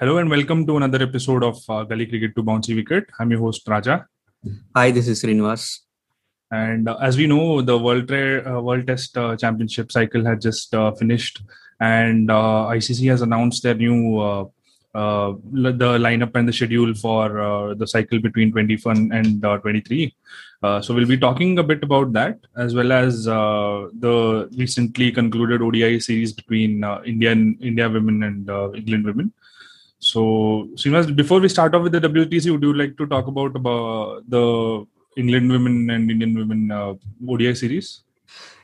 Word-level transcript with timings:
Hello 0.00 0.16
and 0.16 0.30
welcome 0.30 0.66
to 0.66 0.78
another 0.78 1.02
episode 1.02 1.44
of 1.44 1.58
uh, 1.68 1.84
Gully 1.84 2.06
Cricket 2.06 2.34
to 2.34 2.42
Bouncy 2.42 2.74
Wicket. 2.74 3.04
I'm 3.18 3.30
your 3.30 3.40
host 3.40 3.68
Raja. 3.68 4.06
Hi, 4.74 4.90
this 4.90 5.06
is 5.06 5.22
Srinivas. 5.22 5.80
And 6.50 6.88
uh, 6.88 6.96
as 7.02 7.18
we 7.18 7.26
know, 7.26 7.60
the 7.60 7.76
World 7.76 8.08
Tra- 8.08 8.50
uh, 8.50 8.62
World 8.62 8.86
Test 8.86 9.18
uh, 9.18 9.36
Championship 9.36 9.92
cycle 9.92 10.24
had 10.24 10.40
just 10.40 10.74
uh, 10.74 10.92
finished, 10.92 11.42
and 11.80 12.30
uh, 12.30 12.70
ICC 12.70 13.10
has 13.10 13.20
announced 13.20 13.62
their 13.62 13.74
new 13.74 14.18
uh, 14.20 14.44
uh, 14.94 15.34
the 15.52 15.98
lineup 15.98 16.34
and 16.34 16.48
the 16.48 16.52
schedule 16.52 16.94
for 16.94 17.38
uh, 17.38 17.74
the 17.74 17.86
cycle 17.86 18.18
between 18.18 18.50
21 18.52 19.12
and 19.12 19.44
uh, 19.44 19.58
23. 19.58 20.14
Uh, 20.62 20.80
so 20.80 20.94
we'll 20.94 21.06
be 21.06 21.18
talking 21.18 21.58
a 21.58 21.62
bit 21.62 21.82
about 21.82 22.12
that 22.12 22.38
as 22.56 22.74
well 22.74 22.90
as 22.90 23.28
uh, 23.28 23.88
the 23.98 24.48
recently 24.56 25.12
concluded 25.12 25.62
ODI 25.62 26.00
series 26.00 26.32
between 26.32 26.84
uh, 26.84 27.00
India 27.04 27.32
India 27.32 27.88
women 27.88 28.22
and 28.22 28.48
uh, 28.48 28.72
England 28.72 29.04
women. 29.04 29.32
So, 30.00 30.68
Srinivas, 30.74 31.14
before 31.14 31.40
we 31.40 31.48
start 31.48 31.74
off 31.74 31.82
with 31.82 31.92
the 31.92 32.00
WTC, 32.00 32.50
would 32.50 32.62
you 32.62 32.72
like 32.72 32.96
to 32.96 33.06
talk 33.06 33.26
about 33.26 33.54
about 33.54 34.22
the 34.28 34.86
England 35.16 35.50
women 35.50 35.90
and 35.90 36.10
Indian 36.10 36.34
women 36.34 36.70
uh, 36.70 36.94
ODI 37.28 37.54
series? 37.54 38.02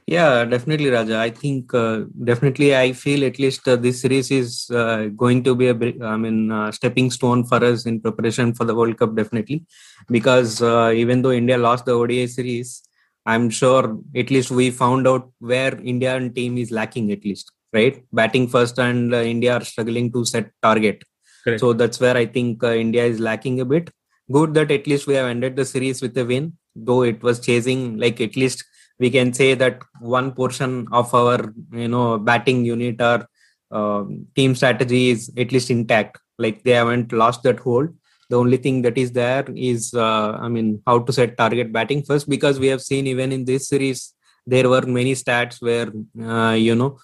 Yeah, 0.06 0.44
definitely, 0.44 0.88
Raja. 0.88 1.18
I 1.18 1.30
think 1.30 1.74
uh, 1.74 2.04
definitely 2.22 2.76
I 2.76 2.92
feel 2.92 3.24
at 3.24 3.38
least 3.40 3.66
uh, 3.66 3.74
this 3.74 4.00
series 4.00 4.30
is 4.30 4.70
uh, 4.70 5.06
going 5.16 5.42
to 5.42 5.54
be 5.56 5.68
a 5.68 5.74
I 6.04 6.16
mean, 6.16 6.52
uh, 6.52 6.70
stepping 6.70 7.10
stone 7.10 7.44
for 7.44 7.62
us 7.62 7.86
in 7.86 8.00
preparation 8.00 8.54
for 8.54 8.64
the 8.64 8.74
World 8.74 8.96
Cup, 8.98 9.16
definitely. 9.16 9.66
Because 10.08 10.62
uh, 10.62 10.92
even 10.94 11.22
though 11.22 11.32
India 11.32 11.58
lost 11.58 11.86
the 11.86 11.92
ODI 11.92 12.26
series, 12.28 12.84
I'm 13.26 13.50
sure 13.50 13.98
at 14.14 14.30
least 14.30 14.52
we 14.52 14.70
found 14.70 15.08
out 15.08 15.30
where 15.40 15.74
Indian 15.80 16.32
team 16.32 16.56
is 16.56 16.70
lacking 16.70 17.10
at 17.10 17.24
least, 17.24 17.50
right? 17.72 18.04
Batting 18.12 18.46
first 18.46 18.78
and 18.78 19.12
uh, 19.12 19.18
India 19.18 19.54
are 19.54 19.64
struggling 19.64 20.12
to 20.12 20.24
set 20.24 20.50
target. 20.62 21.02
Correct. 21.46 21.60
So 21.60 21.72
that's 21.72 22.00
where 22.00 22.16
I 22.16 22.26
think 22.26 22.64
uh, 22.64 22.72
India 22.72 23.04
is 23.04 23.20
lacking 23.20 23.60
a 23.60 23.64
bit. 23.64 23.90
Good 24.32 24.54
that 24.54 24.70
at 24.70 24.86
least 24.86 25.06
we 25.06 25.14
have 25.14 25.26
ended 25.28 25.56
the 25.56 25.64
series 25.64 26.02
with 26.02 26.18
a 26.18 26.24
win, 26.24 26.54
though 26.74 27.02
it 27.02 27.22
was 27.22 27.40
chasing 27.40 27.96
like 27.98 28.20
at 28.20 28.36
least 28.36 28.64
we 28.98 29.10
can 29.10 29.32
say 29.32 29.54
that 29.54 29.80
one 30.00 30.32
portion 30.32 30.88
of 30.92 31.14
our 31.14 31.52
you 31.72 31.88
know 31.88 32.18
batting 32.18 32.64
unit 32.64 33.00
or 33.00 33.28
um 33.70 34.26
team 34.34 34.54
strategy 34.54 35.10
is 35.10 35.30
at 35.36 35.52
least 35.52 35.70
intact 35.70 36.18
like 36.38 36.62
they 36.64 36.72
haven't 36.72 37.12
lost 37.12 37.42
that 37.42 37.58
hold 37.58 37.88
the 38.30 38.36
only 38.36 38.56
thing 38.56 38.82
that 38.82 38.96
is 38.96 39.12
there 39.12 39.44
is 39.56 39.92
uh, 39.94 40.38
i 40.40 40.48
mean 40.48 40.80
how 40.86 40.98
to 41.00 41.12
set 41.12 41.36
target 41.36 41.72
batting 41.72 42.02
first 42.02 42.28
because 42.28 42.60
we 42.60 42.68
have 42.68 42.80
seen 42.80 43.08
even 43.08 43.32
in 43.32 43.44
this 43.44 43.68
series 43.68 44.14
there 44.46 44.68
were 44.68 44.82
many 44.82 45.14
stats 45.14 45.60
where 45.60 45.88
uh, 46.24 46.52
you 46.52 46.76
know 46.76 46.96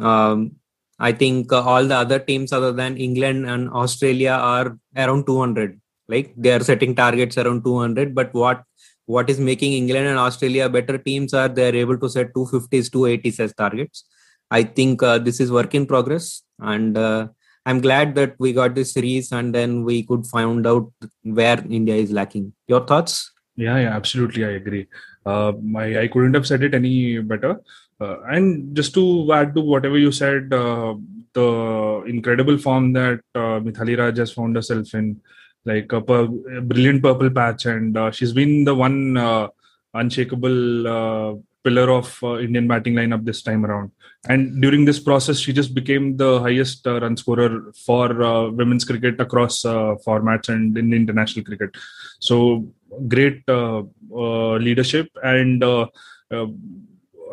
um, 0.00 0.52
i 0.98 1.12
think 1.12 1.52
uh, 1.52 1.62
all 1.62 1.84
the 1.84 1.96
other 1.96 2.18
teams 2.18 2.52
other 2.52 2.72
than 2.72 2.96
england 2.96 3.46
and 3.46 3.68
australia 3.70 4.36
are 4.54 4.78
around 4.96 5.26
200 5.26 5.80
like 6.08 6.32
they 6.36 6.52
are 6.52 6.64
setting 6.70 6.94
targets 6.94 7.36
around 7.38 7.64
200 7.64 8.14
but 8.14 8.32
what 8.32 8.62
what 9.06 9.30
is 9.30 9.38
making 9.38 9.72
England 9.72 10.06
and 10.08 10.18
Australia 10.18 10.68
better 10.68 10.98
teams 10.98 11.32
are 11.32 11.48
they 11.48 11.68
are 11.68 11.76
able 11.76 11.96
to 11.96 12.08
set 12.08 12.34
250s, 12.34 12.90
280s 12.90 13.40
as 13.40 13.54
targets. 13.54 14.04
I 14.50 14.64
think 14.64 15.02
uh, 15.02 15.18
this 15.18 15.40
is 15.40 15.50
work 15.50 15.74
in 15.74 15.86
progress, 15.86 16.42
and 16.58 16.96
uh, 16.98 17.28
I'm 17.64 17.80
glad 17.80 18.14
that 18.14 18.34
we 18.38 18.52
got 18.52 18.74
this 18.74 18.92
series 18.92 19.32
and 19.32 19.54
then 19.54 19.84
we 19.84 20.04
could 20.04 20.26
find 20.26 20.66
out 20.66 20.92
where 21.22 21.64
India 21.68 21.96
is 21.96 22.12
lacking. 22.12 22.52
Your 22.68 22.86
thoughts? 22.86 23.32
Yeah, 23.56 23.78
yeah, 23.78 23.96
absolutely. 23.96 24.44
I 24.44 24.50
agree. 24.50 24.86
Uh, 25.24 25.52
my, 25.60 26.00
I 26.02 26.08
couldn't 26.08 26.34
have 26.34 26.46
said 26.46 26.62
it 26.62 26.74
any 26.74 27.18
better. 27.18 27.60
Uh, 28.00 28.20
and 28.24 28.76
just 28.76 28.92
to 28.94 29.32
add 29.32 29.54
to 29.54 29.60
whatever 29.60 29.96
you 29.96 30.12
said, 30.12 30.52
uh, 30.52 30.94
the 31.32 32.02
incredible 32.06 32.58
form 32.58 32.92
that 32.92 33.20
uh, 33.34 33.60
Mithali 33.60 33.98
Raj 33.98 34.18
has 34.18 34.32
found 34.32 34.56
herself 34.56 34.94
in, 34.94 35.20
like 35.64 35.90
a, 35.92 35.98
a 35.98 36.60
brilliant 36.60 37.02
purple 37.02 37.30
patch, 37.30 37.66
and 37.66 37.96
uh, 37.96 38.10
she's 38.10 38.32
been 38.32 38.64
the 38.64 38.74
one 38.74 39.16
uh, 39.16 39.48
unshakable 39.94 40.86
uh, 40.86 41.34
pillar 41.64 41.90
of 41.90 42.18
uh, 42.22 42.38
Indian 42.38 42.68
batting 42.68 42.94
lineup 42.94 43.24
this 43.24 43.42
time 43.42 43.64
around. 43.66 43.90
And 44.28 44.60
during 44.60 44.84
this 44.84 45.00
process, 45.00 45.38
she 45.38 45.52
just 45.52 45.74
became 45.74 46.16
the 46.16 46.40
highest 46.40 46.84
run 46.86 47.16
scorer 47.16 47.72
for 47.84 48.50
women's 48.50 48.84
cricket 48.84 49.20
across 49.20 49.62
formats 49.62 50.48
and 50.48 50.76
in 50.76 50.92
international 50.92 51.44
cricket. 51.44 51.70
So 52.18 52.66
great 53.08 53.42
leadership 53.48 55.08
and 55.22 55.62
uh, 55.62 55.86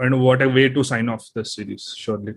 and 0.02 0.22
what 0.22 0.42
a 0.42 0.50
way 0.50 0.70
to 0.70 0.84
sign 0.84 1.10
off 1.10 1.30
the 1.34 1.46
series. 1.46 1.94
Surely. 1.98 2.36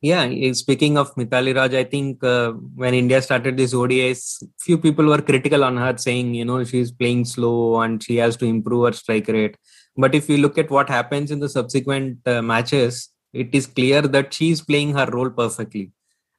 Yeah, 0.00 0.26
eh, 0.26 0.52
speaking 0.52 0.96
of 0.96 1.12
Mithali 1.16 1.56
Raj, 1.56 1.74
I 1.74 1.82
think 1.82 2.22
uh, 2.22 2.52
when 2.52 2.94
India 2.94 3.20
started 3.20 3.56
this 3.56 3.74
ODIs, 3.74 4.44
few 4.60 4.78
people 4.78 5.06
were 5.06 5.20
critical 5.20 5.64
on 5.64 5.76
her, 5.76 5.96
saying 5.96 6.34
you 6.34 6.44
know 6.44 6.62
she's 6.62 6.92
playing 6.92 7.24
slow 7.24 7.80
and 7.80 8.00
she 8.00 8.16
has 8.16 8.36
to 8.36 8.44
improve 8.44 8.86
her 8.86 8.92
strike 8.92 9.26
rate. 9.26 9.56
But 9.96 10.14
if 10.14 10.28
you 10.28 10.38
look 10.38 10.56
at 10.56 10.70
what 10.70 10.88
happens 10.88 11.32
in 11.32 11.40
the 11.40 11.48
subsequent 11.48 12.18
uh, 12.26 12.42
matches, 12.42 13.08
it 13.32 13.52
is 13.52 13.66
clear 13.66 14.02
that 14.02 14.32
she 14.32 14.52
is 14.52 14.60
playing 14.60 14.94
her 14.94 15.06
role 15.06 15.30
perfectly. 15.30 15.90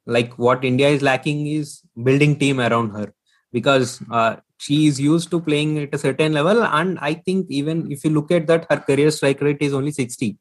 Like 0.06 0.40
what 0.40 0.64
India 0.64 0.88
is 0.88 1.02
lacking 1.02 1.48
is 1.48 1.82
building 2.02 2.40
team 2.40 2.62
around 2.62 2.92
her 2.92 3.14
because 3.52 4.02
uh, 4.10 4.38
she 4.59 4.88
is 4.88 5.00
used 5.00 5.31
to 5.31 5.40
playing 5.40 5.78
at 5.80 5.96
a 5.96 5.97
certain 5.97 6.34
level, 6.34 6.64
and 6.64 7.00
I 7.00 7.14
think 7.16 7.47
even 7.50 7.92
if 7.92 8.03
you 8.03 8.12
look 8.12 8.31
at 8.31 8.47
that, 8.47 8.68
her 8.70 8.78
career 8.78 9.12
strike 9.12 9.42
rate 9.42 9.62
is 9.62 9.74
only 9.74 9.92
60 9.92 10.38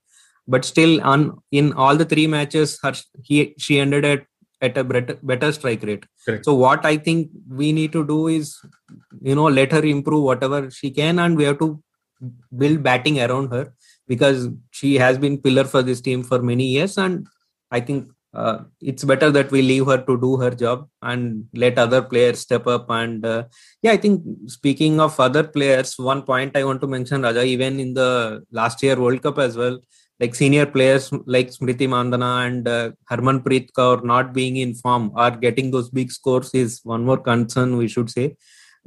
but 0.55 0.65
still 0.65 1.01
on 1.13 1.23
in 1.53 1.73
all 1.75 1.95
the 2.01 2.09
three 2.13 2.27
matches 2.35 2.79
her 2.83 2.95
he 3.29 3.55
she 3.65 3.79
ended 3.85 4.05
at 4.13 4.25
at 4.61 4.77
a 4.77 4.83
better, 4.83 5.17
better 5.23 5.53
strike 5.53 5.83
rate 5.89 6.05
Correct. 6.25 6.45
so 6.45 6.55
what 6.55 6.85
i 6.85 6.97
think 6.97 7.31
we 7.49 7.73
need 7.73 7.93
to 7.93 8.05
do 8.07 8.27
is 8.27 8.57
you 9.21 9.35
know 9.35 9.49
let 9.59 9.71
her 9.71 9.85
improve 9.95 10.25
whatever 10.31 10.71
she 10.71 10.91
can 10.91 11.21
and 11.25 11.37
we 11.37 11.45
have 11.45 11.59
to 11.61 11.69
build 12.63 12.83
batting 12.83 13.21
around 13.21 13.53
her 13.53 13.73
because 14.09 14.49
she 14.73 14.97
has 14.97 15.19
been 15.19 15.39
pillar 15.39 15.65
for 15.65 15.83
this 15.83 16.01
team 16.01 16.25
for 16.25 16.41
many 16.43 16.67
years 16.77 16.99
and 16.99 17.27
i 17.71 17.79
think 17.79 18.09
uh, 18.41 18.59
it's 18.91 19.05
better 19.13 19.31
that 19.37 19.51
we 19.55 19.61
leave 19.73 19.87
her 19.93 20.01
to 20.09 20.15
do 20.27 20.37
her 20.43 20.53
job 20.65 20.89
and 21.11 21.23
let 21.63 21.79
other 21.87 22.03
players 22.13 22.41
step 22.47 22.67
up. 22.75 22.87
And 22.91 23.25
uh, 23.35 23.43
yeah 23.83 23.93
i 23.93 23.97
think 23.97 24.23
speaking 24.47 25.01
of 25.01 25.19
other 25.27 25.45
players 25.57 25.95
one 26.13 26.23
point 26.31 26.57
i 26.57 26.65
want 26.69 26.81
to 26.85 26.91
mention 26.97 27.23
raja 27.27 27.45
even 27.55 27.79
in 27.85 27.95
the 28.01 28.11
last 28.59 28.83
year 28.83 28.97
world 29.05 29.23
cup 29.27 29.39
as 29.47 29.57
well 29.63 29.79
like 30.21 30.35
senior 30.35 30.67
players 30.67 31.05
like 31.27 31.49
Smriti 31.49 31.87
Mandhana 31.95 32.47
and 32.47 32.67
uh, 32.67 32.91
Harmanpreet 33.11 33.69
Kaur 33.73 34.03
not 34.03 34.33
being 34.33 34.57
in 34.57 34.75
form 34.75 35.13
or 35.15 35.31
getting 35.31 35.71
those 35.71 35.91
big 35.91 36.11
scores 36.11 36.51
is 36.55 36.81
one 36.83 37.05
more 37.05 37.19
concern 37.19 37.77
we 37.77 37.87
should 37.87 38.11
say 38.11 38.27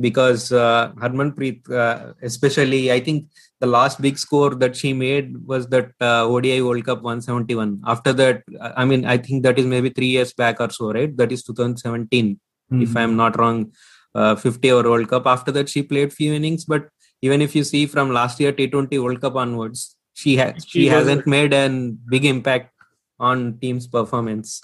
because 0.01 0.51
uh, 0.51 0.91
Harmanpreet 1.01 1.69
uh, 1.71 2.13
especially 2.21 2.91
I 2.91 2.99
think 2.99 3.27
the 3.59 3.67
last 3.67 4.01
big 4.01 4.17
score 4.17 4.55
that 4.55 4.75
she 4.75 4.93
made 4.93 5.45
was 5.45 5.67
that 5.67 5.91
uh, 6.01 6.25
ODI 6.25 6.61
World 6.61 6.85
Cup 6.85 7.01
171 7.03 7.81
after 7.85 8.13
that 8.13 8.43
I 8.75 8.85
mean 8.85 9.05
I 9.05 9.17
think 9.17 9.43
that 9.43 9.59
is 9.59 9.65
maybe 9.65 9.89
3 9.89 10.07
years 10.07 10.33
back 10.33 10.59
or 10.59 10.69
so 10.69 10.91
right? 10.91 11.15
That 11.17 11.31
is 11.31 11.43
2017 11.43 12.39
if 12.71 12.89
Mhm. 12.89 12.99
I'm 13.01 13.15
not 13.15 13.37
wrong. 13.39 13.71
Uh, 14.13 14.35
50 14.35 14.71
over 14.71 14.89
World 14.89 15.07
Cup. 15.07 15.25
After 15.25 15.51
that 15.53 15.69
she 15.69 15.83
played 15.83 16.11
few 16.11 16.33
innings 16.33 16.65
but 16.65 16.89
even 17.21 17.41
if 17.41 17.55
you 17.55 17.63
see 17.63 17.85
from 17.85 18.11
last 18.11 18.39
year 18.39 18.51
T20 18.51 19.01
World 19.03 19.21
Cup 19.21 19.35
onwards 19.35 19.95
she 20.13 20.35
has 20.37 20.65
She 20.67 20.81
she 20.81 20.87
hasn't 20.87 21.27
made 21.27 21.53
a 21.53 21.69
big 22.09 22.25
impact 22.25 22.73
on 23.19 23.57
team's 23.59 23.87
performance. 23.87 24.61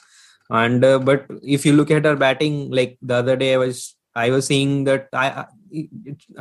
And 0.50 0.84
uh, 0.84 1.00
but 1.00 1.26
if 1.44 1.66
you 1.66 1.74
look 1.74 1.92
at 1.92 2.06
her 2.06 2.16
batting 2.16 2.72
like 2.72 2.98
the 3.02 3.16
other 3.16 3.36
day 3.36 3.54
i 3.54 3.58
was 3.58 3.97
i 4.26 4.30
was 4.36 4.48
seeing 4.52 4.74
that 4.90 5.08
i 5.14 5.28
I- 5.40 5.46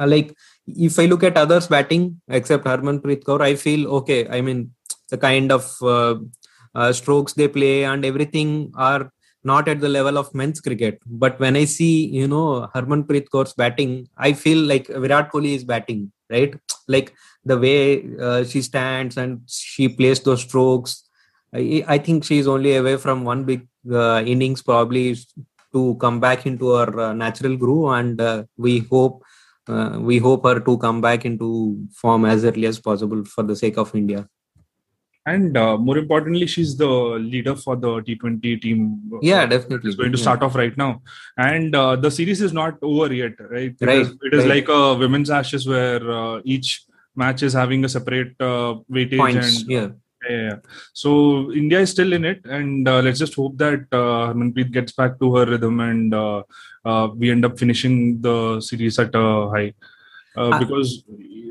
uh, 0.03 0.07
like 0.07 0.29
if 0.89 0.99
i 1.03 1.07
look 1.07 1.25
at 1.29 1.37
others 1.45 1.67
batting 1.75 2.05
except 2.39 2.65
harmanpreet 2.71 3.23
kaur 3.29 3.39
i 3.51 3.55
feel 3.65 3.83
okay 3.99 4.21
i 4.37 4.41
mean 4.49 4.61
the 5.13 5.19
kind 5.27 5.51
of 5.57 5.65
uh, 5.95 6.15
uh, 6.75 6.93
strokes 6.93 7.33
they 7.41 7.49
play 7.49 7.85
and 7.85 8.05
everything 8.05 8.51
are 8.77 9.11
not 9.51 9.69
at 9.73 9.81
the 9.81 9.89
level 9.89 10.19
of 10.19 10.35
men's 10.35 10.61
cricket. 10.61 10.99
But 11.07 11.39
when 11.39 11.57
i 11.57 11.65
see 11.65 12.07
you 12.21 12.27
know 12.33 12.69
harmanpreet 12.75 13.29
kaur's 13.35 13.55
batting 13.63 13.93
i 14.29 14.33
feel 14.45 14.59
like 14.73 14.89
virat 15.05 15.31
kohli 15.33 15.53
is 15.59 15.65
batting 15.65 16.13
right? 16.35 16.55
Like 16.89 17.15
the 17.45 17.57
way 17.59 18.05
uh, 18.21 18.43
she 18.45 18.61
stands 18.63 19.17
and 19.17 19.41
she 19.47 19.89
plays 19.89 20.21
those 20.21 20.43
strokes 20.43 21.05
I, 21.55 21.85
I 21.87 21.99
think 21.99 22.25
she's 22.25 22.49
only 22.49 22.75
away 22.77 22.97
from 22.97 23.25
one 23.25 23.45
big 23.45 23.69
uh, 23.91 24.23
innings 24.27 24.63
probably 24.63 25.17
to 25.77 25.83
come 26.05 26.19
back 26.27 26.47
into 26.51 26.71
her 26.79 26.91
uh, 27.07 27.13
natural 27.25 27.57
groove 27.65 27.89
and 27.99 28.21
uh, 28.21 28.37
we 28.67 28.75
hope 28.93 29.23
uh, 29.75 29.99
we 30.11 30.19
hope 30.29 30.45
her 30.51 30.59
to 30.71 30.79
come 30.87 31.01
back 31.09 31.25
into 31.31 31.51
form 32.03 32.25
as 32.35 32.45
early 32.51 32.67
as 32.73 32.79
possible 32.89 33.25
for 33.35 33.45
the 33.53 33.57
sake 33.65 33.79
of 33.85 33.95
india 34.05 34.23
And 35.31 35.57
uh, 35.61 35.77
more 35.87 35.95
importantly, 35.99 36.47
she's 36.51 36.73
the 36.81 36.89
leader 37.31 37.55
for 37.63 37.75
the 37.85 37.93
T20 38.09 38.51
team. 38.65 38.83
yeah 39.31 39.41
definitely 39.53 39.89
is 39.93 39.97
going 40.01 40.13
to 40.13 40.19
Yeah. 40.19 40.23
start 40.27 40.43
off 40.49 40.55
right 40.61 40.77
now. 40.83 40.91
And 41.47 41.75
uh, 41.75 41.97
the 42.05 42.11
series 42.19 42.43
is 42.49 42.53
not 42.59 42.77
over 42.91 43.09
yet, 43.13 43.33
right? 43.55 43.75
It 43.81 43.89
Right, 43.91 44.05
is- 44.05 44.13
it 44.29 44.37
is 44.37 44.45
right. 44.45 44.53
like 44.53 44.69
a 44.69 44.95
women's 45.01 45.33
ashes 45.39 45.67
where 45.73 46.05
uh, 46.19 46.37
each 46.55 46.69
match 47.25 47.43
is 47.49 47.57
having 47.63 47.85
a 47.89 47.91
separate 47.97 48.35
uh, 48.51 48.71
weightage 48.99 49.19
points 49.25 49.49
and 49.63 49.75
yeah 49.77 49.89
Yeah, 50.29 50.37
yeah. 50.49 50.57
So 50.93 51.53
India 51.53 51.81
is 51.81 51.91
still 51.91 52.13
in 52.13 52.25
it, 52.25 52.41
and 52.47 52.89
uh, 52.89 53.01
let's 53.03 53.19
just 53.19 53.35
hope 53.35 53.57
that 53.59 53.81
uh, 53.93 54.33
Harmanpreet 54.33 54.73
gets 54.73 54.93
back 54.93 55.19
to 55.21 55.35
her 55.37 55.47
rhythm 55.47 55.81
and 55.81 56.15
uh, 56.15 56.43
uh, 56.85 57.09
we 57.15 57.31
end 57.31 57.45
up 57.45 57.59
finishing 57.59 58.21
the 58.21 58.61
series 58.61 58.99
at 58.99 59.15
a 59.15 59.51
high. 59.51 59.73
Uh, 60.37 60.51
Ah. 60.53 60.59
because 60.59 61.03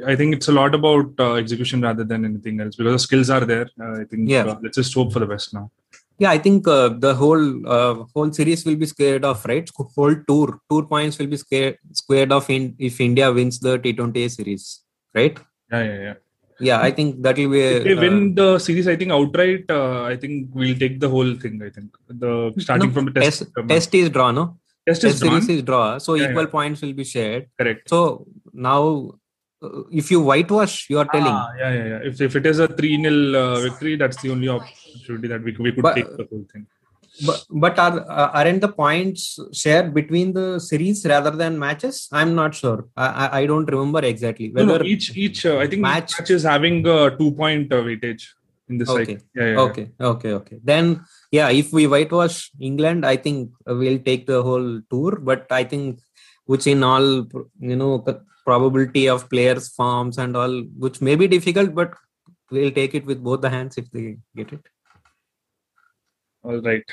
I 0.05 0.15
think 0.15 0.35
it's 0.35 0.47
a 0.47 0.51
lot 0.51 0.75
about 0.75 1.07
uh, 1.19 1.33
execution 1.35 1.81
rather 1.81 2.03
than 2.03 2.23
anything 2.23 2.59
else. 2.61 2.75
Because 2.75 2.93
the 2.93 2.99
skills 2.99 3.29
are 3.31 3.43
there. 3.43 3.67
Uh, 3.81 4.01
I 4.01 4.03
think 4.03 4.29
Yeah. 4.29 4.57
let's 4.61 4.77
just 4.77 4.93
hope 4.93 5.11
for 5.13 5.19
the 5.19 5.25
best 5.25 5.53
now. 5.55 5.71
Yeah, 6.19 6.29
I 6.31 6.37
think 6.37 6.67
uh, 6.67 6.89
the 7.05 7.13
whole 7.15 7.67
uh, 7.67 7.93
whole 8.13 8.31
series 8.31 8.63
will 8.65 8.75
be 8.75 8.85
squared 8.85 9.25
off, 9.25 9.45
right? 9.45 9.67
Whole 9.95 10.15
tour 10.27 10.59
tour 10.69 10.83
points 10.83 11.17
will 11.19 11.27
be 11.27 11.37
squared 11.37 11.77
squared 11.93 12.31
off 12.31 12.49
in 12.49 12.75
if 12.77 13.01
India 13.01 13.31
wins 13.31 13.59
the 13.59 13.77
T20 13.79 14.29
series, 14.29 14.81
right? 15.13 15.37
Yeah, 15.71 15.83
yeah, 15.83 15.99
yeah. 16.07 16.13
Yeah, 16.59 16.79
I 16.81 16.91
think 16.91 17.21
that 17.23 17.37
will 17.37 17.49
be. 17.49 17.59
If 17.61 17.83
they 17.83 17.93
uh, 17.97 18.01
win 18.01 18.33
the 18.35 18.59
series, 18.59 18.87
I 18.87 18.95
think 18.95 19.11
outright. 19.11 19.65
Uh, 19.69 20.03
I 20.03 20.15
think 20.15 20.49
we'll 20.53 20.77
take 20.77 20.99
the 20.99 21.09
whole 21.09 21.33
thing. 21.35 21.61
I 21.61 21.69
think 21.69 21.95
the 22.07 22.53
starting 22.59 22.89
No, 22.89 22.93
from 22.93 23.05
the 23.05 23.11
test. 23.11 23.39
test, 23.55 23.67
test 23.67 23.95
is 23.95 24.09
draw, 24.09 24.31
no? 24.31 24.57
test 24.87 25.03
is 25.03 25.13
Test 25.13 25.19
series 25.23 25.45
drawn. 25.47 25.57
is 25.57 25.63
draw, 25.63 25.97
so 25.97 26.13
Yeah, 26.13 26.29
equal 26.29 26.43
yeah. 26.43 26.49
points 26.49 26.81
will 26.81 26.93
be 26.93 27.03
shared. 27.03 27.47
Correct. 27.59 27.89
So 27.89 28.27
now, 28.53 29.15
uh, 29.61 29.81
if 29.91 30.11
you 30.11 30.21
whitewash, 30.21 30.89
you 30.89 30.99
are 30.99 31.05
telling. 31.05 31.27
Ah, 31.27 31.49
yeah, 31.59 31.73
yeah, 31.73 31.85
yeah. 31.87 31.99
If, 32.03 32.21
if 32.21 32.35
it 32.35 32.45
is 32.45 32.59
a 32.59 32.67
3 32.67 33.01
0 33.03 33.35
uh, 33.35 33.59
victory, 33.61 33.95
that's 33.97 34.21
the 34.21 34.29
only 34.31 34.47
opportunity 34.47 35.27
that 35.27 35.43
we 35.43 35.51
could, 35.53 35.63
we 35.63 35.71
could 35.73 35.81
But- 35.81 35.95
take 35.95 36.15
the 36.17 36.27
whole 36.29 36.45
thing. 36.53 36.67
But 37.25 37.45
but 37.49 37.79
are 37.79 37.99
uh, 38.09 38.31
aren't 38.33 38.61
the 38.61 38.67
points 38.67 39.39
shared 39.53 39.93
between 39.93 40.33
the 40.33 40.59
series 40.59 41.05
rather 41.05 41.31
than 41.31 41.57
matches? 41.57 42.07
I'm 42.11 42.35
not 42.35 42.53
sure. 42.53 42.87
I 42.97 43.29
I, 43.41 43.45
don't 43.45 43.65
remember 43.65 43.99
exactly 43.99 44.51
whether. 44.51 44.79
no, 44.79 44.83
each, 44.83 45.15
each 45.15 45.45
uh, 45.45 45.59
I 45.59 45.67
think 45.67 45.81
match- 45.81 46.19
match, 46.19 46.29
is 46.31 46.43
having 46.43 46.85
a 46.85 47.15
two 47.17 47.31
point 47.31 47.71
uh, 47.71 47.81
weightage 47.83 48.23
in 48.67 48.77
this 48.79 48.89
Okay. 48.89 49.05
cycle. 49.05 49.25
Yeah, 49.35 49.45
yeah, 49.51 49.59
okay 49.59 49.91
okay 50.01 50.31
okay 50.33 50.57
then 50.63 51.05
yeah 51.31 51.49
if 51.49 51.71
we 51.71 51.85
whitewash 51.85 52.49
england 52.59 53.05
i 53.05 53.15
think 53.15 53.51
we'll 53.67 53.99
take 53.99 54.25
the 54.25 54.41
whole 54.41 54.81
tour 54.89 55.19
but 55.19 55.45
i 55.51 55.63
think 55.63 55.99
which 56.45 56.65
in 56.65 56.81
all 56.83 57.27
you 57.59 57.75
know 57.75 58.03
probability 58.43 59.07
of 59.07 59.29
players 59.29 59.69
forms 59.69 60.17
and 60.17 60.35
all 60.35 60.63
which 60.85 60.99
may 60.99 61.15
be 61.15 61.27
difficult 61.27 61.75
but 61.75 61.93
we'll 62.51 62.71
take 62.71 62.93
it 62.95 63.05
with 63.05 63.23
both 63.23 63.41
the 63.41 63.49
hands 63.49 63.77
if 63.77 63.89
they 63.91 64.17
get 64.35 64.53
it. 64.53 64.65
All 66.43 66.61
right. 66.61 66.83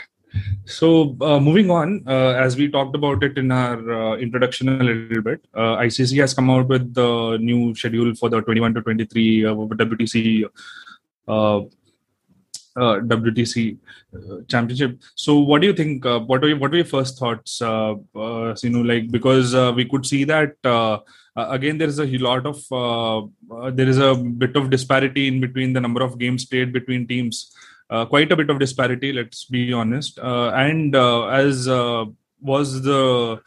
So, 0.64 1.16
uh, 1.20 1.40
moving 1.40 1.70
on, 1.70 2.02
uh, 2.06 2.34
as 2.46 2.56
we 2.56 2.68
talked 2.68 2.94
about 2.94 3.22
it 3.22 3.36
in 3.36 3.50
our 3.50 3.92
uh, 3.92 4.16
introduction 4.16 4.68
a 4.68 4.84
little 4.84 5.22
bit, 5.22 5.44
uh, 5.54 5.76
ICC 5.76 6.18
has 6.20 6.34
come 6.34 6.50
out 6.50 6.68
with 6.68 6.94
the 6.94 7.38
new 7.40 7.74
schedule 7.74 8.14
for 8.14 8.28
the 8.28 8.40
21 8.40 8.74
to 8.74 8.82
23 8.82 9.46
uh, 9.46 9.54
WTC 9.54 10.44
uh, 11.28 11.60
WTC 12.74 13.76
championship. 14.48 14.98
So, 15.14 15.38
what 15.38 15.60
do 15.60 15.66
you 15.66 15.74
think? 15.74 16.04
What 16.04 16.42
are 16.44 16.48
your, 16.48 16.58
what 16.58 16.72
are 16.72 16.76
your 16.76 16.86
first 16.86 17.18
thoughts? 17.18 17.60
You 17.60 18.70
know, 18.70 18.82
like 18.82 19.10
because 19.10 19.54
we 19.74 19.84
could 19.84 20.06
see 20.06 20.24
that 20.24 20.56
uh, 21.34 21.46
again 21.50 21.78
there 21.78 21.88
is 21.88 21.98
a 21.98 22.06
lot 22.18 22.44
of 22.46 22.58
uh, 22.70 23.18
uh, 23.54 23.70
there 23.70 23.88
is 23.88 23.98
a 23.98 24.14
bit 24.14 24.54
of 24.54 24.68
disparity 24.68 25.28
in 25.28 25.40
between 25.40 25.72
the 25.72 25.80
number 25.80 26.02
of 26.02 26.18
games 26.18 26.44
played 26.44 26.72
between 26.72 27.06
teams. 27.06 27.54
Uh, 27.92 28.06
quite 28.06 28.32
a 28.32 28.36
bit 28.36 28.48
of 28.48 28.58
disparity, 28.58 29.12
let's 29.12 29.44
be 29.44 29.70
honest. 29.70 30.18
Uh, 30.18 30.48
and 30.66 30.96
uh, 30.96 31.26
as 31.26 31.68
was 32.40 32.82
the 32.82 33.40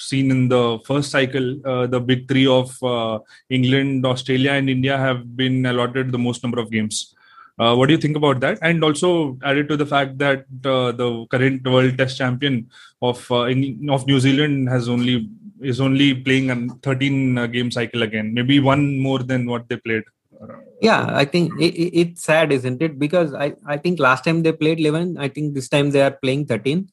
seen 0.00 0.30
in 0.30 0.48
the 0.48 0.78
first 0.86 1.10
cycle, 1.10 1.46
uh, 1.66 1.86
the 1.86 2.00
big 2.00 2.28
three 2.28 2.46
of 2.46 2.82
uh, 2.82 3.18
England, 3.50 4.06
Australia, 4.06 4.52
and 4.52 4.70
India 4.70 4.96
have 4.96 5.36
been 5.36 5.66
allotted 5.66 6.12
the 6.12 6.18
most 6.18 6.42
number 6.42 6.60
of 6.60 6.70
games. 6.70 7.14
Uh, 7.58 7.74
what 7.74 7.86
do 7.86 7.92
you 7.92 8.00
think 8.00 8.16
about 8.16 8.40
that? 8.40 8.58
And 8.62 8.82
also 8.82 9.38
added 9.44 9.68
to 9.68 9.76
the 9.76 9.84
fact 9.84 10.16
that 10.18 10.46
the 10.62 11.26
current 11.30 11.66
world 11.66 11.98
test 11.98 12.16
champion 12.16 12.70
of 13.02 13.30
of 13.30 14.06
New 14.06 14.20
Zealand 14.20 14.70
has 14.70 14.88
only 14.88 15.28
is 15.60 15.80
only 15.80 16.14
playing 16.14 16.50
a 16.50 16.56
13 16.82 17.36
uh, 17.36 17.46
game 17.46 17.70
cycle 17.70 18.02
again, 18.02 18.32
maybe 18.32 18.60
one 18.60 18.98
more 18.98 19.18
than 19.18 19.44
what 19.46 19.68
they 19.68 19.76
played. 19.76 20.04
Yeah 20.80 21.06
i 21.22 21.24
think 21.24 21.52
it, 21.60 21.74
it- 21.84 21.94
it's 22.00 22.22
sad 22.24 22.52
isn't 22.52 22.80
it? 22.82 22.98
Because 22.98 23.34
i 23.34 23.52
i 23.66 23.76
think 23.76 23.98
last 23.98 24.24
time 24.24 24.42
they 24.42 24.52
played 24.52 24.80
11 24.80 25.16
i 25.18 25.28
think 25.28 25.54
this 25.54 25.68
time 25.68 25.90
they 25.90 26.02
are 26.02 26.12
playing 26.22 26.46
13 26.46 26.88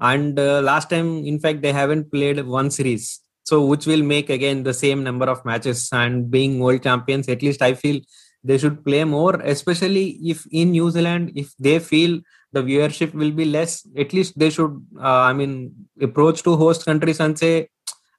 and 0.00 0.38
uh, 0.38 0.60
last 0.60 0.90
time 0.90 1.24
in 1.24 1.38
fact 1.38 1.62
they 1.62 1.72
haven't 1.72 2.10
played 2.10 2.44
one 2.46 2.70
series. 2.70 3.20
So 3.44 3.64
which 3.66 3.86
will 3.86 4.02
make 4.04 4.30
again 4.30 4.62
the 4.62 4.72
same 4.74 5.02
number 5.02 5.26
of 5.26 5.44
matches. 5.44 5.88
And 5.92 6.30
being 6.30 6.60
world 6.60 6.82
champions 6.82 7.28
at 7.28 7.42
least 7.42 7.62
i 7.62 7.74
feel 7.74 8.00
they 8.44 8.58
should 8.58 8.84
play 8.84 9.04
more 9.04 9.34
especially 9.54 10.06
if 10.32 10.44
in 10.50 10.72
new 10.72 10.90
zealand 10.90 11.32
if 11.36 11.52
they 11.58 11.78
feel 11.78 12.20
the 12.52 12.62
viewership 12.62 13.14
will 13.14 13.30
be 13.30 13.44
less 13.44 13.86
at 13.96 14.12
least 14.12 14.38
they 14.38 14.50
should 14.50 14.74
uh, 15.00 15.22
i 15.30 15.32
mean 15.32 15.52
approach 16.00 16.42
to 16.42 16.56
host 16.56 16.84
countries 16.84 17.20
and 17.20 17.38
say 17.38 17.68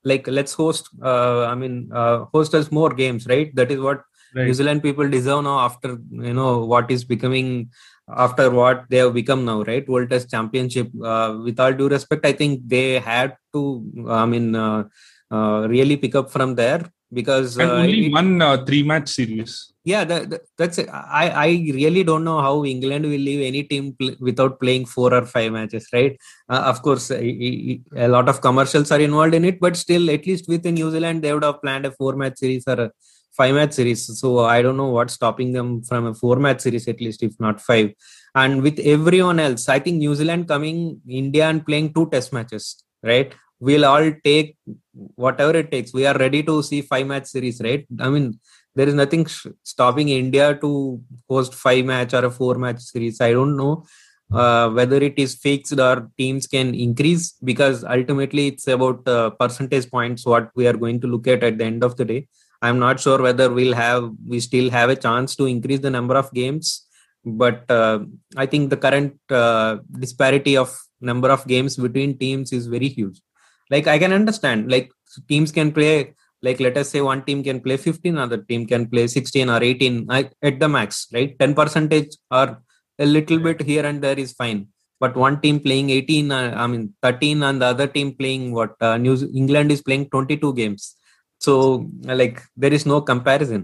like 0.04 0.28
let's 0.28 0.54
host 0.54 0.90
uh, 1.04 1.44
i 1.52 1.56
mean 1.56 1.76
uh, 1.94 2.26
host 2.34 2.54
us 2.56 2.72
more 2.72 2.90
games 2.94 3.28
right? 3.28 3.56
That 3.56 3.72
is 3.72 3.80
what 3.80 4.02
Right. 4.36 4.46
New 4.48 4.54
Zealand 4.54 4.82
people 4.82 5.08
deserve 5.10 5.44
now 5.44 5.60
after 5.60 5.90
you 6.12 6.34
know 6.34 6.66
what 6.66 6.90
is 6.90 7.04
becoming 7.06 7.70
after 8.26 8.50
what 8.50 8.86
they 8.90 8.98
have 8.98 9.14
become 9.14 9.46
now, 9.46 9.64
right? 9.64 9.88
World 9.88 10.10
Test 10.10 10.30
Championship. 10.30 10.90
Uh, 11.12 11.38
with 11.44 11.60
all 11.60 11.72
due 11.74 11.88
respect, 11.90 12.26
I 12.26 12.34
think 12.34 12.62
they 12.68 13.00
had 13.00 13.38
to. 13.54 13.62
I 14.10 14.26
mean, 14.26 14.56
uh, 14.56 14.84
uh, 15.32 15.68
really 15.70 15.98
pick 15.98 16.16
up 16.16 16.30
from 16.32 16.56
there 16.56 16.82
because 17.14 17.58
And 17.58 17.70
uh, 17.72 17.76
only 17.76 18.08
it- 18.08 18.12
one 18.12 18.42
uh, 18.42 18.66
three 18.66 18.84
match 18.84 19.08
series. 19.10 19.72
yeah, 19.86 20.04
that, 20.04 20.30
that- 20.32 20.46
that's 20.58 20.78
it. 20.82 20.90
I 20.92 21.26
I 21.46 21.48
really 21.80 22.04
don't 22.04 22.24
know 22.30 22.40
how 22.48 22.66
England 22.66 23.06
will 23.06 23.24
leave 23.30 23.42
any 23.52 23.64
team 23.72 23.94
pl- 24.00 24.18
without 24.20 24.60
playing 24.60 24.86
four 24.96 25.14
or 25.14 25.24
five 25.36 25.52
matches, 25.58 25.88
right? 25.94 26.18
Uh, 26.50 26.64
of 26.72 26.82
course, 26.82 27.06
a 27.12 28.08
lot 28.16 28.28
of 28.30 28.42
commercials 28.42 28.92
are 28.92 29.00
involved 29.00 29.34
in 29.34 29.46
it, 29.46 29.60
but 29.60 29.76
still, 29.86 30.10
at 30.10 30.26
least 30.26 30.48
with 30.48 30.66
New 30.66 30.90
Zealand, 30.92 31.22
they 31.22 31.34
would 31.34 31.44
have 31.44 31.62
planned 31.62 31.86
a 31.86 31.92
four 31.92 32.16
match 32.16 32.38
series 32.38 32.66
or 32.68 32.80
a 32.88 32.92
five 33.38 33.56
match 33.56 33.74
series. 33.74 34.20
So 34.20 34.40
I 34.40 34.62
don't 34.62 34.78
know 34.78 34.90
what's 34.90 35.14
stopping 35.14 35.52
them 35.52 35.84
from 35.84 36.06
a 36.08 36.14
four 36.14 36.38
match 36.38 36.62
series, 36.62 36.88
at 36.88 37.02
least, 37.02 37.24
if 37.24 37.40
not 37.40 37.62
five. 37.62 37.94
And 38.36 38.62
with 38.62 38.80
everyone 38.80 39.40
else, 39.40 39.70
I 39.70 39.80
think 39.80 39.98
New 39.98 40.16
Zealand 40.16 40.48
coming 40.48 41.02
India 41.08 41.48
and 41.48 41.66
playing 41.66 41.94
two 41.94 42.10
test 42.10 42.34
matches, 42.34 42.84
right? 43.04 43.34
We'll 43.60 43.86
all 43.86 44.12
take 44.24 44.58
whatever 45.16 45.58
it 45.58 45.72
takes. 45.72 45.94
We 45.94 46.06
are 46.06 46.18
ready 46.18 46.44
to 46.44 46.62
see 46.64 46.82
five 46.82 47.08
match 47.08 47.28
series, 47.28 47.62
right? 47.62 47.86
I 48.00 48.10
mean, 48.10 48.40
there 48.76 48.88
is 48.88 48.94
nothing 48.94 49.26
sh- 49.26 49.48
stopping 49.64 50.10
India 50.10 50.56
to 50.56 51.02
host 51.30 51.54
five 51.54 51.86
match 51.86 52.14
or 52.14 52.26
a 52.26 52.32
four 52.32 52.56
match 52.56 52.82
series. 52.82 53.22
I 53.22 53.32
don't 53.32 53.56
know 53.56 53.86
uh, 54.34 54.70
whether 54.70 54.98
it 54.98 55.14
is 55.18 55.36
fixed 55.36 55.80
or 55.80 56.10
teams 56.18 56.48
can 56.48 56.74
increase 56.74 57.34
because 57.44 57.84
ultimately 57.84 58.48
it's 58.48 58.68
about 58.68 59.08
uh, 59.08 59.30
percentage 59.32 59.90
points 59.90 60.26
what 60.26 60.50
we 60.56 60.68
are 60.68 60.74
going 60.74 61.00
to 61.02 61.08
look 61.08 61.28
at 61.28 61.44
at 61.44 61.58
the 61.58 61.66
end 61.66 61.84
of 61.84 61.96
the 61.98 62.06
day. 62.06 62.28
I'm 62.66 62.80
not 62.80 63.00
sure 63.06 63.20
whether 63.22 63.48
we'll 63.58 63.78
have 63.86 64.04
we 64.34 64.40
still 64.40 64.70
have 64.78 64.90
a 64.90 64.96
chance 65.06 65.36
to 65.40 65.46
increase 65.54 65.82
the 65.86 65.94
number 65.98 66.16
of 66.22 66.34
games, 66.34 66.88
but 67.42 67.70
uh, 67.70 68.00
I 68.38 68.46
think 68.46 68.70
the 68.70 68.78
current 68.86 69.14
uh, 69.30 69.78
disparity 70.04 70.56
of 70.64 70.70
number 71.02 71.30
of 71.36 71.46
games 71.54 71.76
between 71.76 72.18
teams 72.18 72.54
is 72.54 72.68
very 72.76 72.88
huge. 72.88 73.22
Like 73.70 73.88
I 73.88 73.98
can 74.00 74.14
understand, 74.14 74.72
like 74.72 74.92
teams 75.28 75.52
can 75.52 75.72
play 75.74 76.14
like 76.42 76.60
let 76.60 76.78
us 76.78 76.90
say 76.94 77.02
one 77.02 77.24
team 77.28 77.42
can 77.48 77.60
play 77.66 77.78
15 77.78 78.18
other 78.18 78.38
team 78.50 78.66
can 78.72 78.86
play 78.94 79.08
16 79.08 79.50
or 79.50 79.62
18 79.64 80.12
at 80.12 80.60
the 80.60 80.68
max 80.68 81.08
right? 81.14 81.38
10 81.40 81.54
percentage 81.56 82.18
or 82.32 82.62
a 83.00 83.06
little 83.06 83.40
bit 83.40 83.62
here 83.62 83.86
and 83.86 84.02
there 84.02 84.20
is 84.20 84.34
fine. 84.34 84.68
But 85.00 85.16
one 85.16 85.40
team 85.42 85.60
playing 85.60 85.90
18 85.90 86.32
uh, 86.32 86.54
i 86.64 86.68
mean 86.68 86.94
13 87.02 87.44
and 87.44 87.62
the 87.62 87.66
other 87.74 87.88
team 87.88 88.14
playing 88.20 88.54
what 88.58 88.76
uh, 88.88 88.98
new 89.06 89.16
england 89.42 89.72
is 89.76 89.82
playing 89.82 90.06
22 90.10 90.54
games 90.62 90.96
so 91.46 91.54
like 92.22 92.38
there 92.64 92.74
is 92.78 92.86
no 92.94 93.00
comparison 93.12 93.64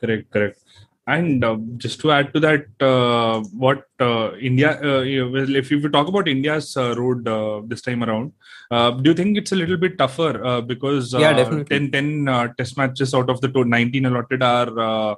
Correct, 0.00 0.30
correct. 0.30 0.58
And 1.06 1.44
uh, 1.44 1.56
just 1.76 2.00
to 2.00 2.12
add 2.12 2.32
to 2.34 2.40
that, 2.40 2.66
uh, 2.80 3.40
what 3.52 3.86
uh, 4.00 4.32
India, 4.36 4.80
uh, 4.82 5.00
you 5.02 5.24
know, 5.24 5.30
well, 5.30 5.54
if 5.56 5.70
you 5.70 5.88
talk 5.88 6.08
about 6.08 6.28
India's 6.28 6.76
uh, 6.76 6.94
road 6.96 7.26
uh, 7.28 7.62
this 7.64 7.82
time 7.82 8.02
around, 8.02 8.32
uh, 8.70 8.90
do 8.90 9.10
you 9.10 9.14
think 9.14 9.36
it's 9.36 9.52
a 9.52 9.56
little 9.56 9.76
bit 9.76 9.98
tougher 9.98 10.44
uh, 10.44 10.60
because 10.60 11.14
uh, 11.14 11.18
Yeah, 11.18 11.32
definitely. 11.32 11.78
10, 11.78 11.90
10 11.92 12.28
uh, 12.28 12.48
test 12.58 12.76
matches 12.76 13.14
out 13.14 13.30
of 13.30 13.40
the 13.40 13.48
19 13.48 14.06
allotted 14.06 14.42
are, 14.42 14.78
uh, 14.78 15.14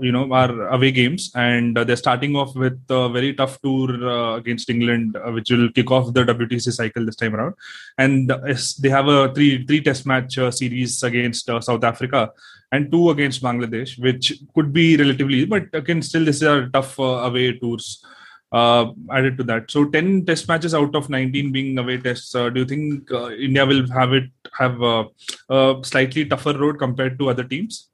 you 0.00 0.12
know, 0.12 0.32
are 0.32 0.68
away 0.68 0.92
games, 0.92 1.32
and 1.34 1.76
uh, 1.76 1.82
they're 1.82 1.96
starting 1.96 2.36
off 2.36 2.54
with 2.54 2.80
a 2.88 3.08
very 3.08 3.34
tough 3.34 3.60
tour 3.60 4.08
uh, 4.08 4.36
against 4.36 4.70
England, 4.70 5.16
uh, 5.16 5.32
which 5.32 5.50
will 5.50 5.70
kick 5.72 5.90
off 5.90 6.12
the 6.14 6.22
WTC 6.24 6.72
cycle 6.72 7.04
this 7.04 7.16
time 7.16 7.34
around, 7.34 7.54
and 7.98 8.30
uh, 8.30 8.38
they 8.80 8.88
have 8.88 9.08
a 9.08 9.34
three 9.34 9.66
three 9.66 9.80
test 9.80 10.06
match 10.06 10.38
uh, 10.38 10.52
series 10.52 11.02
against 11.02 11.50
uh, 11.50 11.60
South 11.60 11.82
Africa 11.82 12.30
and 12.72 12.90
two 12.90 13.10
against 13.10 13.42
Bangladesh, 13.42 13.98
which 13.98 14.40
could 14.54 14.72
be 14.72 14.96
relatively, 14.96 15.44
but 15.44 15.64
again, 15.72 16.02
still 16.02 16.24
this 16.24 16.42
are 16.42 16.68
tough 16.68 16.98
uh, 16.98 17.26
away 17.28 17.58
tours. 17.58 18.04
Uh, 18.52 18.92
added 19.10 19.36
to 19.36 19.42
that, 19.42 19.68
so 19.68 19.84
ten 19.86 20.24
test 20.24 20.46
matches 20.46 20.72
out 20.72 20.94
of 20.94 21.10
nineteen 21.10 21.50
being 21.50 21.76
away 21.78 21.98
tests. 21.98 22.32
Uh, 22.32 22.48
do 22.48 22.60
you 22.60 22.64
think 22.64 23.10
uh, 23.10 23.30
India 23.30 23.66
will 23.66 23.84
have 23.90 24.12
it 24.12 24.30
have 24.56 24.80
a, 24.80 25.04
a 25.50 25.76
slightly 25.82 26.24
tougher 26.24 26.56
road 26.56 26.78
compared 26.78 27.18
to 27.18 27.28
other 27.28 27.42
teams? 27.42 27.90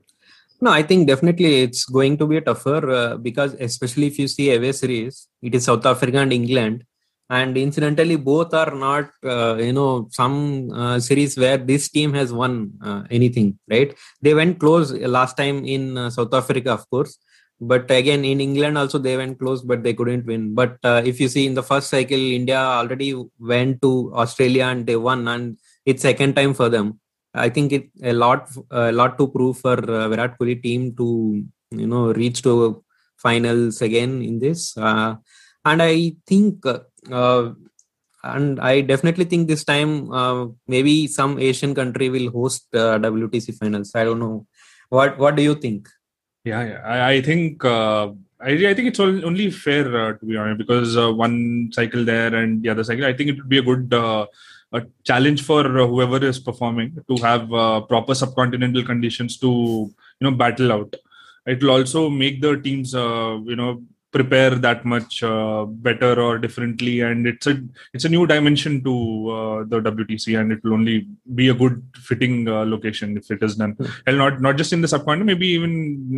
No, 0.60 0.70
I 0.70 0.82
think 0.82 1.08
definitely 1.08 1.62
it's 1.62 1.86
going 1.86 2.18
to 2.18 2.26
be 2.26 2.38
tougher 2.42 2.90
uh, 2.90 3.16
because 3.16 3.54
especially 3.54 4.08
if 4.08 4.18
you 4.18 4.28
see 4.28 4.54
away 4.54 4.72
series, 4.72 5.26
it 5.40 5.54
is 5.54 5.64
South 5.64 5.86
Africa 5.86 6.18
and 6.18 6.34
England, 6.34 6.84
and 7.30 7.56
incidentally 7.56 8.16
both 8.16 8.52
are 8.52 8.74
not 8.74 9.10
uh, 9.24 9.56
you 9.56 9.72
know 9.72 10.08
some 10.12 10.70
uh, 10.70 11.00
series 11.00 11.38
where 11.38 11.56
this 11.56 11.88
team 11.88 12.12
has 12.12 12.30
won 12.30 12.72
anything, 13.10 13.58
right? 13.70 13.96
They 14.20 14.34
went 14.34 14.60
close 14.60 14.92
last 14.92 15.38
time 15.38 15.64
in 15.64 16.10
South 16.10 16.34
Africa, 16.34 16.72
of 16.72 16.88
course, 16.90 17.16
but 17.70 17.90
again 17.90 18.24
in 18.24 18.40
England 18.40 18.76
also 18.76 18.98
they 18.98 19.16
went 19.16 19.38
close, 19.38 19.62
but 19.62 19.82
they 19.82 19.94
couldn't 19.94 20.26
win. 20.26 20.54
But 20.54 20.78
uh, 20.84 21.02
if 21.04 21.20
you 21.20 21.28
see 21.28 21.46
in 21.46 21.54
the 21.54 21.62
first 21.62 21.88
cycle, 21.90 22.24
India 22.40 22.58
already 22.58 23.10
went 23.38 23.82
to 23.82 24.12
Australia 24.14 24.64
and 24.64 24.86
they 24.86 24.96
won, 24.96 25.28
and 25.28 25.58
it's 25.86 26.02
second 26.02 26.34
time 26.34 26.54
for 26.54 26.68
them 26.68 26.98
I 27.34 27.48
think 27.48 27.72
it 27.72 27.88
a 28.02 28.12
lot 28.12 28.50
a 28.70 28.92
lot 28.92 29.16
to 29.18 29.26
prove 29.28 29.58
for 29.58 29.78
uh, 29.78 30.08
Virat 30.08 30.38
Kohli 30.38 30.62
team 30.62 30.94
to 30.96 31.42
you 31.70 31.86
know 31.86 32.12
reach 32.12 32.42
to 32.42 32.84
finals 33.16 33.80
again 33.80 34.22
in 34.22 34.38
this. 34.38 34.76
Uh, 34.76 35.16
and 35.64 35.82
I 35.82 36.16
think 36.26 36.64
uh, 36.66 37.50
and 38.24 38.60
I 38.60 38.82
definitely 38.82 39.24
think 39.24 39.48
this 39.48 39.64
time 39.64 40.12
uh, 40.12 40.46
maybe 40.68 41.06
some 41.06 41.38
Asian 41.38 41.74
country 41.74 42.10
will 42.10 42.30
host 42.30 42.66
uh, 42.74 42.98
WTC 42.98 43.58
finals. 43.58 43.92
I 43.94 44.04
don't 44.04 44.20
know. 44.20 44.46
What 44.90 45.18
what 45.18 45.36
do 45.36 45.42
you 45.42 45.54
think? 45.54 45.88
Yeah. 46.44 46.80
I, 46.84 47.12
I 47.12 47.20
think 47.22 47.64
uh, 47.64 48.08
I, 48.40 48.50
I 48.50 48.74
think 48.74 48.88
it's 48.88 49.00
only 49.00 49.50
fair 49.50 49.84
uh, 49.96 50.12
to 50.14 50.26
be 50.26 50.36
honest 50.36 50.58
because 50.58 50.96
uh, 50.96 51.12
one 51.12 51.70
cycle 51.72 52.04
there 52.04 52.34
and 52.34 52.62
the 52.62 52.68
other 52.70 52.84
cycle. 52.84 53.04
I 53.04 53.12
think 53.12 53.30
it 53.30 53.36
would 53.36 53.48
be 53.48 53.58
a 53.58 53.62
good 53.62 53.92
uh, 53.94 54.26
a 54.72 54.82
challenge 55.04 55.42
for 55.44 55.62
whoever 55.64 56.24
is 56.24 56.38
performing 56.40 56.98
to 57.06 57.22
have 57.22 57.52
uh, 57.52 57.82
proper 57.82 58.14
subcontinental 58.14 58.84
conditions 58.84 59.36
to 59.38 59.48
you 59.48 60.24
know 60.24 60.30
battle 60.30 60.72
out 60.72 60.96
it 61.46 61.62
will 61.62 61.72
also 61.72 62.08
make 62.08 62.40
the 62.40 62.56
teams 62.56 62.94
uh, 62.94 63.38
you 63.44 63.54
know 63.54 63.82
prepare 64.12 64.54
that 64.66 64.84
much 64.84 65.22
uh, 65.22 65.64
better 65.64 66.12
or 66.24 66.38
differently 66.44 67.00
and 67.00 67.26
it's 67.26 67.46
a 67.46 67.54
it's 67.94 68.04
a 68.04 68.12
new 68.14 68.24
dimension 68.32 68.74
to 68.86 68.94
uh, 69.36 69.58
the 69.72 69.78
WTC 69.90 70.38
and 70.38 70.52
it 70.52 70.62
will 70.62 70.74
only 70.78 70.96
be 71.34 71.48
a 71.48 71.54
good 71.62 71.82
fitting 72.08 72.46
uh, 72.46 72.64
location 72.74 73.16
if 73.16 73.30
it 73.30 73.42
is 73.42 73.56
done 73.56 73.72
hmm. 73.72 73.86
and 74.06 74.18
not 74.22 74.40
not 74.46 74.56
just 74.60 74.72
in 74.76 74.82
the 74.84 74.90
subcontinent 74.94 75.30
maybe 75.32 75.48
even 75.56 75.72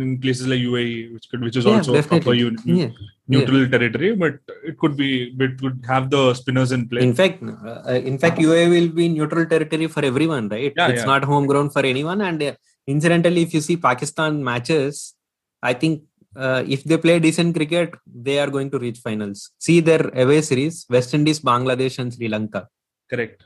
in 0.05 0.19
places 0.19 0.45
like 0.51 0.59
UAE 0.59 1.13
which 1.13 1.29
could 1.29 1.41
which 1.47 1.57
is 1.61 1.65
yeah, 1.65 1.77
also 1.77 2.01
proper 2.01 2.33
un- 2.33 2.59
yeah. 2.65 2.89
neutral 3.33 3.61
yeah. 3.61 3.71
territory 3.75 4.11
but 4.23 4.35
it 4.69 4.77
could 4.77 4.97
be 5.03 5.11
it 5.47 5.57
could 5.61 5.79
have 5.93 6.09
the 6.15 6.23
spinners 6.41 6.73
in 6.77 6.87
play 6.89 7.01
in 7.09 7.15
fact 7.21 7.41
uh, 7.43 7.99
in 8.11 8.17
fact 8.23 8.37
UAE 8.47 8.69
will 8.75 8.89
be 9.01 9.07
neutral 9.17 9.45
territory 9.45 9.87
for 9.87 10.03
everyone 10.11 10.47
right 10.49 10.73
yeah, 10.75 10.89
it's 10.89 11.07
not 11.13 11.23
home 11.23 11.47
ground 11.51 11.71
for 11.71 11.85
anyone 11.93 12.21
and 12.29 12.43
uh, 12.43 12.53
incidentally 12.87 13.43
if 13.47 13.53
you 13.53 13.61
see 13.61 13.77
Pakistan 13.77 14.43
matches 14.43 15.15
I 15.63 15.73
think 15.73 16.03
uh, 16.35 16.63
if 16.67 16.83
they 16.83 16.97
play 16.97 17.19
decent 17.19 17.55
cricket, 17.55 17.95
they 18.05 18.39
are 18.39 18.49
going 18.49 18.69
to 18.71 18.79
reach 18.79 18.99
finals. 18.99 19.51
See 19.59 19.79
their 19.79 20.09
away 20.15 20.41
series: 20.41 20.85
West 20.89 21.13
Indies, 21.13 21.39
Bangladesh, 21.39 21.99
and 21.99 22.13
Sri 22.13 22.27
Lanka. 22.27 22.67
Correct. 23.09 23.43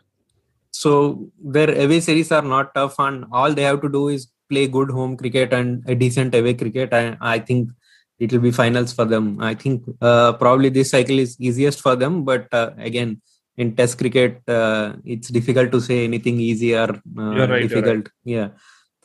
So 0.71 1.29
their 1.43 1.71
away 1.83 1.99
series 1.99 2.31
are 2.31 2.41
not 2.41 2.73
tough, 2.73 2.95
and 2.99 3.25
all 3.31 3.53
they 3.53 3.63
have 3.63 3.81
to 3.81 3.89
do 3.89 4.07
is 4.09 4.27
play 4.49 4.67
good 4.67 4.89
home 4.89 5.15
cricket 5.15 5.53
and 5.53 5.83
a 5.87 5.95
decent 5.95 6.33
away 6.33 6.53
cricket. 6.53 6.93
And 6.93 7.17
I 7.21 7.39
think 7.39 7.69
it 8.19 8.31
will 8.33 8.39
be 8.39 8.51
finals 8.51 8.93
for 8.93 9.05
them. 9.05 9.41
I 9.41 9.53
think 9.55 9.83
uh, 10.01 10.33
probably 10.33 10.69
this 10.69 10.91
cycle 10.91 11.19
is 11.19 11.39
easiest 11.39 11.81
for 11.81 11.95
them, 11.95 12.23
but 12.23 12.47
uh, 12.51 12.71
again, 12.77 13.21
in 13.57 13.75
Test 13.75 13.97
cricket, 13.97 14.41
uh, 14.47 14.93
it's 15.03 15.27
difficult 15.27 15.71
to 15.71 15.81
say 15.81 16.03
anything 16.05 16.39
easy 16.39 16.75
or 16.75 16.89
uh, 17.17 17.47
right, 17.47 17.61
difficult. 17.61 17.97
Right. 17.97 18.09
Yeah. 18.23 18.47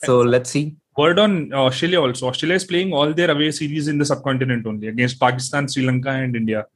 So 0.04 0.20
let's 0.20 0.50
see 0.50 0.76
word 0.96 1.18
on 1.18 1.52
Australia 1.52 2.00
also. 2.00 2.28
Australia 2.28 2.56
is 2.56 2.64
playing 2.64 2.92
all 2.92 3.12
their 3.12 3.30
away 3.30 3.50
series 3.50 3.88
in 3.88 3.98
the 3.98 4.04
subcontinent 4.04 4.66
only 4.66 4.88
against 4.88 5.20
Pakistan, 5.20 5.68
Sri 5.68 5.84
Lanka, 5.84 6.10
and 6.10 6.36
India. 6.36 6.66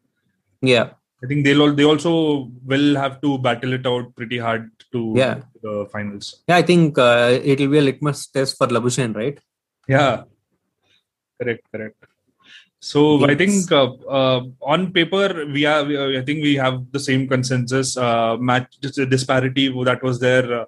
Yeah. 0.61 0.91
I 1.23 1.27
think 1.27 1.45
they'll 1.45 1.63
all, 1.63 1.73
they 1.73 1.85
also 1.85 2.51
will 2.65 2.95
have 2.97 3.21
to 3.23 3.39
battle 3.39 3.73
it 3.73 3.87
out 3.87 4.15
pretty 4.15 4.39
hard 4.39 4.71
to 4.93 5.15
yeah. 5.17 5.41
the 5.63 5.89
finals. 5.93 6.43
Yeah, 6.49 6.57
I 6.57 6.63
think 6.63 6.97
uh, 6.97 7.39
it 7.43 7.59
will 7.61 7.69
be 7.69 7.79
a 7.79 7.83
litmus 7.83 8.27
test 8.29 8.57
for 8.57 8.69
Labuschagne, 8.69 9.17
right? 9.17 9.39
Yeah. 9.89 10.25
Correct, 11.41 11.63
correct. 11.73 12.05
So 12.81 13.19
yes. 13.19 13.31
I 13.31 13.35
think 13.35 13.73
uh, 13.73 13.93
uh, 14.09 14.45
on 14.63 14.93
paper 14.93 15.47
we 15.47 15.67
are. 15.67 15.85
I 16.17 16.23
think 16.23 16.43
we 16.45 16.55
have 16.55 16.93
the 16.93 17.01
same 17.01 17.27
consensus. 17.27 17.97
Uh, 17.97 18.37
match 18.37 18.79
disparity 18.81 19.69
that 19.85 20.01
was 20.03 20.21
there 20.21 20.67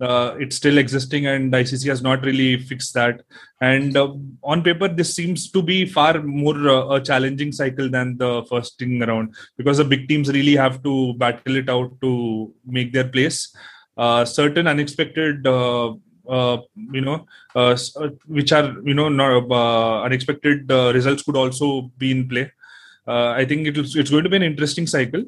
uh, 0.00 0.34
it's 0.38 0.56
still 0.56 0.78
existing 0.78 1.26
and 1.26 1.52
ICC 1.52 1.86
has 1.88 2.02
not 2.02 2.24
really 2.24 2.56
fixed 2.56 2.94
that. 2.94 3.22
And 3.60 3.96
uh, 3.96 4.14
on 4.42 4.62
paper, 4.62 4.88
this 4.88 5.14
seems 5.14 5.50
to 5.50 5.62
be 5.62 5.84
far 5.84 6.22
more 6.22 6.56
uh, 6.68 6.96
a 6.96 7.00
challenging 7.00 7.52
cycle 7.52 7.90
than 7.90 8.16
the 8.16 8.44
first 8.48 8.78
thing 8.78 9.02
around 9.02 9.34
because 9.58 9.76
the 9.76 9.84
big 9.84 10.08
teams 10.08 10.32
really 10.32 10.56
have 10.56 10.82
to 10.84 11.14
battle 11.14 11.56
it 11.56 11.68
out 11.68 12.00
to 12.00 12.52
make 12.64 12.92
their 12.92 13.08
place. 13.08 13.54
Uh, 13.98 14.24
certain 14.24 14.66
unexpected, 14.66 15.46
uh, 15.46 15.92
uh, 16.26 16.58
you 16.92 17.02
know, 17.02 17.26
which 18.26 18.52
are 18.52 18.74
you 18.82 18.94
know 18.94 19.10
not, 19.10 20.04
unexpected 20.04 20.70
results 20.70 21.22
could 21.22 21.36
also 21.36 21.90
be 21.98 22.10
in 22.10 22.26
play. 22.26 22.50
I 23.06 23.44
think 23.44 23.66
it's 23.66 23.96
it's 23.96 24.10
going 24.10 24.24
to 24.24 24.30
be 24.30 24.36
an 24.36 24.42
interesting 24.42 24.86
cycle. 24.86 25.24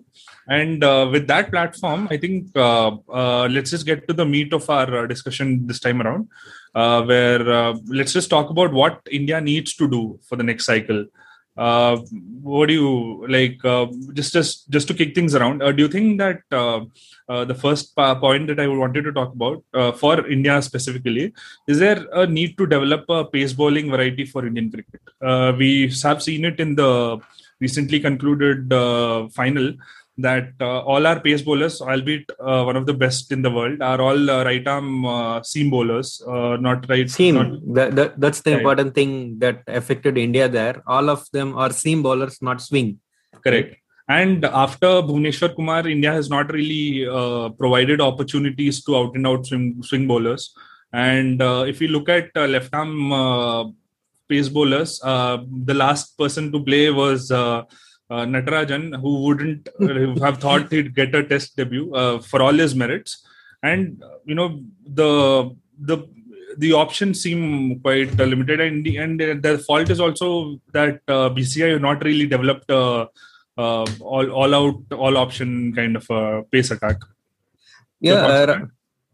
And 0.49 0.83
uh, 0.83 1.09
with 1.11 1.27
that 1.29 1.51
platform, 1.51 2.09
I 2.11 2.17
think 2.17 2.57
uh, 2.57 2.97
uh, 3.13 3.49
let's 3.49 3.71
just 3.71 3.87
get 3.87 4.09
to 4.09 4.15
the 4.15 4.25
meat 4.25 4.53
of 4.53 4.69
our 4.69 5.05
uh, 5.05 5.07
discussion 5.07 5.67
this 5.67 5.79
time 5.79 6.03
around, 6.03 6.29
uh, 6.75 7.03
where 7.03 7.49
uh, 7.49 7.77
let's 7.87 8.13
just 8.13 8.31
talk 8.31 8.51
about 8.51 8.73
what 8.73 9.01
India 9.11 9.41
needs 9.41 9.75
to 9.75 9.89
do 9.89 10.19
for 10.29 10.37
the 10.37 10.43
next 10.43 10.67
cycle. 10.67 11.05
what 11.55 12.69
do 12.69 12.75
you 12.75 13.27
like? 13.29 13.59
just 14.19 14.33
just 14.33 14.71
just 14.75 14.89
to 14.89 14.95
kick 14.95 15.15
things 15.15 15.35
around, 15.39 15.59
do 15.77 15.83
you 15.83 15.89
think 15.89 16.19
that 16.19 16.39
the 16.51 17.59
first 17.65 17.95
point 17.95 18.47
that 18.49 18.59
I 18.59 18.67
wanted 18.67 19.05
to 19.05 19.13
talk 19.13 19.35
about 19.35 19.99
for 19.99 20.27
India 20.27 20.61
specifically 20.63 21.33
is 21.69 21.79
there 21.79 22.01
a 22.13 22.27
need 22.27 22.57
to 22.59 22.67
develop 22.67 23.05
a 23.09 23.27
pace 23.27 23.53
bowling 23.53 23.91
variety 23.91 24.25
for 24.25 24.47
Indian 24.47 24.73
cricket? 24.73 25.03
we 25.59 25.93
have 26.03 26.23
seen 26.23 26.47
it 26.47 26.59
in 26.59 26.75
the 26.75 27.21
recently 27.61 28.01
concluded 28.01 28.71
final 29.41 29.75
that 30.19 30.52
uh, 30.61 30.81
all 30.81 31.07
our 31.07 31.21
pace 31.21 31.42
bowlers, 31.42 31.81
albeit 31.81 32.28
uh, 32.38 32.62
one 32.64 32.76
of 32.76 32.87
the 32.87 32.92
best 32.92 33.33
in 33.33 33.40
the 33.42 33.50
world, 33.50 33.81
are 33.81 34.00
all 34.00 34.31
uh, 34.31 34.45
right 34.45 34.66
arm 34.66 35.04
uh, 35.07 35.42
seam 35.42 35.71
bowlers, 35.71 36.23
uh, 36.28 36.57
not 36.57 36.88
right. 36.88 37.11
Seam. 37.11 37.35
Not, 37.35 37.75
that, 37.75 37.97
that, 37.97 38.21
that's 38.21 38.40
the 38.42 38.52
right. 38.52 38.59
important 38.61 38.95
thing 38.95 39.38
that 39.38 39.62
affected 39.66 40.19
India 40.19 40.49
there. 40.49 40.83
All 40.87 41.09
of 41.09 41.31
them 41.33 41.57
are 41.57 41.71
seam 41.71 42.02
bowlers, 42.02 42.42
not 42.42 42.61
swing. 42.61 43.00
Correct. 43.42 43.76
And 44.09 44.45
after 44.45 44.87
Bhuvneshwar 44.87 45.57
Kumar, 45.57 45.88
India 45.88 46.12
has 46.12 46.28
not 46.28 46.52
really 46.52 47.09
uh, 47.09 47.49
provided 47.50 48.00
opportunities 48.00 48.85
to 48.85 48.97
out 48.97 49.14
and 49.14 49.26
out 49.26 49.47
swing, 49.47 49.83
swing 49.83 50.07
bowlers. 50.07 50.54
And 50.92 51.40
if 51.40 51.81
you 51.81 51.88
look 51.88 52.11
at 52.11 52.37
left 52.37 52.75
arm 52.75 53.75
pace 54.28 54.50
bowlers, 54.50 54.99
the 54.99 55.75
last 55.75 56.19
person 56.19 56.52
to 56.52 56.62
play 56.62 56.90
was 56.90 57.33
uh, 58.12 58.25
Natarajan, 58.35 58.85
who 59.02 59.12
wouldn't 59.25 59.69
uh, 59.81 60.25
have 60.25 60.38
thought 60.45 60.71
he'd 60.71 60.95
get 60.95 61.14
a 61.14 61.23
test 61.33 61.57
debut 61.57 61.95
uh, 61.95 62.19
for 62.31 62.42
all 62.42 62.57
his 62.64 62.75
merits. 62.75 63.12
And, 63.62 64.02
uh, 64.02 64.19
you 64.25 64.35
know, 64.35 64.49
the 65.00 65.11
the 65.90 65.97
the 66.62 66.73
options 66.75 67.23
seem 67.25 67.81
quite 67.81 68.21
uh, 68.21 68.25
limited. 68.25 68.61
And 68.61 68.85
the, 68.87 68.97
and 68.99 69.21
the 69.21 69.59
fault 69.66 69.88
is 69.88 70.00
also 70.00 70.61
that 70.73 71.00
uh, 71.09 71.31
BCI 71.37 71.81
not 71.81 72.04
really 72.04 72.26
developed 72.26 72.71
a 72.71 73.09
all, 73.57 74.31
all 74.40 74.54
out, 74.54 74.99
all 74.99 75.16
option 75.16 75.75
kind 75.75 75.97
of 75.97 76.07
a 76.11 76.42
pace 76.50 76.71
attack. 76.71 76.99
Yeah, 78.00 78.66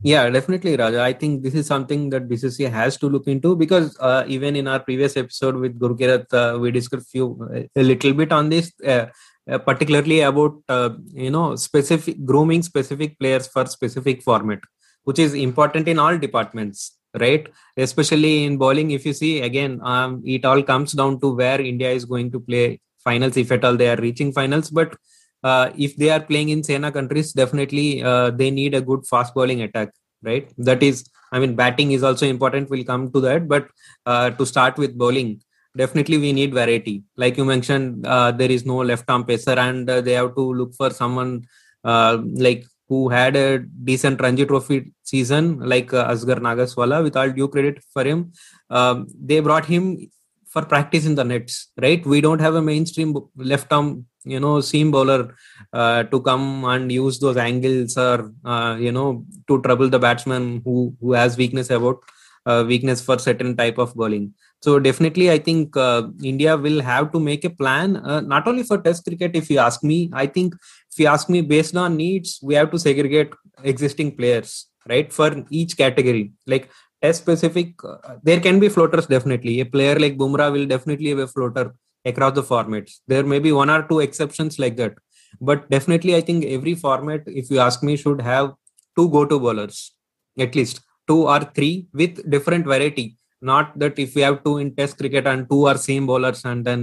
yeah, 0.02 0.28
definitely, 0.30 0.76
Raja. 0.76 1.02
I 1.02 1.12
think 1.12 1.42
this 1.42 1.54
is 1.54 1.66
something 1.66 2.08
that 2.10 2.28
BCCI 2.28 2.70
has 2.70 2.96
to 2.98 3.08
look 3.08 3.26
into 3.26 3.56
because 3.56 3.96
uh, 3.98 4.24
even 4.28 4.54
in 4.54 4.68
our 4.68 4.78
previous 4.78 5.16
episode 5.16 5.56
with 5.56 5.78
Gurukirat, 5.78 6.32
uh, 6.32 6.58
we 6.58 6.70
discussed 6.70 7.10
few 7.10 7.68
a 7.74 7.82
little 7.82 8.12
bit 8.12 8.32
on 8.32 8.48
this, 8.48 8.72
uh, 8.86 9.06
uh 9.50 9.58
particularly 9.58 10.20
about 10.20 10.54
uh, 10.68 10.90
you 11.12 11.30
know 11.30 11.56
specific 11.56 12.24
grooming 12.24 12.62
specific 12.62 13.18
players 13.18 13.48
for 13.48 13.66
specific 13.66 14.22
format, 14.22 14.60
which 15.02 15.18
is 15.18 15.34
important 15.34 15.88
in 15.88 15.98
all 15.98 16.16
departments, 16.16 16.96
right? 17.18 17.48
Especially 17.76 18.44
in 18.44 18.56
bowling, 18.56 18.92
if 18.92 19.04
you 19.04 19.12
see 19.12 19.40
again, 19.40 19.80
um, 19.82 20.22
it 20.24 20.44
all 20.44 20.62
comes 20.62 20.92
down 20.92 21.18
to 21.20 21.34
where 21.34 21.60
India 21.60 21.90
is 21.90 22.04
going 22.04 22.30
to 22.30 22.38
play 22.38 22.80
finals, 23.02 23.36
if 23.36 23.50
at 23.50 23.64
all 23.64 23.76
they 23.76 23.90
are 23.90 23.96
reaching 23.96 24.30
finals, 24.30 24.70
but 24.70 24.94
uh, 25.42 25.70
if 25.76 25.96
they 25.96 26.10
are 26.10 26.20
playing 26.20 26.48
in 26.50 26.62
Sena 26.62 26.90
countries, 26.92 27.32
definitely 27.32 28.02
uh, 28.02 28.30
they 28.30 28.50
need 28.50 28.74
a 28.74 28.80
good 28.80 29.06
fast 29.06 29.34
bowling 29.34 29.62
attack, 29.62 29.90
right? 30.22 30.50
That 30.58 30.82
is, 30.82 31.08
I 31.32 31.38
mean, 31.38 31.54
batting 31.54 31.92
is 31.92 32.02
also 32.02 32.26
important. 32.26 32.70
We'll 32.70 32.84
come 32.84 33.12
to 33.12 33.20
that, 33.20 33.48
but 33.48 33.68
uh, 34.06 34.30
to 34.30 34.46
start 34.46 34.78
with 34.78 34.96
bowling, 34.96 35.40
definitely 35.76 36.18
we 36.18 36.32
need 36.32 36.52
variety. 36.52 37.04
Like 37.16 37.36
you 37.36 37.44
mentioned, 37.44 38.06
uh, 38.06 38.32
there 38.32 38.50
is 38.50 38.66
no 38.66 38.78
left 38.78 39.08
arm 39.08 39.24
pacer, 39.24 39.58
and 39.58 39.88
uh, 39.88 40.00
they 40.00 40.12
have 40.12 40.34
to 40.34 40.40
look 40.40 40.74
for 40.74 40.90
someone 40.90 41.46
uh, 41.84 42.18
like 42.34 42.64
who 42.88 43.10
had 43.10 43.36
a 43.36 43.58
decent 43.58 44.20
Ranji 44.20 44.46
Trophy 44.46 44.92
season, 45.02 45.60
like 45.60 45.88
Asghar 45.88 46.38
Nagwaswalla, 46.38 47.02
with 47.02 47.16
all 47.16 47.30
due 47.30 47.48
credit 47.48 47.84
for 47.92 48.02
him. 48.02 48.32
Um, 48.70 49.06
they 49.20 49.40
brought 49.40 49.66
him 49.66 50.10
for 50.58 50.66
practice 50.66 51.06
in 51.06 51.14
the 51.14 51.24
nets, 51.24 51.68
right? 51.80 52.04
We 52.04 52.20
don't 52.20 52.40
have 52.40 52.54
a 52.54 52.62
mainstream 52.62 53.16
left 53.36 53.72
arm, 53.72 54.06
you 54.24 54.40
know, 54.40 54.60
seam 54.60 54.90
bowler 54.90 55.34
uh, 55.72 56.02
to 56.04 56.20
come 56.20 56.64
and 56.64 56.90
use 56.90 57.18
those 57.20 57.36
angles 57.36 57.96
or, 57.96 58.32
uh, 58.44 58.76
you 58.78 58.92
know, 58.92 59.24
to 59.48 59.60
trouble 59.62 59.88
the 59.88 59.98
batsman 59.98 60.62
who, 60.64 60.94
who 61.00 61.12
has 61.12 61.36
weakness 61.36 61.70
about 61.70 61.98
uh, 62.46 62.64
weakness 62.66 63.00
for 63.00 63.18
certain 63.18 63.56
type 63.56 63.78
of 63.78 63.94
bowling. 63.94 64.34
So 64.60 64.80
definitely, 64.80 65.30
I 65.30 65.38
think 65.38 65.76
uh, 65.76 66.08
India 66.24 66.56
will 66.56 66.80
have 66.80 67.12
to 67.12 67.20
make 67.20 67.44
a 67.44 67.50
plan, 67.50 67.96
uh, 67.98 68.20
not 68.20 68.48
only 68.48 68.64
for 68.64 68.78
Test 68.78 69.04
cricket. 69.04 69.36
If 69.36 69.50
you 69.50 69.60
ask 69.60 69.84
me, 69.84 70.10
I 70.12 70.26
think 70.26 70.54
if 70.90 70.98
you 70.98 71.06
ask 71.06 71.28
me, 71.28 71.42
based 71.42 71.76
on 71.76 71.96
needs, 71.96 72.40
we 72.42 72.54
have 72.54 72.72
to 72.72 72.78
segregate 72.78 73.32
existing 73.62 74.16
players, 74.16 74.66
right, 74.88 75.12
for 75.12 75.44
each 75.50 75.76
category. 75.76 76.32
Like 76.46 76.70
Test 77.02 77.22
specific, 77.22 77.74
uh, 77.84 78.16
there 78.22 78.40
can 78.40 78.58
be 78.58 78.68
floaters 78.68 79.06
definitely. 79.06 79.60
A 79.60 79.66
player 79.66 79.98
like 79.98 80.16
Bumrah 80.16 80.52
will 80.52 80.66
definitely 80.66 81.10
have 81.10 81.18
a 81.18 81.28
floater 81.28 81.74
across 82.04 82.34
the 82.34 82.42
formats. 82.42 83.00
There 83.06 83.22
may 83.24 83.38
be 83.38 83.52
one 83.52 83.70
or 83.70 83.82
two 83.84 84.00
exceptions 84.00 84.58
like 84.58 84.76
that, 84.76 84.94
but 85.40 85.70
definitely, 85.70 86.16
I 86.16 86.20
think 86.20 86.44
every 86.44 86.74
format, 86.74 87.22
if 87.26 87.50
you 87.50 87.60
ask 87.60 87.82
me, 87.82 87.96
should 87.96 88.20
have 88.20 88.54
two 88.96 89.08
go-to 89.10 89.38
bowlers 89.38 89.92
at 90.38 90.54
least 90.54 90.80
two 91.06 91.26
or 91.34 91.40
three 91.56 91.86
with 91.92 92.28
different 92.34 92.64
variety 92.72 93.16
not 93.40 93.78
that 93.78 93.98
if 93.98 94.14
we 94.14 94.22
have 94.22 94.42
two 94.44 94.58
in 94.58 94.74
test 94.74 94.98
cricket 94.98 95.26
and 95.26 95.48
two 95.50 95.66
are 95.70 95.76
same 95.76 96.06
bowlers 96.06 96.44
and 96.44 96.64
then 96.64 96.80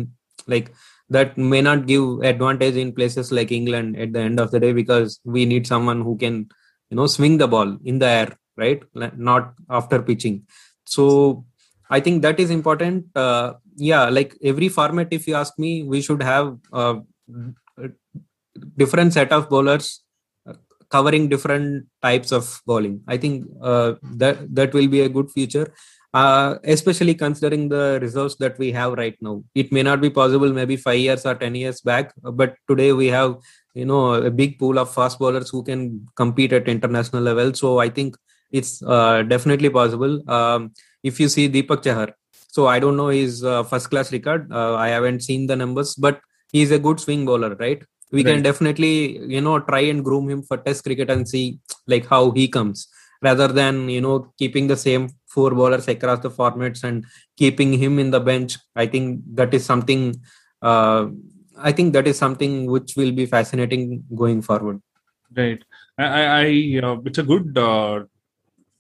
like 0.48 0.72
that 1.10 1.38
may 1.38 1.62
not 1.62 1.86
give 1.86 2.06
advantage 2.32 2.78
in 2.84 2.92
places 3.00 3.32
like 3.32 3.52
england 3.52 3.98
at 3.98 4.14
the 4.14 4.20
end 4.20 4.40
of 4.40 4.52
the 4.52 4.60
day 4.60 4.74
because 4.82 5.20
we 5.24 5.46
need 5.46 5.68
someone 5.68 6.02
who 6.02 6.18
can 6.18 6.36
you 6.90 6.98
know 6.98 7.08
swing 7.08 7.38
the 7.38 7.48
ball 7.48 7.78
in 7.84 8.00
the 8.00 8.08
air 8.20 8.30
right? 8.58 8.82
Not 8.94 9.54
after 9.70 10.02
pitching. 10.02 10.44
So 10.86 11.46
i 11.90 12.00
think 12.00 12.24
that 12.24 12.40
is 12.40 12.50
important. 12.50 13.06
Uh, 13.16 13.54
yeah 13.78 14.10
like 14.10 14.36
every 14.42 14.70
format 14.70 15.08
if 15.12 15.28
you 15.28 15.36
ask 15.36 15.60
me 15.60 15.84
we 15.84 16.02
should 16.02 16.24
have 16.24 16.58
a 16.72 16.96
different 18.78 19.14
set 19.14 19.32
of 19.32 19.50
bowlers 19.50 20.02
uh, 20.48 20.54
covering 20.90 21.28
different 21.28 21.86
types 22.02 22.32
of 22.32 22.62
bowling. 22.66 23.02
I 23.08 23.18
think 23.18 23.46
uh, 23.62 23.94
that 24.16 24.54
that 24.56 24.74
will 24.74 24.88
be 24.88 25.02
a 25.02 25.10
good 25.10 25.32
future. 25.32 25.74
Uh, 26.14 26.58
especially 26.64 27.14
considering 27.14 27.68
the 27.68 28.00
reserves 28.02 28.38
that 28.38 28.58
we 28.58 28.72
have 28.72 28.94
right 28.94 29.18
now. 29.20 29.44
It 29.54 29.74
may 29.74 29.84
not 29.84 30.00
be 30.00 30.10
possible 30.10 30.54
maybe 30.54 30.78
five 30.78 31.00
years 31.00 31.26
or 31.26 31.36
10 31.36 31.56
years 31.56 31.82
back, 31.82 32.14
but 32.22 32.56
today 32.70 32.94
we 32.94 33.08
have, 33.08 33.36
you 33.74 33.84
know, 33.84 34.14
a 34.14 34.32
big 34.32 34.58
pool 34.58 34.80
of 34.80 34.94
fast 34.94 35.20
bowlers 35.20 35.50
who 35.50 35.62
can 35.62 36.08
compete 36.16 36.54
at 36.54 36.70
international 36.70 37.22
level. 37.22 37.54
So 37.54 37.80
I 37.80 37.90
think 37.90 38.16
it's 38.52 38.82
uh, 38.84 39.24
definitely 39.24 39.70
possible. 39.70 40.30
Um, 40.30 40.74
if 41.04 41.20
you 41.20 41.30
see 41.30 41.50
Deepak 41.50 41.84
Chahar, 41.84 42.14
so 42.52 42.68
I 42.68 42.80
don't 42.80 42.98
know 42.98 43.10
his 43.10 43.44
uh, 43.44 43.64
first 43.64 43.90
class 43.90 44.12
record. 44.12 44.52
Uh, 44.52 44.76
I 44.76 44.88
haven't 44.90 45.24
seen 45.24 45.48
the 45.48 45.56
numbers, 45.56 45.96
but 45.96 46.22
he's 46.52 46.72
a 46.72 46.80
good 46.80 47.00
swing 47.00 47.26
bowler, 47.26 47.56
right? 47.56 47.84
We 48.12 48.24
right. 48.24 48.34
can 48.34 48.44
definitely, 48.44 49.18
you 49.26 49.42
know, 49.42 49.60
try 49.60 49.82
and 49.82 50.06
groom 50.06 50.30
him 50.30 50.42
for 50.44 50.58
test 50.58 50.84
cricket 50.84 51.10
and 51.10 51.28
see 51.28 51.60
like 51.88 52.08
how 52.08 52.32
he 52.32 52.48
comes 52.48 52.88
rather 53.22 53.48
than, 53.48 53.90
you 53.90 54.00
know, 54.00 54.32
keeping 54.38 54.68
the 54.68 54.78
same 54.78 55.10
four 55.36 55.52
bowlers 55.60 55.88
across 55.94 56.20
the 56.26 56.34
formats 56.40 56.84
and 56.90 57.06
keeping 57.42 57.72
him 57.84 57.94
in 58.04 58.10
the 58.16 58.24
bench 58.32 58.58
i 58.84 58.86
think 58.94 59.06
that 59.40 59.54
is 59.58 59.64
something 59.72 60.02
uh, 60.70 61.04
i 61.70 61.72
think 61.78 61.94
that 61.96 62.08
is 62.12 62.18
something 62.26 62.54
which 62.76 62.92
will 63.00 63.14
be 63.20 63.26
fascinating 63.36 63.84
going 64.24 64.42
forward 64.50 64.78
right 65.42 65.62
i 65.98 66.24
i 66.42 66.46
uh, 66.88 66.98
it's 67.10 67.22
a 67.24 67.28
good 67.32 67.48
uh, 67.70 67.96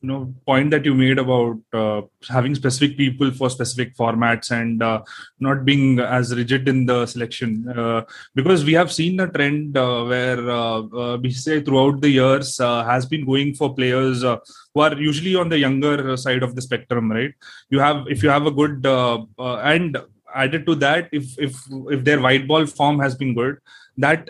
you 0.05 0.11
know 0.11 0.33
point 0.45 0.69
that 0.71 0.85
you 0.85 0.93
made 0.93 1.17
about 1.17 1.57
uh, 1.73 2.01
having 2.29 2.53
specific 2.53 2.95
people 2.97 3.31
for 3.31 3.49
specific 3.49 3.95
formats 3.95 4.51
and 4.51 4.83
uh, 4.83 5.01
not 5.39 5.65
being 5.65 5.99
as 5.99 6.35
rigid 6.35 6.67
in 6.67 6.85
the 6.85 7.05
selection. 7.07 7.67
Uh, 7.75 8.01
because 8.35 8.63
we 8.63 8.73
have 8.73 8.91
seen 8.91 9.19
a 9.19 9.27
trend 9.27 9.77
uh, 9.77 10.03
where 10.03 10.49
uh, 10.49 10.79
uh, 11.01 11.17
BCCI 11.17 11.65
throughout 11.65 12.01
the 12.01 12.09
years 12.09 12.57
has 12.59 13.05
been 13.05 13.25
going 13.25 13.53
for 13.55 13.73
players 13.73 14.21
who 14.21 14.81
are 14.81 14.95
usually 14.95 15.35
on 15.35 15.49
the 15.49 15.57
younger 15.57 16.15
side 16.17 16.43
of 16.43 16.55
the 16.55 16.61
spectrum 16.61 17.11
right? 17.11 17.33
You 17.69 17.79
have 17.79 18.05
if 18.07 18.21
you 18.21 18.29
have 18.29 18.45
a 18.45 18.51
good 18.51 18.85
and 18.85 19.97
added 20.35 20.65
to 20.65 20.75
that 20.75 21.09
if 21.11 21.37
if 21.39 21.55
if 21.89 22.03
their 22.03 22.19
white 22.19 22.47
ball 22.47 22.65
form 22.65 22.99
has 22.99 23.15
been 23.15 23.33
good 23.33 23.57
that 23.97 24.29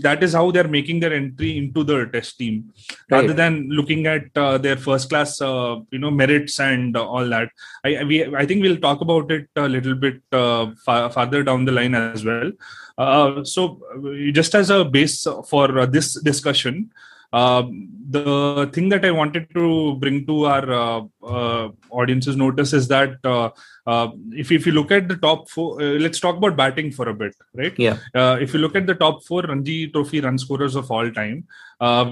that 0.00 0.22
is 0.22 0.32
how 0.32 0.50
they're 0.50 0.68
making 0.68 1.00
their 1.00 1.12
entry 1.12 1.58
into 1.58 1.84
the 1.84 2.06
test 2.06 2.38
team. 2.38 2.72
Rather 3.10 3.28
right. 3.28 3.36
than 3.36 3.68
looking 3.68 4.06
at 4.06 4.24
uh, 4.36 4.58
their 4.58 4.76
first 4.76 5.08
class 5.10 5.40
uh, 5.40 5.76
you 5.90 5.98
know 5.98 6.10
merits 6.10 6.58
and 6.60 6.96
uh, 6.96 7.06
all 7.06 7.28
that. 7.28 7.50
I 7.84 8.04
we, 8.04 8.34
i 8.34 8.46
think 8.46 8.62
we'll 8.62 8.78
talk 8.78 9.00
about 9.00 9.30
it 9.30 9.48
a 9.56 9.68
little 9.68 9.94
bit 9.94 10.20
uh, 10.32 10.70
far, 10.84 11.10
farther 11.10 11.42
down 11.42 11.64
the 11.64 11.72
line 11.72 11.94
as 11.94 12.24
well. 12.24 12.52
Uh, 12.96 13.44
so 13.44 13.80
just 14.32 14.54
as 14.54 14.70
a 14.70 14.84
base 14.84 15.26
for 15.48 15.78
uh, 15.78 15.86
this 15.86 16.14
discussion 16.22 16.90
um, 17.36 17.88
the 18.08 18.70
thing 18.72 18.88
that 18.88 19.04
I 19.04 19.10
wanted 19.10 19.48
to 19.54 19.96
bring 19.96 20.26
to 20.26 20.44
our 20.46 20.70
uh, 20.72 21.00
uh, 21.22 21.68
audience's 21.90 22.36
notice 22.36 22.72
is 22.72 22.86
that 22.88 23.16
uh, 23.24 23.50
uh 23.86 24.08
if, 24.42 24.52
if 24.52 24.66
you 24.66 24.72
look 24.72 24.92
at 24.92 25.08
the 25.08 25.16
top 25.16 25.50
four, 25.50 25.82
uh, 25.82 25.98
let's 26.04 26.20
talk 26.20 26.36
about 26.36 26.56
batting 26.56 26.92
for 26.92 27.08
a 27.08 27.14
bit, 27.14 27.34
right? 27.54 27.76
Yeah. 27.76 27.98
Uh, 28.14 28.38
if 28.40 28.54
you 28.54 28.60
look 28.60 28.76
at 28.76 28.86
the 28.86 28.94
top 28.94 29.24
four 29.24 29.42
Ranji 29.42 29.88
Trophy 29.88 30.20
run 30.20 30.38
scorers 30.38 30.76
of 30.76 30.90
all 30.90 31.10
time, 31.10 31.44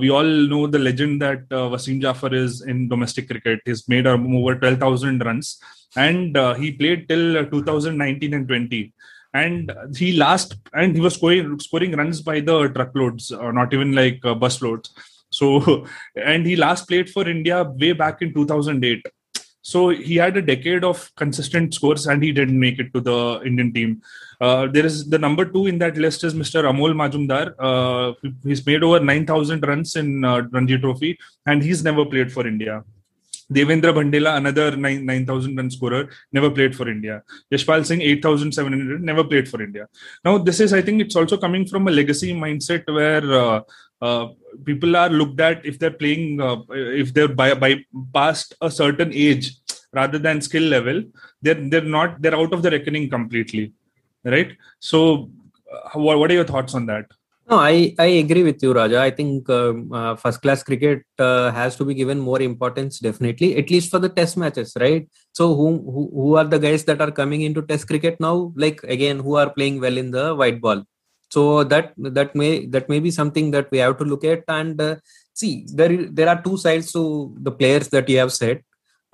we 0.01 0.11
all 0.11 0.31
know 0.53 0.67
the 0.67 0.79
legend 0.79 1.23
that 1.23 1.49
Wasim 1.49 2.01
Jaffer 2.03 2.35
is 2.35 2.63
in 2.63 2.89
domestic 2.89 3.29
cricket. 3.31 3.61
He's 3.65 3.89
made 3.89 4.07
over 4.07 4.55
12,000 4.57 5.25
runs 5.25 5.59
and 5.97 6.37
he 6.59 6.73
played 6.73 7.09
till 7.09 7.47
2019 7.47 8.35
and 8.35 8.49
20 8.49 8.93
and 9.33 9.73
he 9.97 10.13
last 10.13 10.55
and 10.73 10.95
he 10.95 11.01
was 11.01 11.15
scoring 11.15 11.59
scoring 11.59 11.93
runs 12.01 12.21
by 12.23 12.39
the 12.41 12.69
truckloads 12.69 13.33
or 13.33 13.53
not 13.53 13.75
even 13.75 13.93
like 13.93 14.21
uh, 14.25 14.35
bus 14.35 14.63
loads 14.63 14.91
so 15.39 15.47
and 16.33 16.47
he 16.51 16.55
last 16.65 16.89
played 16.91 17.11
for 17.17 17.25
india 17.37 17.59
way 17.83 17.93
back 18.05 18.23
in 18.25 18.33
2008 18.33 19.07
so 19.73 19.81
he 20.09 20.17
had 20.23 20.37
a 20.37 20.47
decade 20.53 20.85
of 20.91 20.99
consistent 21.23 21.73
scores 21.77 22.07
and 22.07 22.23
he 22.23 22.31
didn't 22.39 22.61
make 22.65 22.79
it 22.83 22.91
to 22.95 23.01
the 23.09 23.19
indian 23.51 23.71
team 23.77 23.91
uh, 24.47 24.63
there 24.75 24.87
is 24.91 24.97
the 25.15 25.21
number 25.27 25.45
two 25.55 25.67
in 25.71 25.79
that 25.83 25.97
list 26.05 26.23
is 26.29 26.35
mr 26.43 26.63
amol 26.73 26.99
muzumdar 27.03 27.47
uh, 27.69 28.09
he's 28.49 28.65
made 28.71 28.83
over 28.89 29.01
9000 29.01 29.71
runs 29.71 29.97
in 30.03 30.11
uh, 30.33 30.41
ranji 30.57 30.79
trophy 30.85 31.13
and 31.47 31.63
he's 31.69 31.83
never 31.91 32.05
played 32.15 32.33
for 32.37 32.47
india 32.55 32.77
Devendra 33.53 33.93
Bundela, 33.93 34.37
another 34.37 34.77
9,000 34.77 35.57
run 35.57 35.71
scorer, 35.71 36.09
never 36.33 36.51
played 36.51 36.75
for 36.75 36.89
India. 36.89 37.23
Yashpal 37.53 37.85
Singh, 37.85 38.01
8,700, 38.01 39.03
never 39.03 39.25
played 39.25 39.49
for 39.49 39.63
India. 39.63 39.87
Now, 40.25 40.39
this 40.39 40.61
is, 40.61 40.73
I 40.73 40.81
think, 40.81 41.03
it's 41.03 41.17
also 41.17 41.37
coming 41.37 41.67
from 41.67 41.87
a 41.89 41.91
legacy 41.91 42.33
mindset 42.33 42.85
where 42.93 43.63
uh, 44.01 44.29
people 44.65 44.97
are 44.97 45.09
looked 45.09 45.41
at 45.41 45.65
if 45.65 45.79
they're 45.79 45.91
playing, 45.91 46.41
uh, 46.41 46.57
if 46.71 47.15
they're 47.15 47.29
by, 47.29 47.55
by 47.55 47.85
past 48.13 48.55
a 48.61 48.71
certain 48.71 49.13
age 49.13 49.53
rather 49.93 50.19
than 50.19 50.41
skill 50.41 50.65
level, 50.65 51.03
they're 51.43 51.69
they're 51.71 51.81
not 51.81 52.21
they're 52.21 52.35
out 52.35 52.53
of 52.53 52.63
the 52.63 52.71
reckoning 52.71 53.09
completely, 53.09 53.73
right? 54.25 54.57
So, 54.81 55.31
uh, 55.73 55.99
what, 55.99 56.19
what 56.19 56.31
are 56.31 56.35
your 56.35 56.45
thoughts 56.45 56.75
on 56.75 56.87
that? 56.87 57.07
No, 57.49 57.59
I, 57.59 57.95
I 57.99 58.07
agree 58.07 58.43
with 58.43 58.63
you, 58.63 58.73
Raja. 58.73 59.03
I 59.03 59.11
think 59.11 59.51
um, 59.51 59.93
uh, 59.93 60.17
first 60.17 60.41
class 60.41 60.63
cricket 60.63 61.03
uh, 61.19 61.51
has 61.51 61.77
to 61.77 61.85
be 61.85 61.93
given 61.93 62.19
more 62.19 62.41
importance, 62.41 62.99
definitely, 63.01 63.59
at 63.59 63.69
least 63.69 63.91
for 63.91 63.99
the 63.99 64.09
test 64.09 64.39
matches, 64.39 64.73
right? 64.81 65.07
So, 65.33 65.55
who, 65.55 65.79
who 65.79 66.11
who 66.15 66.37
are 66.37 66.45
the 66.45 66.59
guys 66.59 66.85
that 66.85 67.03
are 67.03 67.11
coming 67.11 67.43
into 67.43 67.61
test 67.61 67.87
cricket 67.87 68.19
now? 68.19 68.53
Like 68.57 68.83
again, 68.85 69.19
who 69.19 69.37
are 69.37 69.51
playing 69.51 69.81
well 69.81 69.99
in 69.99 70.11
the 70.11 70.35
white 70.35 70.61
ball? 70.63 70.85
So 71.35 71.43
that 71.73 71.87
that 72.19 72.35
may 72.41 72.53
that 72.75 72.89
may 72.93 73.01
be 73.07 73.11
something 73.21 73.51
that 73.57 73.71
we 73.73 73.79
have 73.85 73.97
to 74.01 74.05
look 74.13 74.25
at 74.35 74.45
and 74.59 74.81
uh, 74.81 74.97
see. 75.41 75.53
There 75.81 75.97
there 76.19 76.31
are 76.33 76.41
two 76.47 76.57
sides 76.65 76.93
to 76.97 77.03
the 77.49 77.53
players 77.61 77.89
that 77.95 78.09
you 78.09 78.19
have 78.25 78.33
said 78.41 78.63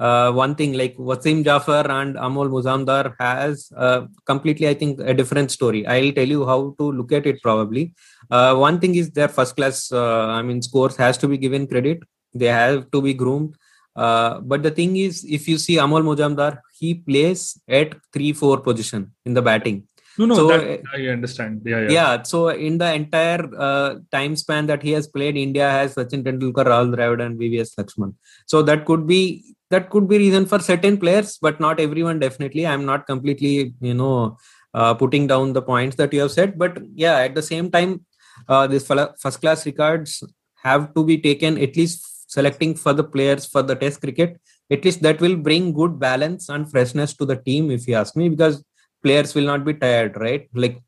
uh, 0.01 0.33
one 0.33 0.55
thing 0.55 0.73
like 0.73 0.97
Wasim 0.97 1.45
Jaffer 1.45 1.85
and 1.99 2.17
Amol 2.17 2.49
Muzumdar 2.49 3.15
has 3.19 3.71
uh, 3.77 4.07
completely, 4.25 4.67
I 4.67 4.75
think, 4.75 4.99
a 5.01 5.13
different 5.13 5.51
story. 5.51 5.87
I'll 5.87 6.13
tell 6.13 6.27
you 6.27 6.47
how 6.47 6.75
to 6.79 6.91
look 6.91 7.13
at 7.13 7.27
it 7.27 7.43
probably. 7.43 7.93
Uh, 8.31 8.55
one 8.55 8.81
thing 8.81 8.95
is 8.95 9.11
their 9.11 9.29
first 9.29 9.57
class, 9.57 9.93
uh, 9.93 10.27
I 10.29 10.41
mean, 10.41 10.63
scores 10.63 10.97
has 10.97 11.19
to 11.19 11.29
be 11.29 11.37
given 11.37 11.67
credit. 11.67 12.03
They 12.33 12.47
have 12.47 12.91
to 12.93 13.03
be 13.03 13.13
groomed. 13.13 13.57
Uh, 13.95 14.41
but 14.41 14.63
the 14.63 14.71
thing 14.71 14.97
is, 14.97 15.25
if 15.29 15.47
you 15.47 15.59
see 15.59 15.77
Amol 15.77 16.03
Muzumdar, 16.03 16.61
he 16.79 16.95
plays 16.95 17.61
at 17.69 17.95
3 18.15 18.33
4 18.33 18.61
position 18.61 19.13
in 19.27 19.35
the 19.35 19.43
batting. 19.43 19.87
No, 20.21 20.27
no, 20.27 20.35
so, 20.35 20.49
that, 20.49 20.83
I 20.95 21.07
understand. 21.07 21.63
Yeah, 21.65 21.81
yeah. 21.81 21.91
Yeah. 21.99 22.23
So 22.23 22.49
in 22.49 22.77
the 22.79 22.93
entire 22.93 23.43
uh, 23.59 23.91
time 24.13 24.37
span 24.37 24.67
that 24.67 24.83
he 24.83 24.93
has 24.93 25.07
played, 25.07 25.37
India 25.37 25.71
has 25.71 25.95
Sachin 25.95 26.23
Tendulkar, 26.27 26.67
Rahul 26.73 26.95
Dravid, 26.95 27.25
and 27.25 27.41
VVS 27.41 27.75
Laxman. 27.77 28.15
So 28.47 28.63
that 28.63 28.85
could 28.85 29.07
be 29.07 29.23
that 29.71 29.89
could 29.89 30.09
be 30.09 30.19
reason 30.19 30.47
for 30.47 30.59
certain 30.59 30.99
players 30.99 31.39
but 31.41 31.61
not 31.61 31.81
everyone 31.81 32.19
definitely 32.19 32.67
i'm 32.67 32.85
not 32.85 33.07
completely 33.07 33.73
you 33.81 33.95
know 33.95 34.37
uh, 34.75 34.93
putting 34.95 35.27
down 35.27 35.53
the 35.53 35.63
points 35.63 35.97
that 35.97 36.13
you 36.13 36.21
have 36.21 36.33
said 36.33 36.59
but 36.59 36.79
yeah 36.95 37.19
at 37.19 37.35
the 37.35 37.43
same 37.43 37.71
time 37.71 38.01
uh, 38.49 38.67
this 38.67 38.87
first 38.87 39.41
class 39.41 39.65
records 39.67 40.23
have 40.63 40.93
to 40.95 41.05
be 41.05 41.17
taken 41.19 41.59
at 41.59 41.77
least 41.77 42.31
selecting 42.31 42.75
for 42.75 42.93
the 42.93 43.05
players 43.05 43.47
for 43.47 43.63
the 43.63 43.75
test 43.75 44.01
cricket 44.01 44.41
at 44.71 44.85
least 44.85 45.03
that 45.03 45.21
will 45.21 45.37
bring 45.37 45.73
good 45.73 45.99
balance 45.99 46.49
and 46.49 46.71
freshness 46.71 47.15
to 47.15 47.25
the 47.25 47.37
team 47.37 47.71
if 47.71 47.89
you 47.89 47.95
ask 47.95 48.17
me 48.17 48.29
because 48.29 48.63
players 49.03 49.35
will 49.35 49.45
not 49.45 49.65
be 49.65 49.75
tired 49.75 50.17
right? 50.17 50.49
Like 50.55 50.81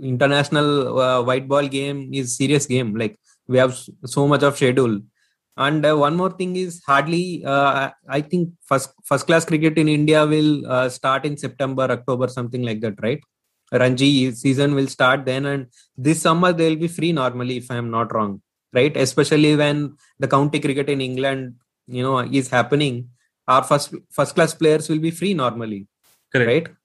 international 0.00 0.98
uh, 1.00 1.22
white 1.22 1.48
ball 1.48 1.66
game 1.66 2.10
is 2.12 2.36
serious 2.36 2.66
game. 2.66 2.94
Like 2.94 3.18
we 3.46 3.58
have 3.58 3.78
so 4.04 4.26
much 4.26 4.42
of 4.42 4.56
schedule. 4.56 5.00
And 5.56 5.84
uh, 5.84 5.96
one 5.96 6.14
more 6.16 6.30
thing 6.30 6.54
is 6.54 6.80
hardly 6.86 7.44
uh, 7.44 7.90
i 8.08 8.20
think 8.20 8.50
first 8.64 8.90
first 9.04 9.26
class 9.26 9.44
cricket 9.44 9.76
in 9.76 9.88
india 9.88 10.24
will 10.24 10.50
uh, 10.74 10.88
start 10.88 11.24
in 11.28 11.36
september 11.36 11.86
october 11.96 12.28
something 12.28 12.62
like 12.62 12.80
that 12.80 12.94
right? 13.02 13.20
Ranji 13.72 14.32
season 14.32 14.74
will 14.76 14.86
start 14.86 15.24
then 15.24 15.44
and 15.46 15.66
this 15.96 16.22
summer 16.22 16.52
they'll 16.52 16.76
be 16.76 16.88
free 16.88 17.12
normally 17.12 17.56
if 17.56 17.70
i 17.72 17.76
am 17.76 17.90
not 17.90 18.14
wrong 18.14 18.40
right? 18.72 18.96
Especially 18.96 19.56
when 19.56 19.96
the 20.20 20.28
county 20.28 20.60
cricket 20.60 20.88
in 20.88 21.00
england 21.00 21.54
you 21.88 22.02
know 22.02 22.18
is 22.20 22.48
happening 22.48 23.08
our 23.48 23.64
first 23.64 23.94
first 24.10 24.34
class 24.36 24.54
players 24.54 24.88
will 24.88 25.00
be 25.00 25.10
free 25.10 25.34
normally 25.34 25.86
Correct. 26.32 26.68
right 26.68 26.77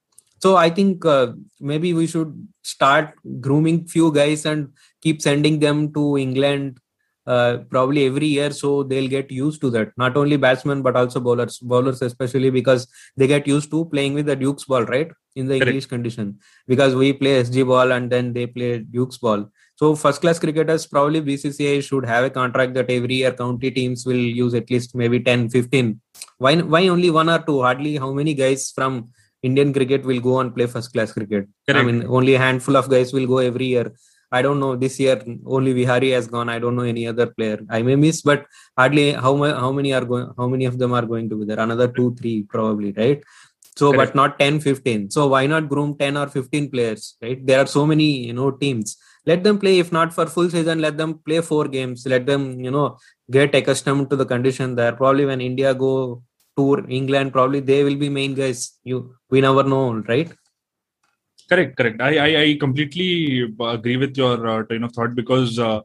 so 0.44 0.56
i 0.58 0.70
think 0.78 1.06
uh, 1.16 1.28
maybe 1.72 1.94
we 2.00 2.06
should 2.14 2.32
start 2.76 3.14
grooming 3.48 3.80
few 3.96 4.12
guys 4.20 4.46
and 4.54 4.70
keep 5.02 5.22
sending 5.28 5.60
them 5.66 5.84
to 5.98 6.06
england 6.26 6.80
uh, 7.26 7.58
probably 7.70 8.06
every 8.06 8.28
year 8.28 8.52
so 8.52 8.84
they'll 8.84 9.08
get 9.08 9.32
used 9.32 9.62
to 9.62 9.70
that. 9.70 9.92
Not 9.98 10.18
only 10.18 10.38
batsmen 10.38 10.82
but 10.82 10.96
also 10.96 11.20
bowlers 11.20 11.58
bowlers 11.60 12.02
especially 12.02 12.50
because 12.50 12.88
they 13.16 13.28
get 13.28 13.48
used 13.48 13.72
to 13.72 13.86
playing 13.86 14.14
with 14.14 14.26
the 14.26 14.36
duke's 14.36 14.66
ball 14.66 14.84
right? 14.84 15.10
In 15.36 15.48
the 15.48 15.54
Correct. 15.54 15.68
english 15.70 15.86
condition. 15.86 16.40
Because 16.68 16.96
we 16.96 17.14
play 17.14 17.42
sg 17.44 17.66
ball 17.66 17.92
and 17.92 18.12
then 18.12 18.34
they 18.34 18.46
play 18.46 18.80
duke's 18.80 19.18
ball. 19.18 19.50
So 19.76 19.96
first 19.96 20.22
class 20.22 20.38
cricketers 20.38 20.86
probably 20.86 21.22
bcci 21.22 21.82
should 21.82 22.06
have 22.06 22.26
a 22.26 22.30
contract 22.30 22.74
that 22.74 22.90
every 22.90 23.16
year 23.16 23.32
county 23.32 23.72
teams 23.72 24.06
will 24.06 24.26
use 24.44 24.54
at 24.54 24.70
least 24.70 24.94
maybe 24.94 25.20
10 25.20 25.50
15 25.50 26.00
why 26.38 26.58
why 26.58 26.88
only 26.90 27.10
one 27.10 27.30
or 27.30 27.40
two? 27.40 27.62
Hardly 27.62 27.96
how 27.96 28.12
many 28.12 28.34
guys 28.34 28.72
from 28.72 29.10
indian 29.50 29.72
cricket 29.78 30.04
will 30.10 30.24
go 30.30 30.40
and 30.40 30.56
play 30.56 30.68
first 30.74 30.92
class 30.94 31.12
cricket 31.18 31.48
Correct. 31.68 31.80
i 31.80 31.84
mean 31.90 32.00
only 32.08 32.36
a 32.36 32.44
handful 32.48 32.78
of 32.82 32.90
guys 32.96 33.14
will 33.14 33.28
go 33.36 33.40
every 33.52 33.70
year 33.76 33.88
I 34.38 34.42
don't 34.42 34.60
know 34.60 34.76
this 34.84 35.00
year 35.00 35.18
only 35.46 35.74
Vihari 35.74 36.10
has 36.14 36.28
gone. 36.28 36.50
I 36.50 36.58
don't 36.58 36.76
know 36.76 36.88
any 36.92 37.06
other 37.08 37.28
player. 37.28 37.60
I 37.70 37.84
may 37.88 37.96
miss, 37.96 38.24
but 38.30 38.48
hardly 38.76 39.12
how 39.26 39.34
how 39.64 39.72
many 39.72 39.94
are 39.98 40.06
going 40.12 40.30
how 40.40 40.48
many 40.54 40.66
of 40.66 40.80
them 40.80 40.92
are 41.00 41.06
going 41.12 41.30
to 41.30 41.36
be 41.40 41.46
there? 41.50 41.60
Another 41.60 41.88
two, 41.88 42.16
three 42.16 42.38
probably, 42.54 42.94
right? 42.94 43.22
So 43.76 43.92
Correct. 43.92 44.14
but 44.14 44.16
not 44.16 44.40
10, 44.40 44.60
15. 44.60 45.10
So 45.12 45.28
why 45.28 45.46
not 45.46 45.70
groom 45.70 45.96
10 45.98 46.18
or 46.18 46.28
15 46.28 46.70
players? 46.72 47.16
Right? 47.22 47.46
There 47.46 47.60
are 47.60 47.68
so 47.68 47.86
many, 47.86 48.10
you 48.28 48.34
know, 48.34 48.52
teams. 48.52 48.98
Let 49.26 49.44
them 49.44 49.60
play, 49.60 49.80
if 49.80 49.92
not 49.92 50.14
for 50.14 50.26
full 50.26 50.50
season, 50.50 50.80
let 50.80 50.98
them 50.98 51.20
play 51.26 51.42
four 51.42 51.68
games. 51.68 52.06
Let 52.06 52.26
them, 52.26 52.60
you 52.60 52.72
know, 52.72 52.98
get 53.32 53.56
accustomed 53.56 54.10
to 54.10 54.16
the 54.16 54.26
condition 54.26 54.76
there. 54.76 54.94
Probably 54.94 55.26
when 55.26 55.42
India 55.42 55.74
go 55.74 56.24
tour 56.56 56.86
England, 56.90 57.34
probably 57.34 57.60
they 57.60 57.84
will 57.84 57.96
be 57.96 58.10
main 58.10 58.34
guys. 58.34 58.80
You 58.84 59.16
we 59.30 59.42
never 59.42 59.64
know, 59.64 59.96
right? 60.08 60.32
correct 61.50 61.76
correct 61.80 62.02
i 62.02 62.14
i, 62.28 62.30
I 62.44 62.58
completely 62.64 63.10
agree 63.76 63.98
with 64.04 64.16
your 64.22 64.36
uh, 64.54 64.64
train 64.64 64.84
of 64.88 64.92
thought 64.94 65.14
because 65.22 65.60
uh, 65.60 65.82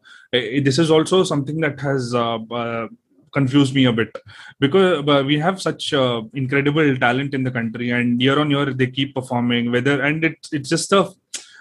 this 0.66 0.78
is 0.78 0.90
also 0.90 1.24
something 1.32 1.60
that 1.66 1.78
has 1.80 2.14
uh, 2.14 2.38
uh 2.62 2.88
confused 3.30 3.74
me 3.74 3.84
a 3.84 3.92
bit 3.92 4.12
because 4.58 5.06
uh, 5.06 5.22
we 5.30 5.38
have 5.38 5.60
such 5.60 5.92
uh, 5.92 6.22
incredible 6.32 6.96
talent 6.96 7.34
in 7.34 7.42
the 7.46 7.50
country 7.50 7.90
and 7.90 8.22
year 8.22 8.38
on 8.42 8.50
year 8.50 8.72
they 8.72 8.86
keep 8.86 9.14
performing 9.14 9.70
whether 9.74 9.96
and 10.00 10.24
it's 10.28 10.52
it's 10.58 10.70
just 10.74 10.92
a 10.92 11.02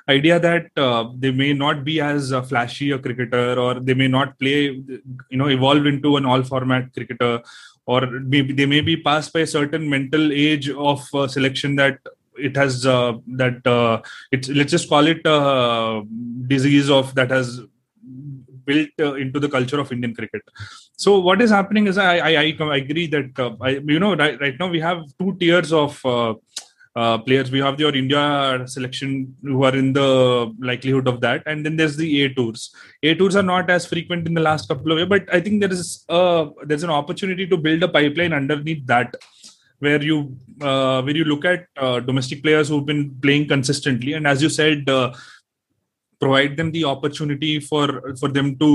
idea 0.09 0.39
that 0.39 0.67
they 1.23 1.31
may 1.41 1.51
not 1.63 1.83
be 1.83 1.95
as 1.99 2.33
flashy 2.49 2.91
a 2.91 2.99
cricketer 3.05 3.59
or 3.63 3.73
they 3.87 3.93
may 4.01 4.07
not 4.07 4.39
play 4.39 4.59
you 5.33 5.39
know 5.39 5.49
evolve 5.57 5.85
into 5.93 6.15
an 6.19 6.25
all 6.25 6.43
format 6.51 6.85
cricketer 6.93 7.33
or 7.87 8.05
maybe 8.35 8.53
they 8.53 8.65
may 8.65 8.81
be 8.81 8.95
passed 8.97 9.33
by 9.33 9.41
a 9.41 9.47
certain 9.47 9.89
mental 9.89 10.31
age 10.31 10.69
of 10.69 11.01
selection 11.29 11.75
that 11.77 11.97
it 12.37 12.55
has 12.55 12.85
uh, 12.85 13.13
that 13.43 13.65
uh, 13.65 14.01
it's 14.31 14.49
let's 14.49 14.71
just 14.71 14.89
call 14.89 15.07
it 15.07 15.21
a 15.25 16.03
disease 16.47 16.89
of 16.89 17.15
that 17.15 17.31
has 17.31 17.61
built 18.65 18.89
uh, 18.99 19.13
into 19.13 19.39
the 19.39 19.49
culture 19.49 19.79
of 19.79 19.91
Indian 19.91 20.13
cricket. 20.13 20.41
So 20.97 21.19
what 21.19 21.41
is 21.41 21.49
happening 21.49 21.87
is 21.87 21.97
I 21.97 22.17
I, 22.17 22.57
I 22.59 22.75
agree 22.75 23.07
that 23.07 23.39
uh, 23.39 23.55
I, 23.61 23.69
you 23.95 23.99
know 23.99 24.15
right, 24.15 24.39
right 24.39 24.59
now 24.59 24.67
we 24.67 24.79
have 24.79 24.99
two 25.19 25.35
tiers 25.39 25.73
of 25.73 26.05
uh, 26.05 26.33
uh, 26.97 27.17
players. 27.19 27.51
We 27.51 27.59
have 27.59 27.79
your 27.79 27.95
India 27.95 28.63
selection 28.65 29.35
who 29.43 29.63
are 29.63 29.75
in 29.75 29.93
the 29.93 30.51
likelihood 30.59 31.07
of 31.07 31.21
that, 31.21 31.43
and 31.45 31.65
then 31.65 31.75
there's 31.79 31.95
the 31.95 32.09
A 32.23 32.33
tours. 32.33 32.61
A 33.03 33.13
tours 33.19 33.35
are 33.35 33.47
not 33.53 33.69
as 33.69 33.85
frequent 33.85 34.27
in 34.27 34.33
the 34.33 34.45
last 34.49 34.67
couple 34.67 34.91
of 34.91 34.97
years, 34.97 35.09
but 35.15 35.31
I 35.37 35.39
think 35.39 35.61
there 35.61 35.71
is 35.71 36.05
uh, 36.09 36.45
there's 36.63 36.87
an 36.87 36.95
opportunity 36.99 37.47
to 37.47 37.57
build 37.57 37.83
a 37.83 37.87
pipeline 37.97 38.33
underneath 38.33 38.85
that 38.87 39.15
where 39.79 40.01
you 40.01 40.35
uh, 40.61 41.01
where 41.03 41.15
you 41.15 41.25
look 41.33 41.45
at 41.45 41.67
uh, 41.77 41.99
domestic 41.99 42.41
players 42.41 42.69
who've 42.69 42.89
been 42.93 43.03
playing 43.21 43.47
consistently, 43.47 44.13
and 44.13 44.25
as 44.25 44.41
you 44.41 44.49
said, 44.49 44.89
uh, 44.89 45.13
provide 46.19 46.57
them 46.57 46.71
the 46.71 46.83
opportunity 46.95 47.59
for 47.59 48.15
for 48.23 48.29
them 48.29 48.55
to 48.57 48.71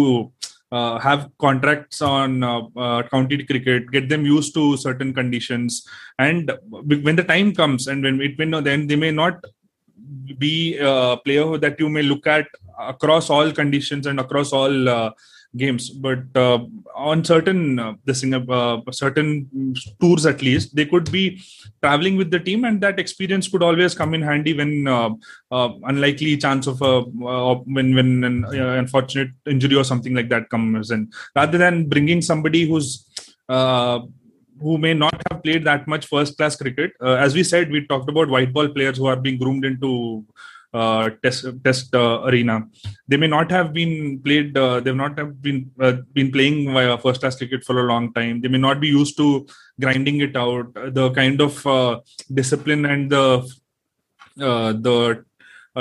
uh, 0.73 0.99
have 0.99 1.31
contracts 1.39 2.01
on 2.01 2.43
uh, 2.43 2.63
uh, 2.77 3.03
county 3.05 3.45
cricket, 3.45 3.91
get 3.91 4.09
them 4.09 4.25
used 4.25 4.55
to 4.55 4.77
certain 4.77 5.13
conditions, 5.13 5.87
and 6.19 6.51
when 6.71 7.15
the 7.15 7.25
time 7.25 7.55
comes, 7.55 7.87
and 7.87 8.03
when 8.03 8.21
it 8.21 8.39
when 8.39 8.51
then 8.65 8.87
they 8.87 8.97
may 8.97 9.11
not 9.11 9.45
be 10.39 10.79
a 10.79 11.17
player 11.25 11.59
that 11.59 11.79
you 11.79 11.89
may 11.89 12.03
look 12.03 12.27
at 12.27 12.47
across 12.79 13.31
all 13.31 13.53
conditions 13.53 14.07
and 14.07 14.21
across 14.21 14.53
all 14.53 15.13
games. 15.57 15.91
But 15.91 16.25
uh, 16.35 16.61
on 16.95 17.25
certain 17.25 17.79
uh, 17.79 17.95
this 18.05 18.25
uh, 18.25 18.81
certain 18.91 19.75
tours 20.01 20.27
at 20.27 20.43
least 20.43 20.75
they 20.75 20.87
could 20.87 21.11
be 21.11 21.41
traveling 21.83 22.17
with 22.17 22.31
the 22.31 22.41
team 22.41 22.65
and 22.65 22.81
that 22.81 22.99
experience 22.99 23.49
could 23.49 23.63
always 23.63 23.95
come 23.95 24.15
in 24.15 24.23
handy 24.23 24.55
when 24.55 24.87
uh, 24.87 25.11
uh 25.51 25.71
unlikely 25.85 26.37
chance 26.37 26.67
of 26.67 26.81
a 26.83 27.05
uh, 27.27 27.55
when 27.67 27.95
when 27.95 28.25
an 28.25 28.45
uh, 28.45 28.79
unfortunate 28.83 29.31
injury 29.47 29.77
or 29.77 29.85
something 29.85 30.15
like 30.15 30.29
that 30.29 30.49
comes 30.51 30.91
in. 30.91 31.11
Rather 31.37 31.59
than 31.59 31.89
bringing 31.89 32.23
somebody 32.23 32.67
who's 32.67 33.07
who 34.63 34.79
may 34.79 34.95
not 34.95 35.21
have 35.31 35.43
played 35.43 35.65
that 35.65 35.87
much 35.87 36.07
first 36.07 36.37
class 36.37 36.57
cricket 36.57 36.93
as 37.27 37.35
we 37.35 37.45
said 37.45 37.71
we 37.71 37.87
talked 37.87 38.09
about 38.09 38.29
white 38.29 38.53
ball 38.53 38.69
players 38.69 38.97
who 38.99 39.07
are 39.07 39.17
being 39.17 39.39
groomed 39.39 39.65
into 39.65 40.25
uh, 40.75 41.11
test 41.23 41.45
test 41.65 41.95
uh, 41.95 42.23
arena. 42.25 42.67
They 43.07 43.17
may 43.17 43.27
not 43.27 43.51
have 43.51 43.73
been 43.73 44.21
played. 44.21 44.57
Uh, 44.57 44.81
they've 44.81 44.97
not 44.97 45.19
have 45.19 45.43
been 45.43 45.71
uh, 45.79 45.97
been 46.15 46.33
playing 46.33 46.73
first 46.99 47.21
class 47.21 47.37
cricket 47.37 47.65
for 47.65 47.81
a 47.81 47.85
long 47.85 48.13
time. 48.15 48.41
They 48.41 48.49
may 48.49 48.59
not 48.59 48.81
be 48.81 48.89
used 48.89 49.17
to 49.19 49.47
grinding 49.81 50.21
it 50.21 50.37
out. 50.37 50.73
The 50.75 51.11
kind 51.11 51.41
of 51.41 51.67
uh, 51.67 52.01
discipline 52.33 52.87
and 52.87 53.11
the 53.11 53.27
uh, 54.41 54.73
the 54.73 55.25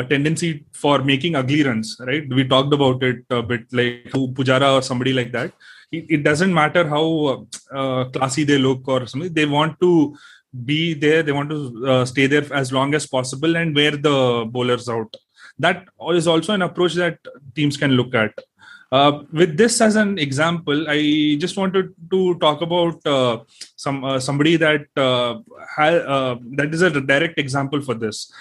tendency 0.10 0.66
for 0.74 1.00
making 1.00 1.36
ugly 1.36 1.64
runs. 1.64 1.96
Right? 2.00 2.28
We 2.28 2.48
talked 2.48 2.74
about 2.74 3.02
it 3.04 3.24
a 3.30 3.42
bit, 3.42 3.72
like 3.72 4.12
Pujara 4.12 4.74
or 4.78 4.82
somebody 4.82 5.14
like 5.14 5.32
that. 5.32 5.54
It, 5.92 6.24
doesn't 6.24 6.54
matter 6.54 6.88
how 6.88 7.48
classy 8.14 8.44
they 8.46 8.58
look 8.58 8.88
or 8.88 9.06
something. 9.08 9.34
They 9.34 9.46
want 9.46 9.80
to 9.82 10.16
be 10.66 10.94
there. 10.94 11.24
They 11.24 11.32
want 11.32 11.50
to 11.50 11.88
uh, 11.88 12.06
stay 12.06 12.28
there 12.28 12.52
as 12.54 12.72
long 12.72 12.94
as 12.94 13.08
possible 13.08 13.56
and 13.56 13.76
wear 13.76 13.92
the 13.92 14.46
bowlers 14.50 14.90
out. 14.90 15.16
That 15.60 15.88
is 16.14 16.28
also 16.28 16.54
an 16.54 16.62
approach 16.62 16.94
that 16.96 17.20
teams 17.56 17.78
can 17.78 17.92
look 17.92 18.16
at. 18.16 18.34
Uh, 18.92 19.24
with 19.32 19.56
this 19.56 19.80
as 19.80 19.96
an 19.96 20.20
example 20.20 20.86
i 20.90 21.38
just 21.40 21.56
wanted 21.56 21.94
to 22.10 22.36
talk 22.40 22.62
about 22.62 23.00
uh, 23.08 23.40
some 23.78 24.04
uh, 24.04 24.20
somebody 24.20 24.58
that 24.58 24.86
uh, 24.98 25.40
ha- 25.78 26.04
uh, 26.16 26.36
that 26.58 26.74
is 26.74 26.82
a 26.82 26.90
direct 27.00 27.40
example 27.40 27.82
for 27.82 27.94
this. 27.94 28.34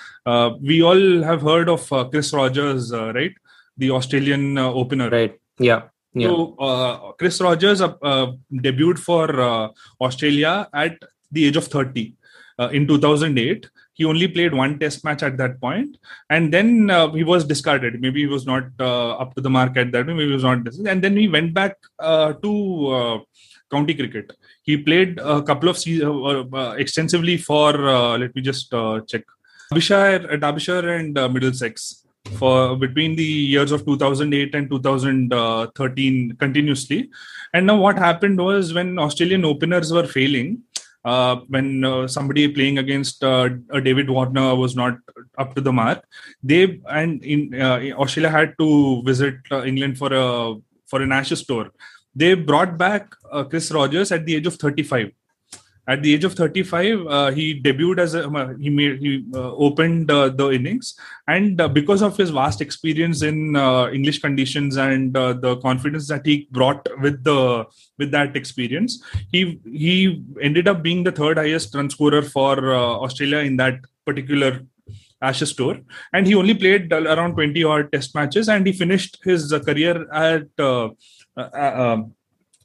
We 0.61 0.83
all 0.83 1.23
have 1.23 1.43
heard 1.43 1.69
of 1.69 1.87
chris 2.11 2.33
rogers 2.33 2.93
right? 2.93 3.33
The 3.77 3.93
australian 3.93 4.59
opener. 4.59 5.09
Right. 5.09 5.39
Yeah 5.61 5.83
yeah. 6.15 6.29
So 6.29 7.15
Chris 7.19 7.41
Rogers 7.41 7.81
debuted 7.81 8.99
for 8.99 9.73
Australia 10.01 10.69
at 10.73 10.99
the 11.33 11.47
age 11.47 11.57
of 11.57 11.67
30 11.67 12.15
uh, 12.59 12.69
in 12.69 12.87
2008 12.87 13.69
he 13.95 14.05
only 14.05 14.29
played 14.29 14.55
one 14.55 14.79
test 14.79 15.05
match 15.05 15.23
at 15.23 15.37
that 15.37 15.61
point 15.61 15.97
and 16.31 16.53
then 16.53 16.91
uh, 16.91 17.11
he 17.13 17.25
was 17.25 17.45
discarded. 17.45 18.01
Maybe 18.01 18.21
he 18.21 18.27
was 18.27 18.47
not 18.47 18.65
uh, 18.79 19.13
up 19.23 19.35
to 19.35 19.41
the 19.41 19.51
mark 19.51 19.77
at 19.77 19.93
that 19.93 20.07
maybe 20.07 20.27
he 20.27 20.33
was 20.33 20.45
not 20.45 20.67
and 20.93 21.03
then 21.03 21.17
he 21.17 21.29
went 21.29 21.53
back 21.55 21.77
uh, 21.99 22.33
to 22.45 22.53
uh, 22.89 23.19
county 23.71 23.95
cricket. 23.95 24.33
He 24.63 24.77
played 24.77 25.19
a 25.19 25.43
couple 25.43 25.69
of 25.69 25.79
seasons 25.79 26.55
uh, 26.55 26.75
extensively 26.79 27.37
for 27.37 27.73
let 28.19 28.35
me 28.35 28.43
just 28.43 28.73
check. 29.07 29.25
Derbyshire, 29.71 30.37
Derbyshire 30.37 30.89
and 30.97 31.15
Middlesex 31.15 32.00
for 32.39 32.77
between 32.77 33.17
the 33.17 33.25
years 33.25 33.73
of 33.73 33.85
2008 33.85 34.55
and 34.55 34.69
2013 34.71 36.37
continuously 36.39 37.11
and 37.55 37.67
now 37.67 37.77
what 37.77 37.97
happened 37.97 38.39
was 38.39 38.75
when 38.75 38.99
australian 38.99 39.45
openers 39.45 39.93
were 39.93 40.07
failing 40.07 40.63
uh, 41.05 41.37
when 41.49 41.85
uh, 41.85 42.07
somebody 42.07 42.47
playing 42.49 42.79
against 42.79 43.25
uh, 43.25 43.49
David 43.83 44.11
Warner 44.11 44.55
was 44.55 44.77
not 44.77 44.99
up 45.39 45.55
to 45.55 45.61
the 45.61 45.73
mark. 45.73 46.05
They 46.43 46.81
and 46.89 47.25
in 47.25 47.61
uh, 47.61 47.81
Australia 47.99 48.31
had 48.31 48.55
to 48.59 49.03
visit 49.03 49.37
uh, 49.51 49.65
England 49.65 49.99
for 49.99 50.13
a 50.13 50.57
for 50.87 51.01
an 51.03 51.13
Ashes 51.13 51.45
tour. 51.47 51.71
They 52.15 52.35
brought 52.35 52.77
back 52.77 53.15
uh, 53.31 53.45
Chris 53.45 53.71
Rogers 53.71 54.13
at 54.13 54.27
the 54.27 54.35
age 54.37 54.47
of 54.47 54.57
35 54.57 55.13
at 55.93 56.03
the 56.03 56.15
age 56.15 56.25
of 56.25 56.35
35 56.35 57.07
uh, 57.07 57.31
he 57.33 57.61
debuted 57.61 57.99
as 57.99 58.15
a 58.15 58.23
uh, 58.29 58.55
he 58.65 58.71
made 58.71 59.01
he 59.05 59.25
uh, 59.35 59.53
opened 59.67 60.11
uh, 60.11 60.29
the 60.29 60.51
innings. 60.51 60.95
And 61.27 61.61
uh, 61.61 61.69
because 61.69 62.03
of 62.03 62.17
his 62.17 62.31
vast 62.31 62.61
experience 62.61 63.23
in 63.23 63.57
uh, 63.57 63.91
english 63.99 64.21
conditions 64.27 64.77
and 64.87 65.15
the 65.47 65.57
confidence 65.63 66.09
that 66.09 66.25
he 66.25 66.49
brought 66.59 66.89
with 67.05 67.23
the 67.25 67.67
with 67.99 68.11
that 68.17 68.37
experience 68.37 69.03
he 69.33 69.61
he 69.85 69.95
ended 70.49 70.69
up 70.69 70.83
being 70.83 71.03
the 71.05 71.17
third 71.21 71.39
highest 71.39 71.75
run 71.75 71.91
scorer 71.91 72.23
for 72.23 72.53
australia 73.07 73.39
in 73.39 73.57
that 73.57 73.79
particular 74.07 74.53
Ashes 75.23 75.53
tour, 75.53 75.79
and 76.15 76.27
he 76.27 76.35
only 76.35 76.55
played 76.55 76.91
around 76.95 77.35
20 77.35 77.63
odd 77.63 77.93
test 77.93 78.15
matches, 78.15 78.49
and 78.49 78.67
he 78.67 78.73
finished 78.73 79.19
his 79.23 79.53
career 79.67 80.11
at 80.11 80.47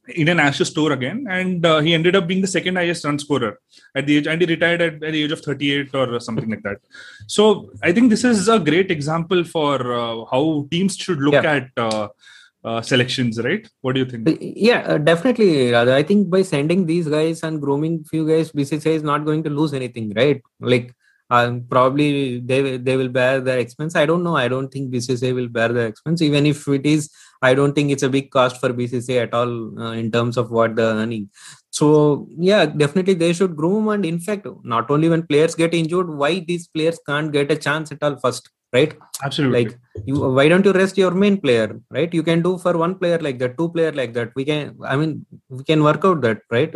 in 0.07 0.27
an 0.27 0.39
Ashes 0.39 0.71
tour 0.73 0.91
again, 0.91 1.25
and 1.29 1.65
uh, 1.65 1.79
he 1.79 1.93
ended 1.93 2.15
up 2.15 2.27
being 2.27 2.41
the 2.41 2.47
second 2.47 2.75
highest 2.75 3.05
run 3.05 3.17
scorer 3.17 3.59
at 3.95 4.05
the 4.05 4.17
age, 4.17 4.27
and 4.27 4.41
he 4.41 4.47
retired 4.47 4.81
at, 4.81 4.93
at, 4.95 5.11
the 5.11 5.23
age 5.23 5.31
of 5.31 5.41
38 5.41 5.89
or 5.93 6.19
something 6.19 6.49
like 6.49 6.63
that. 6.63 6.77
So 7.27 7.71
I 7.81 7.91
think 7.91 8.09
this 8.09 8.23
is 8.23 8.47
a 8.47 8.59
great 8.59 8.91
example 8.91 9.43
for 9.43 9.93
uh, 9.93 10.25
how 10.31 10.67
teams 10.71 10.95
should 10.95 11.19
look 11.19 11.33
yeah. 11.33 11.51
at 11.53 11.69
uh, 11.77 12.07
uh 12.63 12.81
selections, 12.81 13.41
right? 13.43 13.67
What 13.81 13.93
do 13.93 13.99
you 14.01 14.05
think? 14.05 14.37
Yeah, 14.41 14.81
uh, 14.81 14.97
definitely. 14.97 15.71
Raja. 15.71 15.95
I 15.95 16.03
think 16.03 16.29
by 16.29 16.41
sending 16.41 16.85
these 16.85 17.07
guys 17.07 17.43
and 17.43 17.61
grooming 17.61 18.03
few 18.03 18.27
guys, 18.27 18.51
BCCI 18.51 18.95
is 18.95 19.03
not 19.03 19.25
going 19.25 19.43
to 19.43 19.49
lose 19.49 19.73
anything, 19.73 20.13
right? 20.15 20.41
Like 20.59 20.93
um, 21.29 21.65
probably 21.69 22.39
they 22.39 22.77
they 22.77 22.97
will 22.97 23.09
bear 23.09 23.41
the 23.41 23.57
expense. 23.57 23.95
I 23.95 24.05
don't 24.05 24.23
know. 24.23 24.35
I 24.35 24.47
don't 24.47 24.69
think 24.69 24.93
BCCI 24.93 25.33
will 25.33 25.47
bear 25.47 25.69
the 25.69 25.81
expense, 25.81 26.21
even 26.21 26.45
if 26.45 26.67
it 26.67 26.85
is 26.85 27.09
I 27.47 27.53
don't 27.57 27.73
think 27.77 27.91
it's 27.91 28.07
a 28.07 28.13
big 28.15 28.27
cost 28.35 28.59
for 28.61 28.69
BCCI 28.79 29.17
at 29.23 29.33
all 29.39 29.51
uh, 29.83 29.93
in 30.01 30.11
terms 30.15 30.37
of 30.41 30.51
what 30.57 30.75
the 30.79 30.87
earning. 31.01 31.29
So 31.69 31.87
yeah, 32.49 32.65
definitely 32.65 33.15
they 33.15 33.33
should 33.33 33.55
groom. 33.61 33.89
And 33.89 34.05
in 34.05 34.19
fact, 34.27 34.47
not 34.63 34.89
only 34.89 35.09
when 35.09 35.23
players 35.31 35.55
get 35.55 35.73
injured, 35.73 36.09
why 36.21 36.31
these 36.39 36.67
players 36.67 36.99
can't 37.09 37.31
get 37.31 37.51
a 37.51 37.57
chance 37.67 37.91
at 37.91 38.01
all 38.01 38.17
first, 38.23 38.49
right? 38.77 38.93
Absolutely. 39.23 39.65
Like 39.65 39.77
you, 40.05 40.15
why 40.37 40.47
don't 40.47 40.65
you 40.65 40.73
rest 40.81 40.97
your 40.97 41.11
main 41.11 41.37
player, 41.45 41.79
right? 41.91 42.13
You 42.13 42.23
can 42.23 42.41
do 42.41 42.57
for 42.57 42.77
one 42.77 42.95
player 42.95 43.19
like 43.27 43.39
that, 43.39 43.57
two 43.57 43.69
player 43.69 43.91
like 43.91 44.13
that. 44.13 44.31
We 44.35 44.45
can, 44.45 44.77
I 44.85 44.95
mean, 44.95 45.25
we 45.49 45.63
can 45.63 45.83
work 45.83 46.05
out 46.05 46.21
that, 46.21 46.39
right? 46.49 46.73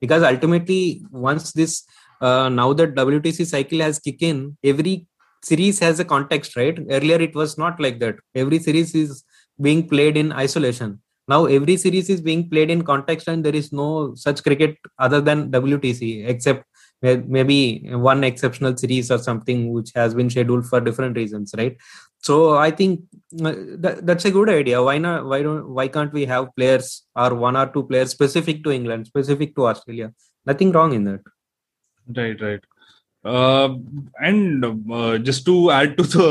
Because 0.00 0.22
ultimately, 0.22 1.02
once 1.10 1.52
this 1.52 1.84
uh, 2.20 2.48
now 2.48 2.72
that 2.72 2.94
WTC 2.94 3.46
cycle 3.46 3.80
has 3.80 3.98
kicked 3.98 4.22
in, 4.22 4.56
every 4.64 5.06
series 5.42 5.78
has 5.78 6.00
a 6.00 6.04
context, 6.04 6.56
right? 6.56 6.78
Earlier 6.90 7.20
it 7.20 7.34
was 7.34 7.56
not 7.58 7.80
like 7.80 8.00
that. 8.00 8.16
Every 8.34 8.58
series 8.58 8.94
is 8.94 9.24
being 9.60 9.88
played 9.88 10.16
in 10.16 10.32
isolation. 10.32 11.00
Now 11.26 11.44
every 11.44 11.76
series 11.76 12.08
is 12.08 12.20
being 12.20 12.48
played 12.48 12.70
in 12.70 12.82
context, 12.82 13.28
and 13.28 13.44
there 13.44 13.54
is 13.54 13.72
no 13.72 14.14
such 14.14 14.42
cricket 14.42 14.76
other 14.98 15.20
than 15.20 15.50
WTC, 15.50 16.26
except 16.26 16.64
maybe 17.02 17.88
one 17.92 18.24
exceptional 18.24 18.76
series 18.76 19.10
or 19.10 19.18
something 19.18 19.72
which 19.72 19.92
has 19.94 20.14
been 20.14 20.30
scheduled 20.30 20.66
for 20.66 20.80
different 20.80 21.16
reasons, 21.16 21.54
right? 21.56 21.76
So 22.20 22.56
I 22.56 22.70
think 22.70 23.02
uh, 23.44 23.54
that, 23.78 24.04
that's 24.04 24.24
a 24.24 24.30
good 24.30 24.48
idea. 24.48 24.82
Why 24.82 24.98
not? 24.98 25.26
Why 25.26 25.42
don't? 25.42 25.68
Why 25.68 25.88
can't 25.88 26.12
we 26.12 26.24
have 26.24 26.54
players 26.56 27.02
or 27.14 27.34
one 27.34 27.56
or 27.56 27.66
two 27.66 27.84
players 27.84 28.10
specific 28.10 28.64
to 28.64 28.70
England, 28.70 29.06
specific 29.06 29.54
to 29.56 29.66
Australia? 29.66 30.12
Nothing 30.46 30.72
wrong 30.72 30.94
in 30.94 31.04
that. 31.04 31.20
Right, 32.16 32.40
right. 32.40 32.64
Uh, 33.28 33.76
and 34.20 34.64
uh, 34.90 35.18
just 35.18 35.44
to 35.44 35.70
add 35.70 35.96
to 35.98 36.04
the 36.16 36.28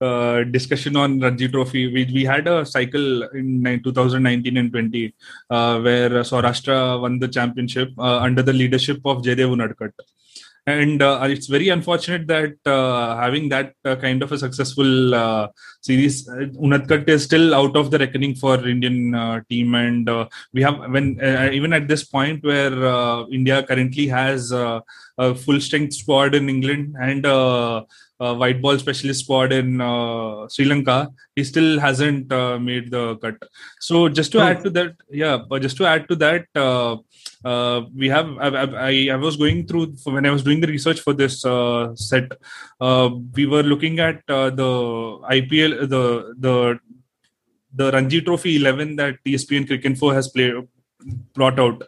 uh, 0.00 0.42
discussion 0.56 0.96
on 0.96 1.20
Ranji 1.20 1.48
Trophy, 1.48 1.92
we, 1.94 2.10
we 2.12 2.24
had 2.24 2.48
a 2.48 2.66
cycle 2.66 3.22
in 3.40 3.80
2019 3.84 4.56
and 4.56 4.72
20 4.72 5.14
uh, 5.50 5.80
where 5.80 6.10
Saurashtra 6.30 7.00
won 7.00 7.18
the 7.18 7.28
championship 7.28 7.90
uh, 7.98 8.18
under 8.18 8.42
the 8.42 8.52
leadership 8.52 9.00
of 9.04 9.22
Jaydev 9.22 9.54
Unadkat 9.56 9.92
and 10.70 11.02
uh, 11.02 11.20
it's 11.22 11.46
very 11.46 11.68
unfortunate 11.68 12.26
that 12.26 12.54
uh, 12.66 13.16
having 13.16 13.48
that 13.48 13.74
uh, 13.84 13.96
kind 13.96 14.22
of 14.22 14.32
a 14.32 14.38
successful 14.38 15.14
uh, 15.14 15.48
series 15.80 16.28
uh, 16.28 16.46
Unadkat 16.64 17.08
is 17.08 17.24
still 17.24 17.54
out 17.54 17.76
of 17.76 17.90
the 17.90 17.98
reckoning 17.98 18.34
for 18.34 18.56
indian 18.66 19.14
uh, 19.14 19.40
team. 19.48 19.74
And 19.74 20.08
we 20.52 20.62
have 20.62 20.78
when 20.90 21.18
even 21.52 21.72
at 21.72 21.88
this 21.88 22.04
point 22.04 22.44
where 22.44 22.74
india 23.30 23.62
currently 23.62 24.06
has 24.06 24.52
a 24.52 24.82
full 25.44 25.60
strength 25.60 25.94
squad 25.94 26.34
in 26.34 26.48
england 26.48 26.96
and 27.00 27.24
uh, 28.20 28.34
white 28.34 28.60
ball 28.60 28.78
specialist 28.78 29.24
squad 29.24 29.52
in 29.52 29.80
uh, 29.80 30.46
Sri 30.48 30.66
Lanka, 30.66 31.08
he 31.34 31.42
still 31.42 31.80
hasn't 31.80 32.30
uh, 32.32 32.58
made 32.58 32.90
the 32.90 33.16
cut. 33.16 33.36
So 33.80 34.08
just 34.08 34.32
to 34.32 34.38
oh. 34.38 34.42
add 34.42 34.62
to 34.64 34.70
that, 34.70 34.94
yeah, 35.10 35.38
but 35.48 35.62
just 35.62 35.76
to 35.78 35.86
add 35.86 36.08
to 36.08 36.16
that, 36.16 36.46
uh, 36.54 36.96
uh, 37.44 37.82
we 37.96 38.08
have 38.08 38.28
I, 38.38 38.48
I, 38.88 39.08
I, 39.12 39.16
was 39.16 39.36
going 39.36 39.66
through 39.66 39.94
when 40.04 40.26
I 40.26 40.30
was 40.30 40.42
doing 40.42 40.60
the 40.60 40.66
research 40.66 41.00
for 41.00 41.14
this 41.14 41.44
uh, 41.44 41.94
set. 41.96 42.30
we 43.34 43.46
were 43.46 43.62
looking 43.62 43.98
at 43.98 44.22
the 44.26 44.70
IPL, 45.38 45.88
the 45.88 46.34
the 46.38 46.78
the 47.72 47.92
Ranji 47.92 48.20
Trophy 48.20 48.56
11 48.56 48.96
that 48.96 49.16
ESPN 49.24 49.66
Cricket 49.66 49.86
Info 49.86 50.10
has 50.10 50.28
played 50.28 50.54
brought 51.34 51.58
out. 51.58 51.82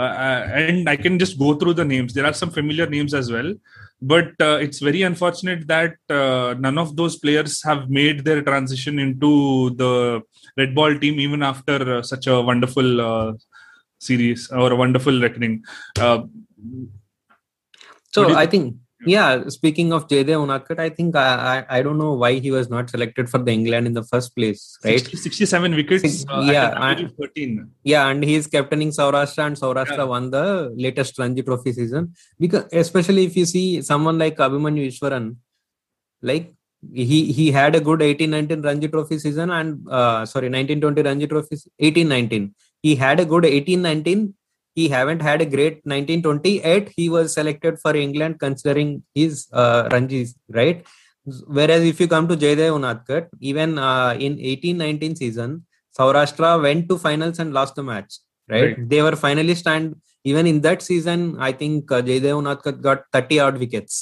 And 0.00 0.88
I 0.88 0.96
can 0.96 1.18
just 1.18 1.38
go 1.38 1.54
through 1.54 1.74
the 1.74 1.84
names. 1.84 2.14
There 2.14 2.26
are 2.26 2.32
some 2.32 2.50
familiar 2.50 2.86
names 2.86 3.14
as 3.14 3.30
well 3.30 3.54
but 4.02 4.28
uh, 4.40 4.58
it's 4.60 4.78
very 4.78 5.02
unfortunate 5.02 5.66
that 5.68 5.96
uh, 6.08 6.54
none 6.58 6.78
of 6.78 6.96
those 6.96 7.16
players 7.16 7.62
have 7.62 7.90
made 7.90 8.24
their 8.24 8.42
transition 8.42 8.98
into 8.98 9.70
the 9.76 10.22
red 10.56 10.74
ball 10.74 10.96
team 10.98 11.20
even 11.20 11.42
after 11.42 11.98
uh, 11.98 12.02
such 12.02 12.26
a 12.26 12.40
wonderful 12.40 13.00
uh, 13.00 13.32
series 13.98 14.50
or 14.50 14.72
a 14.72 14.76
wonderful 14.76 15.20
reckoning 15.20 15.62
uh, 15.98 16.22
so 18.12 18.34
i 18.34 18.46
think 18.46 18.74
yeah, 19.06 19.48
speaking 19.48 19.92
of 19.92 20.08
Jaydev 20.08 20.46
Unadkat, 20.46 20.78
I 20.78 20.90
think 20.90 21.16
I, 21.16 21.64
I, 21.68 21.78
I 21.78 21.82
don't 21.82 21.98
know 21.98 22.12
why 22.12 22.34
he 22.34 22.50
was 22.50 22.68
not 22.68 22.90
selected 22.90 23.30
for 23.30 23.38
the 23.38 23.50
England 23.50 23.86
in 23.86 23.94
the 23.94 24.02
first 24.02 24.36
place, 24.36 24.78
right? 24.84 24.98
60, 24.98 25.16
67 25.16 25.74
wickets. 25.74 26.24
Uh, 26.28 26.48
yeah, 26.52 26.76
and, 26.90 27.12
13. 27.16 27.70
Yeah, 27.82 28.08
and 28.08 28.22
he's 28.22 28.46
captaining 28.46 28.90
Saurashtra, 28.90 29.46
and 29.46 29.56
Saurashtra 29.56 29.98
yeah. 29.98 30.04
won 30.04 30.30
the 30.30 30.72
latest 30.76 31.18
Ranji 31.18 31.42
Trophy 31.42 31.72
season. 31.72 32.14
Because 32.38 32.64
especially 32.72 33.24
if 33.24 33.36
you 33.36 33.46
see 33.46 33.80
someone 33.82 34.18
like 34.18 34.36
Abhimanyu 34.36 34.88
Easwaran, 34.88 35.36
like 36.20 36.52
he 36.92 37.32
he 37.32 37.50
had 37.50 37.74
a 37.74 37.80
good 37.80 38.00
18-19 38.00 38.64
Ranji 38.64 38.88
Trophy 38.88 39.18
season 39.18 39.50
and 39.50 39.86
uh, 39.88 40.24
sorry 40.26 40.48
19-20 40.48 41.04
Ranji 41.04 41.26
Trophy 41.26 41.56
18-19. 41.80 42.52
He 42.82 42.94
had 42.96 43.20
a 43.20 43.24
good 43.24 43.44
18-19 43.44 44.32
he 44.80 44.88
haven't 44.96 45.22
had 45.28 45.40
a 45.44 45.48
great 45.54 45.76
1928 45.92 46.92
he 46.96 47.06
was 47.16 47.34
selected 47.38 47.78
for 47.84 47.92
england 48.04 48.36
considering 48.44 48.90
his 49.20 49.46
uh, 49.62 49.82
ranjis 49.94 50.34
right? 50.60 50.80
Whereas 51.56 51.82
if 51.88 51.96
you 52.00 52.08
come 52.12 52.26
to 52.28 52.36
jaydev 52.44 52.70
unadkat 52.78 53.24
even 53.50 53.70
uh, 53.88 54.12
in 54.26 54.32
1819 54.52 55.16
season 55.22 55.50
saurashtra 55.98 56.50
went 56.66 56.88
to 56.90 56.96
finals 57.06 57.38
and 57.42 57.52
lost 57.58 57.74
the 57.78 57.84
match 57.90 58.12
right, 58.52 58.62
right. 58.62 58.88
they 58.92 59.02
were 59.06 59.16
finalists 59.26 59.68
and 59.74 59.96
even 60.30 60.46
in 60.52 60.60
that 60.66 60.80
season 60.90 61.20
i 61.48 61.52
think 61.60 61.92
uh, 61.96 62.02
jaydev 62.08 62.36
unadkat 62.42 62.78
got 62.88 63.04
30 63.12 63.40
odd 63.46 63.58
wickets. 63.64 63.94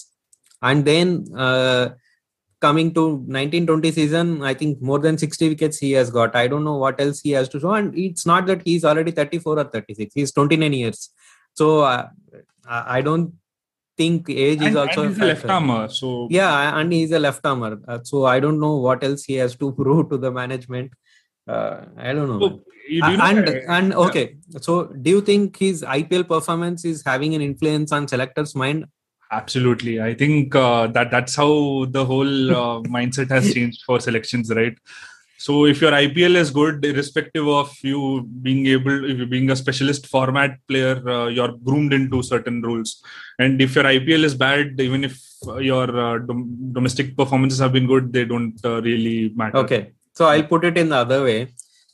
And 0.68 0.84
then 0.84 1.26
uh, 1.36 1.90
coming 2.60 2.92
to 2.94 3.08
1920 3.08 3.92
season, 3.92 4.42
I 4.42 4.54
think 4.54 4.82
more 4.82 4.98
than 4.98 5.16
60 5.16 5.50
wickets 5.50 5.78
he 5.78 5.92
has 5.92 6.10
got. 6.10 6.34
I 6.34 6.48
don't 6.48 6.64
know 6.64 6.76
what 6.76 7.00
else 7.00 7.20
he 7.20 7.30
has 7.32 7.48
to 7.50 7.60
show. 7.60 7.72
And 7.72 7.96
it's 7.96 8.26
not 8.26 8.46
that 8.46 8.62
he's 8.64 8.84
already 8.84 9.12
34 9.12 9.58
or 9.58 9.64
36. 9.64 10.14
He's 10.14 10.32
29 10.32 10.72
years. 10.72 11.10
So 11.54 11.80
uh, 11.80 12.08
I 12.68 13.00
don't 13.00 13.34
think 13.96 14.30
age 14.30 14.60
and, 14.60 14.68
is 14.68 14.76
also 14.76 15.02
and 15.02 15.10
he's 15.10 15.22
a, 15.22 15.26
left 15.26 15.46
armer. 15.46 15.88
So 15.88 16.28
yeah, 16.30 16.78
and 16.78 16.92
he's 16.92 17.12
a 17.12 17.18
left 17.18 17.44
armer. 17.44 17.78
Uh, 17.86 17.98
so 18.02 18.24
I 18.26 18.40
don't 18.40 18.60
know 18.60 18.76
what 18.76 19.02
else 19.04 19.24
he 19.24 19.34
has 19.34 19.56
to 19.56 19.72
prove 19.80 20.10
to 20.10 20.18
the 20.18 20.30
management. 20.30 20.92
Uh, 21.46 21.86
I 21.96 22.12
don't 22.12 22.28
know. 22.28 22.40
So, 22.40 22.62
you, 22.88 23.06
you 23.06 23.16
know 23.16 23.24
and 23.24 23.48
and 23.48 23.94
okay, 23.94 24.36
so 24.60 24.84
do 24.86 25.10
you 25.10 25.20
think 25.20 25.58
his 25.58 25.82
IPL 25.82 26.26
performance 26.28 26.84
is 26.84 27.02
having 27.04 27.34
an 27.34 27.42
influence 27.42 27.92
on 27.92 28.08
selectors' 28.08 28.54
mind? 28.54 28.86
Absolutely, 29.30 30.00
I 30.00 30.14
think 30.14 30.54
uh, 30.54 30.86
that 30.88 31.10
that's 31.10 31.36
how 31.36 31.84
the 31.90 32.04
whole 32.04 32.50
uh, 32.50 32.80
mindset 32.82 33.28
has 33.30 33.52
changed 33.52 33.82
for 33.84 34.00
selections, 34.00 34.50
right? 34.54 34.76
So 35.36 35.66
if 35.66 35.82
your 35.82 35.92
IPL 35.92 36.34
is 36.36 36.50
good, 36.50 36.84
irrespective 36.84 37.46
of 37.46 37.76
you 37.82 38.26
being 38.42 38.66
able, 38.66 39.04
if 39.04 39.18
you 39.18 39.26
being 39.26 39.50
a 39.50 39.56
specialist 39.56 40.06
format 40.06 40.58
player, 40.66 41.06
uh, 41.08 41.26
you're 41.28 41.52
groomed 41.52 41.92
into 41.92 42.22
certain 42.22 42.62
rules. 42.62 43.02
And 43.38 43.60
if 43.60 43.76
your 43.76 43.84
IPL 43.84 44.24
is 44.24 44.34
bad, 44.34 44.80
even 44.80 45.04
if 45.04 45.20
your 45.60 45.88
uh, 45.96 46.18
dom- 46.18 46.72
domestic 46.72 47.16
performances 47.16 47.60
have 47.60 47.72
been 47.72 47.86
good, 47.86 48.12
they 48.12 48.24
don't 48.24 48.58
uh, 48.64 48.80
really 48.82 49.32
matter. 49.36 49.58
Okay, 49.58 49.92
so 50.12 50.24
I'll 50.24 50.42
put 50.42 50.64
it 50.64 50.76
in 50.76 50.88
the 50.88 50.96
other 50.96 51.22
way. 51.22 51.48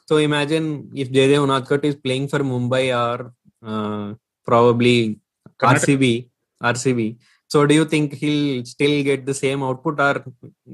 So 0.06 0.18
imagine 0.18 0.90
if 0.94 1.10
Jaydev 1.10 1.46
Unadkat 1.46 1.84
is 1.84 1.96
playing 1.96 2.28
for 2.28 2.38
Mumbai 2.38 2.84
or 2.96 3.32
uh, 3.66 4.14
probably 4.46 5.18
Karnataka. 5.58 5.98
RCB 5.98 6.28
RCB, 6.72 7.16
So 7.48 7.66
do 7.66 7.74
you 7.74 7.84
think 7.84 8.14
he'll 8.14 8.64
still 8.64 9.02
get 9.08 9.26
the 9.26 9.34
same 9.34 9.62
output, 9.62 10.00
or 10.00 10.24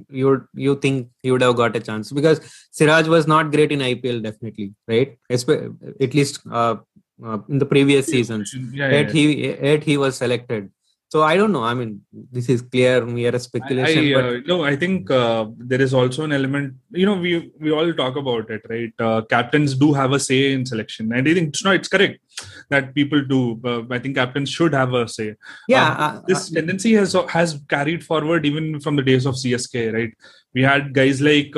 you 0.09 0.47
you 0.55 0.77
think 0.85 1.09
he 1.23 1.31
would 1.33 1.43
have 1.43 1.57
got 1.57 1.77
a 1.77 1.81
chance? 1.81 2.13
Because 2.13 2.41
Siraj 2.71 3.09
was 3.15 3.27
not 3.27 3.51
great 3.55 3.73
in 3.73 3.81
IPL, 3.81 4.23
definitely, 4.23 4.69
right? 4.93 5.19
At 5.31 6.15
least 6.15 6.41
uh, 6.51 6.77
uh, 7.25 7.39
in 7.49 7.59
the 7.59 7.67
previous 7.67 8.07
seasons. 8.07 8.55
Yeah, 8.55 8.89
yeah, 8.89 8.91
yet 8.97 9.11
he 9.11 9.25
yet 9.49 9.85
he 9.85 9.97
was 10.05 10.17
selected 10.17 10.71
so 11.13 11.23
i 11.23 11.37
don't 11.37 11.53
know. 11.53 11.65
I 11.65 11.75
mean 11.75 12.03
this 12.37 12.49
is 12.49 12.63
clear. 12.63 13.05
Mere 13.05 13.39
speculation 13.39 14.05
I, 14.05 14.13
but... 14.15 14.25
uh, 14.25 14.41
no 14.51 14.57
i 14.65 14.75
think 14.83 15.11
uh, 15.11 15.47
there 15.71 15.83
is 15.87 15.93
also 16.01 16.25
an 16.25 16.33
element 16.33 16.75
you 17.01 17.07
know 17.09 17.17
we 17.25 17.33
we 17.59 17.73
all 17.73 17.93
talk 17.93 18.17
about 18.17 18.51
it 18.57 18.63
right? 18.73 18.93
Uh, 19.07 19.23
captains 19.23 19.75
do 19.83 19.93
have 19.93 20.13
a 20.13 20.21
say 20.21 20.53
in 20.53 20.65
selection. 20.65 21.13
And 21.13 21.29
i 21.29 21.35
think 21.35 21.49
it's 21.49 21.65
not 21.65 21.75
it's 21.75 21.89
correct 21.89 22.21
that 22.69 22.95
people 22.95 23.23
do 23.35 23.61
uh, 23.65 23.83
i 23.91 23.99
think 23.99 24.17
captains 24.17 24.51
should 24.51 24.73
have 24.73 24.95
a 24.95 25.09
say. 25.09 25.35
Yeah 25.69 25.91
um, 25.91 26.01
uh, 26.05 26.21
this 26.29 26.51
uh, 26.51 26.55
tendency 26.61 26.95
has 26.95 27.17
has 27.29 27.61
carried 27.69 28.05
forward 28.11 28.47
even 28.47 28.81
from 28.81 28.97
the 28.97 29.07
days 29.11 29.27
of 29.27 29.35
csk 29.35 29.93
right? 29.99 30.15
We 30.55 30.63
had 30.63 30.95
guys 30.95 31.21
like 31.21 31.53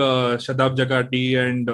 shadab 0.47 0.77
jakati 0.79 1.27
and 1.45 1.71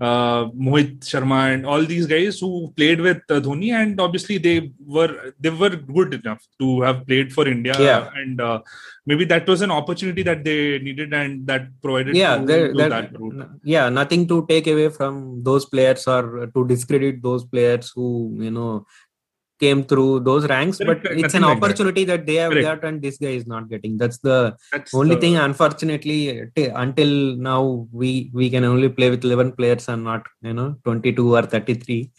uh, 0.00 0.46
Mohit 0.50 1.00
Sharma 1.00 1.54
and 1.54 1.66
all 1.66 1.84
these 1.84 2.06
guys 2.06 2.40
who 2.40 2.72
played 2.76 3.00
with 3.00 3.22
uh, 3.28 3.40
Dhoni, 3.40 3.72
and 3.72 4.00
obviously 4.00 4.38
they 4.38 4.72
were 4.84 5.34
they 5.40 5.50
were 5.50 5.76
good 5.76 6.14
enough 6.14 6.42
to 6.60 6.80
have 6.82 7.06
played 7.06 7.32
for 7.32 7.46
India, 7.48 7.74
yeah. 7.78 8.10
and 8.14 8.40
uh, 8.40 8.60
maybe 9.06 9.24
that 9.26 9.46
was 9.46 9.62
an 9.62 9.70
opportunity 9.70 10.22
that 10.22 10.44
they 10.44 10.78
needed, 10.78 11.12
and 11.12 11.46
that 11.46 11.68
provided 11.82 12.16
yeah, 12.16 12.38
to, 12.38 12.46
there, 12.46 12.72
to 12.72 12.78
that 12.78 13.60
yeah, 13.62 13.88
nothing 13.88 14.26
to 14.28 14.46
take 14.48 14.66
away 14.66 14.88
from 14.88 15.42
those 15.42 15.64
players 15.64 16.06
or 16.06 16.46
to 16.46 16.66
discredit 16.66 17.22
those 17.22 17.44
players 17.44 17.92
who 17.94 18.36
you 18.38 18.50
know 18.50 18.86
came 19.60 19.84
through 19.84 20.20
those 20.20 20.48
ranks 20.48 20.78
but 20.78 21.00
it's 21.04 21.34
an 21.34 21.44
opportunity 21.44 22.04
that. 22.04 22.20
that. 22.20 22.26
they 22.26 22.34
have 22.34 22.52
got 22.52 22.84
and 22.84 23.00
this 23.00 23.18
guy 23.18 23.34
is 23.40 23.46
not 23.46 23.68
getting. 23.68 23.96
That's 23.96 24.18
the 24.18 24.56
that's 24.72 24.94
only 24.94 25.14
the... 25.14 25.20
thing 25.20 25.36
unfortunately 25.36 26.50
until 26.56 27.36
now 27.36 27.86
we 27.92 28.30
we 28.32 28.50
can 28.50 28.64
only 28.64 28.88
play 28.88 29.10
with 29.10 29.24
11 29.24 29.52
players 29.52 29.88
and 29.88 30.04
not 30.04 30.26
you 30.42 30.54
know 30.54 30.76
22 30.84 31.36
or 31.36 31.42
33 31.42 32.10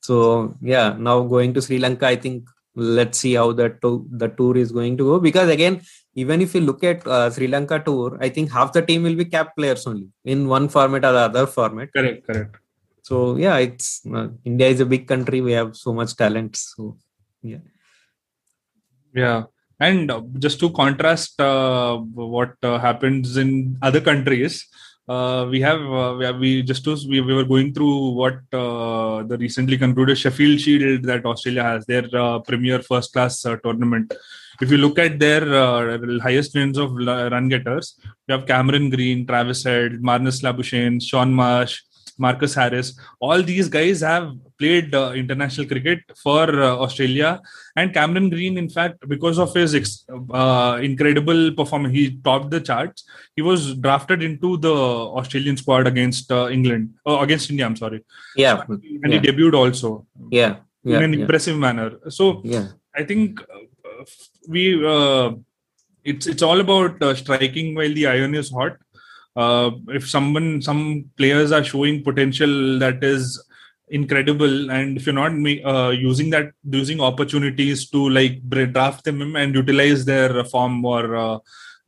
so 0.00 0.54
yeah 0.60 0.94
now 0.98 1.20
going 1.20 1.54
to 1.54 1.62
sri 1.62 1.78
lanka 1.78 2.06
i 2.06 2.16
think 2.16 2.48
let's 2.76 3.18
see 3.18 3.34
how 3.34 3.52
the 3.52 3.68
to- 3.82 4.06
the 4.10 4.28
tour 4.28 4.56
is 4.56 4.72
going 4.72 4.96
to 4.96 5.04
go. 5.04 5.20
Because 5.20 5.48
again 5.48 5.80
even 6.14 6.40
if 6.40 6.54
you 6.54 6.60
look 6.60 6.82
at 6.84 7.06
uh, 7.06 7.30
sri 7.30 7.46
lanka 7.46 7.78
tour 7.78 8.18
i 8.20 8.28
think 8.28 8.50
half 8.50 8.72
the 8.72 8.82
team 8.82 9.02
will 9.02 9.14
be 9.14 9.24
cap 9.24 9.54
players 9.56 9.86
only 9.86 10.08
in 10.24 10.48
one 10.48 10.68
format 10.68 11.04
or 11.04 11.12
the 11.12 11.24
other 11.30 11.46
format. 11.46 11.92
Correct 11.92 12.26
correct 12.26 12.56
so 13.08 13.14
yeah 13.44 13.56
it's 13.66 13.88
uh, 14.18 14.28
india 14.50 14.68
is 14.74 14.80
a 14.80 14.90
big 14.94 15.04
country. 15.12 15.40
We 15.48 15.52
have 15.60 15.70
so 15.84 15.92
much 15.98 16.12
talent. 16.22 16.56
So 16.56 16.96
yeah. 17.42 17.64
Yeah. 19.22 19.40
And 19.78 20.10
uh, 20.10 20.22
just 20.38 20.58
to 20.60 20.70
contrast 20.70 21.40
uh, 21.40 21.98
what 22.32 22.54
uh, 22.62 22.78
happens 22.78 23.36
in 23.36 23.78
other 23.82 24.00
countries 24.00 24.66
uh, 25.06 25.46
we 25.50 25.60
have 25.60 25.80
uh, 25.80 26.14
we, 26.18 26.24
have, 26.24 26.38
we 26.38 26.62
just 26.62 26.82
to, 26.84 26.96
we, 27.08 27.20
we 27.20 27.34
were 27.34 27.44
going 27.44 27.74
through 27.74 28.12
what 28.12 28.38
the 28.50 29.36
recently 29.38 29.76
concluded 29.76 30.16
Sheffield 30.16 30.60
Shield 30.60 31.02
that 31.04 31.26
Australia 31.26 31.62
has 31.62 31.84
their 31.84 32.08
premier 32.40 32.80
first 32.80 33.12
class 33.12 33.42
tournament. 33.42 34.14
If 34.62 34.70
you 34.70 34.78
look 34.78 34.98
at 34.98 35.18
their 35.18 35.42
uh, 35.52 35.98
highest 36.22 36.54
wins 36.54 36.78
of 36.78 36.94
run 36.94 37.48
getters, 37.48 37.98
you 38.28 38.32
have 38.34 38.46
Cameron 38.46 38.88
Green, 38.88 39.26
Travis 39.26 39.64
Head, 39.64 40.00
Marnus 40.00 40.42
Labuschagne, 40.42 41.02
Shaun 41.02 41.34
Marsh, 41.34 41.82
Marcus 42.18 42.54
Harris. 42.54 42.98
All 43.20 43.42
these 43.42 43.68
guys 43.68 44.00
have 44.00 44.32
played 44.58 44.94
uh, 44.94 45.12
international 45.14 45.66
cricket 45.66 46.00
for 46.22 46.48
uh, 46.48 46.76
Australia. 46.76 47.40
And 47.76 47.92
Cameron 47.92 48.30
Green, 48.30 48.56
in 48.56 48.68
fact, 48.68 49.08
because 49.08 49.38
of 49.38 49.52
his 49.54 49.74
ex- 49.74 50.04
uh, 50.32 50.78
incredible 50.82 51.52
performance, 51.52 51.94
he 51.94 52.16
topped 52.24 52.50
the 52.50 52.60
charts. 52.60 53.04
He 53.36 53.42
was 53.42 53.74
drafted 53.74 54.22
into 54.22 54.56
the 54.58 54.74
Australian 54.74 55.56
squad 55.56 55.86
against 55.86 56.30
uh, 56.30 56.48
England, 56.48 56.94
uh, 57.06 57.18
against 57.18 57.50
India, 57.50 57.66
I'm 57.66 57.76
sorry. 57.76 58.04
Yeah. 58.36 58.62
And 58.68 59.12
yeah. 59.12 59.20
he 59.20 59.26
debuted 59.26 59.54
also. 59.54 60.06
Yeah. 60.30 60.56
yeah. 60.82 60.98
In 60.98 61.02
an 61.04 61.12
yeah. 61.12 61.20
impressive 61.20 61.58
manner. 61.58 61.98
So 62.08 62.40
yeah. 62.44 62.68
I 62.94 63.04
think 63.04 63.40
uh, 63.40 64.04
we. 64.48 64.84
it's 66.04 66.26
it's 66.26 66.42
all 66.42 66.60
about 66.60 67.02
striking 67.16 67.74
while 67.74 67.94
the 67.98 68.06
iron 68.06 68.34
is 68.34 68.50
hot 68.50 68.74
uh, 69.36 69.70
if 69.88 70.08
someone 70.08 70.62
some 70.62 71.04
players 71.16 71.52
are 71.52 71.64
showing 71.64 72.02
potential 72.02 72.78
that 72.78 73.02
is 73.02 73.42
incredible 73.88 74.70
and 74.70 74.96
if 74.96 75.06
you're 75.06 75.14
not 75.14 75.32
uh, 75.66 75.90
using 75.90 76.30
that 76.30 76.52
using 76.70 77.00
opportunities 77.00 77.90
to 77.90 78.08
like 78.08 78.48
draft 78.48 79.04
them 79.04 79.36
and 79.36 79.54
utilize 79.54 80.04
their 80.04 80.44
form 80.44 80.84
or 80.84 81.16
uh, 81.16 81.38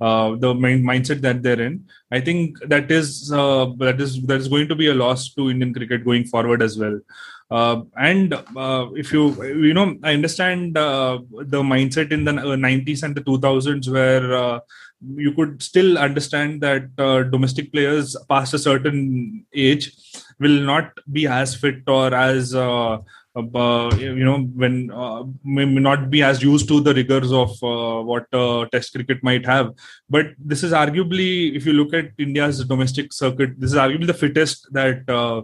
uh, 0.00 0.37
the 0.37 0.54
main 0.54 0.82
mindset 0.82 1.22
that 1.22 1.42
they're 1.42 1.62
in 1.62 1.82
i 2.12 2.20
think 2.20 2.59
that 2.66 2.90
is 2.90 3.32
uh, 3.32 3.66
that 3.78 4.00
is 4.00 4.20
that 4.22 4.40
is 4.40 4.48
going 4.48 4.68
to 4.68 4.74
be 4.74 4.88
a 4.88 4.94
loss 4.94 5.32
to 5.32 5.50
indian 5.50 5.72
cricket 5.72 6.04
going 6.04 6.24
forward 6.24 6.62
as 6.62 6.78
well. 6.78 7.00
Uh, 7.48 7.82
and 7.96 8.35
uh, 8.56 8.88
if 8.96 9.12
you 9.12 9.22
you 9.44 9.72
know 9.72 9.96
i 10.02 10.12
understand 10.12 10.76
uh, 10.76 11.16
the 11.52 11.62
mindset 11.62 12.11
in 12.11 12.24
the 12.24 12.32
90s 12.32 13.04
and 13.04 13.14
the 13.14 13.20
2000s 13.20 13.88
where 13.88 14.35
uh, 14.35 14.59
you 15.00 15.32
could 15.32 15.62
still 15.62 15.98
understand 15.98 16.61
that 16.62 16.88
uh, 16.98 17.22
domestic 17.24 17.72
players 17.72 18.16
past 18.28 18.54
a 18.54 18.59
certain 18.59 19.44
age 19.54 19.92
will 20.38 20.61
not 20.62 20.92
be 21.12 21.26
as 21.26 21.54
fit 21.54 21.82
or 21.87 22.14
as 22.14 22.54
uh, 22.54 22.98
uh, 23.37 23.94
you 23.98 24.24
know 24.24 24.38
when 24.62 24.90
uh, 24.90 25.22
may 25.44 25.66
not 25.66 26.09
be 26.09 26.22
as 26.22 26.42
used 26.42 26.68
to 26.68 26.80
the 26.80 26.94
rigors 26.94 27.32
of 27.32 27.50
uh, 27.62 28.02
what 28.02 28.30
test 28.72 28.92
cricket 28.94 29.22
might 29.22 29.44
have. 29.44 29.72
But 30.09 30.28
this 30.38 30.62
is 30.62 30.72
arguably 30.72 31.54
if 31.54 31.66
you 31.66 31.74
look 31.74 31.92
at 31.92 32.12
india's 32.18 32.64
domestic 32.64 33.12
circuit 33.12 33.50
this 33.59 33.72
is 33.72 33.76
arguably 33.76 34.06
the 34.06 34.14
fittest 34.14 34.66
that 34.72 35.09
uh, 35.09 35.42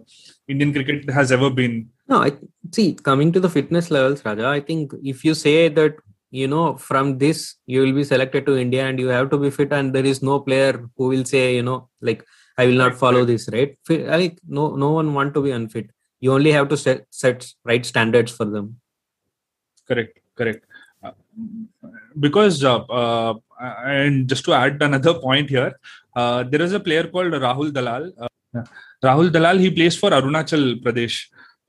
indian 0.49 0.73
cricket 0.73 1.11
has 1.11 1.31
ever 1.31 1.51
been. 1.51 1.89
No 2.09 2.23
i 2.23 2.33
see 2.73 2.95
coming 2.95 3.33
to 3.33 3.41
the 3.41 3.51
fitness 3.51 3.91
levels 3.91 4.25
raja 4.25 4.47
i 4.47 4.61
think 4.61 4.93
if 5.03 5.25
you 5.25 5.35
say 5.35 5.69
that 5.69 5.95
you 6.41 6.49
know 6.53 6.67
from 6.89 7.19
this 7.23 7.39
you 7.73 7.81
will 7.83 7.95
be 8.01 8.05
selected 8.13 8.45
to 8.47 8.53
india 8.65 8.83
and 8.89 8.99
you 9.03 9.09
have 9.17 9.29
to 9.33 9.39
be 9.43 9.51
fit 9.57 9.73
and 9.79 9.95
there 9.95 10.09
is 10.13 10.23
no 10.31 10.37
player 10.47 10.73
who 10.97 11.09
will 11.13 11.27
say 11.33 11.43
you 11.57 11.65
know 11.69 11.79
like 12.09 12.25
i 12.61 12.67
will 12.67 12.81
not 12.85 12.95
follow 13.03 13.25
this 13.25 13.49
right? 13.55 13.77
Like 13.89 14.39
no 14.59 14.65
no 14.85 14.91
one 14.99 15.13
want 15.15 15.35
to 15.35 15.43
be 15.43 15.51
unfit. 15.59 15.91
You 16.21 16.33
only 16.33 16.53
have 16.53 16.69
to 16.73 16.77
set, 16.77 17.07
set 17.11 17.47
right 17.65 17.85
standards 17.85 18.33
for 18.39 18.45
them. 18.45 18.67
Correct 19.89 20.19
correct. 20.37 20.65
Uh, 21.03 21.13
because 22.19 22.63
uh, 22.65 22.83
uh, 23.01 23.35
and 23.85 24.29
just 24.29 24.45
to 24.45 24.53
add 24.55 24.83
another 24.83 25.15
point 25.15 25.51
here 25.51 25.73
uh, 26.15 26.45
there 26.45 26.63
is 26.63 26.73
a 26.73 26.81
player 26.81 27.05
called 27.09 27.33
rahul 27.33 27.73
dalal. 27.79 28.13
Uh, 28.19 28.63
rahul 29.05 29.33
dalal 29.33 29.59
he 29.59 29.71
plays 29.71 29.97
for 29.97 30.11
arunachal 30.11 30.65
pradesh 30.85 31.17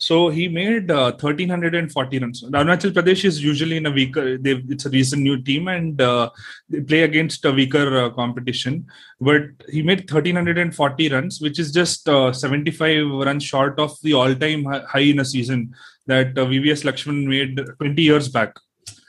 so 0.04 0.16
he 0.30 0.46
made 0.48 0.92
uh, 0.92 1.12
1340 1.12 2.20
runs. 2.20 2.44
Arunachal 2.44 2.92
Pradesh 2.96 3.24
is 3.24 3.42
usually 3.42 3.78
in 3.78 3.86
a 3.86 3.92
weaker, 3.92 4.38
it's 4.44 4.86
a 4.86 4.90
recent 4.90 5.22
new 5.22 5.42
team 5.42 5.70
and 5.70 6.02
uh, 6.02 6.30
they 6.70 6.82
play 6.82 7.04
against 7.04 7.46
a 7.46 7.52
weaker 7.52 7.86
uh, 8.02 8.10
competition. 8.10 8.86
But 9.22 9.44
he 9.70 9.82
made 9.82 10.00
1340 10.00 11.10
runs, 11.10 11.40
which 11.40 11.58
is 11.58 11.72
just 11.72 12.10
uh, 12.10 12.34
75 12.34 13.12
runs 13.28 13.44
short 13.44 13.80
of 13.80 13.92
the 14.02 14.14
all 14.14 14.36
time 14.36 14.66
high 14.66 15.08
in 15.14 15.20
a 15.20 15.26
season 15.26 15.74
that 16.08 16.38
uh, 16.38 16.46
VVS 16.52 16.84
Laxman 16.90 17.26
made 17.26 17.60
20 17.78 18.02
years 18.02 18.28
back. 18.28 18.58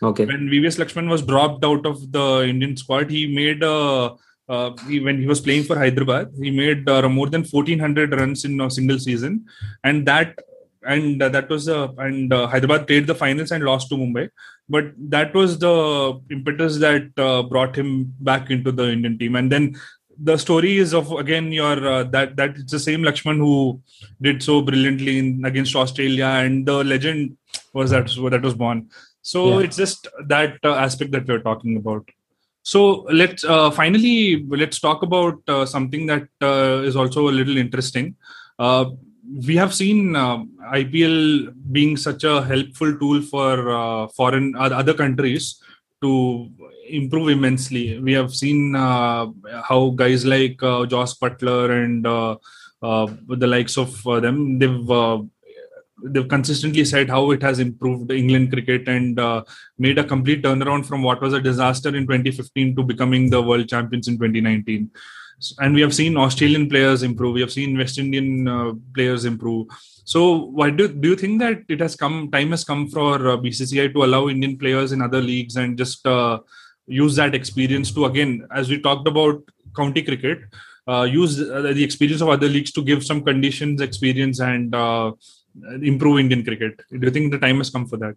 Okay. 0.00 0.26
When 0.26 0.48
VVS 0.48 0.78
Laxman 0.78 1.09
was 1.09 1.22
dropped 1.22 1.64
out 1.64 1.85
of 1.87 2.12
the 2.12 2.46
Indian 2.48 2.76
squad, 2.76 3.11
he 3.11 3.26
made 3.35 3.62
a 3.64 4.14
uh, 4.46 4.70
he, 4.87 5.00
when 5.00 5.18
he 5.18 5.26
was 5.26 5.40
playing 5.40 5.64
for 5.64 5.76
Hyderabad, 5.78 6.30
he 6.38 6.50
made 6.50 6.87
uh, 6.87 7.09
more 7.09 7.28
than 7.30 7.42
1400 7.42 8.12
runs 8.12 8.44
in 8.44 8.61
a 8.61 8.70
single 8.70 8.98
season, 8.98 9.46
and 9.85 10.07
that 10.07 10.38
and 10.86 11.22
uh, 11.22 11.28
that 11.28 11.48
was 11.48 11.68
uh, 11.68 11.88
and 11.98 12.32
uh, 12.32 12.46
Hyderabad 12.46 12.86
played 12.86 13.06
the 13.06 13.14
finals 13.14 13.50
and 13.50 13.64
lost 13.64 13.88
to 13.88 13.96
Mumbai. 13.96 14.30
But 14.68 14.92
that 14.96 15.34
was 15.34 15.58
the 15.58 16.20
impetus 16.30 16.78
that 16.78 17.10
uh, 17.18 17.42
brought 17.42 17.76
him 17.76 18.14
back 18.20 18.50
into 18.50 18.72
the 18.72 18.90
Indian 18.90 19.18
team. 19.18 19.36
And 19.36 19.52
then 19.52 19.76
the 20.18 20.36
story 20.36 20.78
is 20.78 20.94
of 20.94 21.10
again 21.12 21.52
your 21.52 21.86
uh, 21.86 22.04
that 22.04 22.36
that 22.36 22.56
it's 22.56 22.72
the 22.72 22.78
same 22.78 23.02
Laxman 23.02 23.38
who 23.38 23.80
did 24.22 24.42
so 24.42 24.62
brilliantly 24.62 25.18
in, 25.18 25.44
against 25.44 25.76
Australia, 25.76 26.26
and 26.26 26.66
the 26.66 26.84
legend 26.84 27.36
was 27.72 27.90
that 27.90 28.06
that 28.30 28.42
was 28.42 28.54
born. 28.54 28.88
So 29.22 29.58
yeah. 29.58 29.64
it's 29.66 29.76
just 29.76 30.06
that 30.26 30.56
uh, 30.64 30.74
aspect 30.74 31.10
that 31.12 31.26
we're 31.26 31.40
talking 31.40 31.76
about. 31.76 32.08
So 32.62 33.06
let's 33.12 33.42
finally 33.42 34.46
let's 34.48 34.80
talk 34.80 35.02
about 35.02 35.42
something 35.68 36.06
that 36.06 36.28
is 36.82 36.96
also 36.96 37.28
a 37.28 37.37
little 37.38 37.58
interesting 37.58 38.16
we 39.33 39.56
have 39.56 39.75
seen 39.75 40.14
uh, 40.16 40.38
IPL 40.72 41.54
being 41.72 41.96
such 41.96 42.25
a 42.25 42.42
helpful 42.42 42.96
tool 42.98 43.22
for 43.22 43.70
uh, 43.70 44.08
foreign 44.08 44.54
uh, 44.56 44.70
other 44.72 44.94
countries 44.94 45.62
to 46.02 46.50
improve 46.88 47.29
immensely. 47.31 47.98
We 47.98 48.12
have 48.12 48.35
seen 48.35 48.77
uh, 48.77 49.27
how 49.62 49.90
guys 49.90 50.25
like 50.25 50.62
uh, 50.62 50.87
Jos 50.87 51.18
Buttler 51.18 51.85
and 51.85 52.06
uh, 52.06 52.37
the 53.29 53.46
likes 53.46 53.79
of 53.79 54.02
them 54.02 54.58
they've 54.58 54.88
they've 56.06 56.29
consistently 56.29 56.85
said 56.85 57.08
how 57.08 57.31
it 57.31 57.40
has 57.40 57.58
improved 57.60 58.12
England 58.12 58.52
cricket 58.52 58.87
and 58.88 59.18
made 59.79 59.98
a 59.98 60.04
complete 60.04 60.42
turnaround 60.42 60.85
from 60.85 61.02
what 61.02 61.22
was 61.22 61.33
a 61.33 61.40
disaster 61.40 61.88
in 61.88 62.02
2015 62.06 62.77
to 62.77 62.83
becoming 62.83 63.31
the 63.31 63.40
world 63.40 63.66
champions 63.68 64.06
in 64.06 64.14
2019. 64.18 64.90
And 65.58 65.74
we 65.74 65.80
have 65.80 65.94
seen 65.94 66.16
Australian 66.16 66.68
players 66.68 67.02
improve. 67.02 67.35
We 67.35 67.40
have 67.40 67.52
seen 67.52 67.76
West 67.76 67.98
Indian 67.98 68.48
uh, 68.48 68.72
players 68.94 69.24
improve. 69.24 69.66
So, 70.04 70.46
why 70.58 70.70
do 70.70 70.88
do 70.88 71.08
you 71.10 71.16
think 71.16 71.40
that 71.40 71.62
it 71.68 71.80
has 71.80 71.96
come? 71.96 72.30
Time 72.30 72.50
has 72.50 72.64
come 72.64 72.88
for 72.88 73.14
uh, 73.28 73.37
BCCI 73.37 73.92
to 73.94 74.04
allow 74.04 74.28
Indian 74.28 74.56
players 74.58 74.92
in 74.92 75.02
other 75.02 75.20
leagues 75.20 75.56
and 75.56 75.78
just 75.78 76.06
uh, 76.06 76.38
use 76.87 77.16
that 77.16 77.35
experience 77.35 77.90
to 77.92 78.04
again, 78.04 78.46
as 78.54 78.68
we 78.68 78.80
talked 78.80 79.08
about 79.08 79.42
county 79.74 80.02
cricket, 80.02 80.40
uh, 80.87 81.02
use 81.02 81.40
uh, 81.40 81.62
the 81.62 81.82
experience 81.82 82.20
of 82.20 82.28
other 82.28 82.48
leagues 82.48 82.72
to 82.72 82.82
give 82.82 83.04
some 83.04 83.22
conditions, 83.22 83.80
experience, 83.80 84.40
and 84.40 84.74
uh, 84.74 85.12
improve 85.82 86.18
Indian 86.20 86.44
cricket. 86.44 86.80
Do 86.90 87.00
you 87.00 87.10
think 87.10 87.32
the 87.32 87.38
time 87.38 87.58
has 87.58 87.70
come 87.70 87.87
for 87.87 87.96
that? 87.98 88.16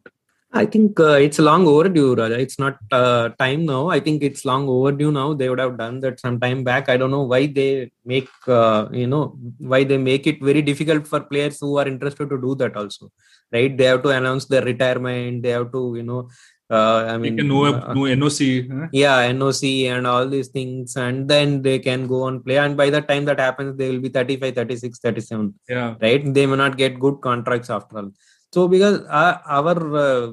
I 0.53 0.65
think 0.65 0.99
uh, 0.99 1.19
it's 1.25 1.39
long 1.39 1.67
overdue, 1.67 2.15
Raja. 2.15 2.39
It's 2.39 2.57
not 2.57 2.77
uh, 2.91 3.29
time 3.37 3.65
now. 3.65 3.89
I 3.89 3.99
think 3.99 4.23
it's 4.23 4.45
long 4.45 4.67
overdue 4.69 5.11
now. 5.11 5.33
They 5.33 5.49
would 5.49 5.59
have 5.59 5.77
done 5.77 5.99
that 5.99 6.19
some 6.19 6.39
time 6.39 6.63
back. 6.63 6.87
I 6.87 6.95
don't 6.95 7.11
know 7.11 7.23
why 7.23 7.47
they 7.47 7.91
make, 8.05 8.29
uh, 8.47 8.87
you 8.91 9.07
know, 9.07 9.37
why 9.57 9.83
they 9.83 9.97
make 9.97 10.25
it 10.25 10.41
very 10.41 10.61
difficult 10.61 11.05
for 11.05 11.19
players 11.19 11.59
who 11.59 11.77
are 11.77 11.87
interested 11.87 12.29
to 12.29 12.39
do 12.39 12.55
that 12.55 12.77
also, 12.77 13.11
right? 13.51 13.77
They 13.77 13.85
have 13.85 14.03
to 14.03 14.09
announce 14.09 14.45
their 14.45 14.63
retirement. 14.63 15.43
They 15.43 15.49
have 15.49 15.71
to, 15.73 15.93
you 15.97 16.03
know, 16.03 16.29
uh, 16.69 17.05
I 17.09 17.17
mean, 17.17 17.35
no, 17.35 17.65
uh, 17.65 17.93
no 17.93 18.01
NOC. 18.01 18.69
Huh? 18.71 18.87
Yeah, 18.91 19.31
NOC 19.31 19.85
and 19.85 20.07
all 20.07 20.27
these 20.27 20.47
things. 20.47 20.95
And 20.95 21.27
then 21.27 21.61
they 21.61 21.79
can 21.79 22.07
go 22.07 22.27
and 22.27 22.43
play. 22.43 22.57
And 22.57 22.75
by 22.75 22.89
the 22.89 23.01
time 23.01 23.25
that 23.25 23.39
happens, 23.39 23.77
they 23.77 23.89
will 23.89 24.01
be 24.01 24.09
35, 24.09 24.55
36, 24.55 24.99
37. 24.99 25.53
Yeah. 25.69 25.95
Right? 26.01 26.33
They 26.33 26.45
may 26.45 26.55
not 26.57 26.77
get 26.77 26.99
good 26.99 27.21
contracts 27.21 27.69
after 27.69 27.97
all. 27.97 28.11
So 28.53 28.67
because 28.67 29.01
our, 29.09 29.41
our 29.45 29.97
uh, 29.97 30.31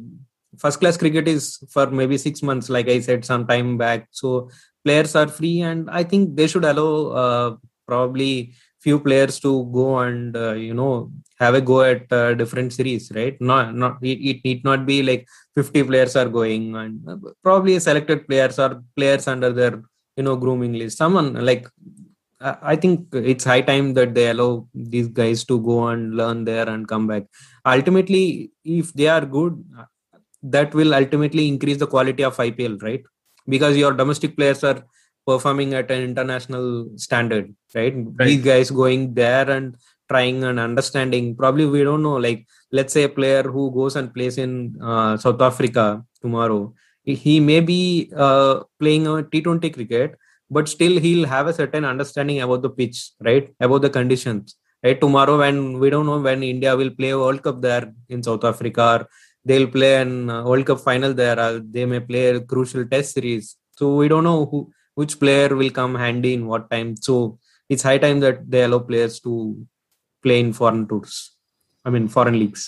first 0.58 0.80
class 0.80 0.96
cricket 0.96 1.28
is 1.28 1.58
for 1.70 1.86
maybe 1.90 2.16
six 2.18 2.42
months, 2.42 2.68
like 2.68 2.88
I 2.88 3.00
said 3.00 3.24
some 3.24 3.46
time 3.46 3.76
back. 3.78 4.08
So 4.10 4.50
players 4.84 5.14
are 5.16 5.28
free, 5.28 5.60
and 5.60 5.90
I 5.90 6.04
think 6.04 6.36
they 6.36 6.46
should 6.46 6.64
allow 6.64 6.92
uh, 7.22 7.56
probably 7.86 8.54
few 8.80 9.00
players 9.00 9.40
to 9.40 9.64
go 9.72 9.98
and 9.98 10.36
uh, 10.36 10.52
you 10.52 10.74
know 10.74 11.10
have 11.40 11.54
a 11.54 11.60
go 11.60 11.82
at 11.82 12.10
uh, 12.12 12.34
different 12.34 12.72
series, 12.72 13.10
right? 13.14 13.36
Not 13.40 13.74
not 13.74 13.98
it, 14.02 14.18
it 14.30 14.44
need 14.44 14.64
not 14.64 14.86
be 14.86 15.02
like 15.02 15.26
50 15.54 15.82
players 15.82 16.16
are 16.16 16.28
going, 16.28 16.74
and 16.76 17.08
uh, 17.08 17.16
probably 17.42 17.78
selected 17.80 18.26
players 18.28 18.58
or 18.58 18.82
players 18.96 19.26
under 19.26 19.52
their 19.52 19.82
you 20.16 20.22
know 20.22 20.36
grooming 20.36 20.74
list. 20.74 20.98
Someone 20.98 21.34
like 21.44 21.66
I 22.40 22.76
think 22.76 23.08
it's 23.12 23.44
high 23.44 23.62
time 23.62 23.94
that 23.94 24.14
they 24.14 24.28
allow 24.30 24.68
these 24.74 25.08
guys 25.08 25.44
to 25.44 25.58
go 25.60 25.88
and 25.88 26.14
learn 26.14 26.44
there 26.44 26.68
and 26.68 26.86
come 26.86 27.06
back. 27.06 27.24
Ultimately, 27.66 28.52
if 28.64 28.92
they 28.92 29.08
are 29.08 29.24
good, 29.24 29.64
that 30.42 30.74
will 30.74 30.94
ultimately 30.94 31.48
increase 31.48 31.78
the 31.78 31.86
quality 31.86 32.22
of 32.22 32.36
IPL, 32.36 32.82
right? 32.82 33.02
Because 33.48 33.76
your 33.76 33.92
domestic 33.92 34.36
players 34.36 34.62
are 34.64 34.84
performing 35.26 35.72
at 35.74 35.90
an 35.90 36.02
international 36.02 36.88
standard, 36.96 37.54
right? 37.74 37.94
right? 37.94 38.26
These 38.26 38.44
guys 38.44 38.70
going 38.70 39.14
there 39.14 39.48
and 39.50 39.76
trying 40.08 40.44
and 40.44 40.60
understanding. 40.60 41.34
Probably 41.34 41.64
we 41.64 41.82
don't 41.82 42.02
know. 42.02 42.16
Like, 42.16 42.46
let's 42.72 42.92
say 42.92 43.04
a 43.04 43.08
player 43.08 43.42
who 43.42 43.72
goes 43.72 43.96
and 43.96 44.12
plays 44.12 44.36
in 44.36 44.76
uh, 44.82 45.16
South 45.16 45.40
Africa 45.40 46.04
tomorrow, 46.20 46.74
he 47.04 47.40
may 47.40 47.60
be 47.60 48.12
uh, 48.16 48.60
playing 48.78 49.06
a 49.06 49.22
T20 49.22 49.72
cricket 49.72 50.16
but 50.50 50.68
still 50.68 50.98
he'll 50.98 51.26
have 51.26 51.46
a 51.46 51.52
certain 51.52 51.84
understanding 51.84 52.40
about 52.40 52.62
the 52.62 52.70
pitch 52.70 53.12
right 53.20 53.52
about 53.60 53.82
the 53.82 53.90
conditions 53.90 54.56
right 54.84 55.00
tomorrow 55.04 55.36
when 55.44 55.78
we 55.82 55.90
don't 55.94 56.06
know 56.10 56.20
when 56.28 56.42
india 56.54 56.72
will 56.80 56.92
play 57.00 57.12
world 57.22 57.42
cup 57.46 57.60
there 57.66 57.84
in 58.08 58.22
south 58.28 58.44
africa 58.52 58.84
or 58.94 59.00
they'll 59.48 59.70
play 59.76 59.92
an 60.04 60.30
uh, 60.30 60.42
world 60.48 60.66
cup 60.66 60.80
final 60.88 61.12
there 61.22 61.38
or 61.46 61.52
they 61.74 61.84
may 61.92 62.00
play 62.00 62.26
a 62.28 62.40
crucial 62.40 62.84
test 62.86 63.12
series. 63.12 63.56
So 63.78 63.96
we 63.96 64.08
don't 64.08 64.24
know 64.24 64.46
who 64.46 64.72
which 64.94 65.18
player 65.20 65.54
will 65.54 65.70
come 65.70 65.94
handy 65.94 66.32
in 66.32 66.46
what 66.46 66.70
time. 66.70 66.96
So 66.96 67.38
it's 67.68 67.82
high 67.82 67.98
time 67.98 68.20
that 68.20 68.50
they 68.50 68.62
allow 68.64 68.78
players 68.78 69.20
to 69.20 69.32
play 70.24 70.40
in 70.44 70.52
foreign 70.58 70.84
tours 70.90 71.14
i 71.84 71.90
mean 71.94 72.06
foreign 72.16 72.38
leagues 72.42 72.62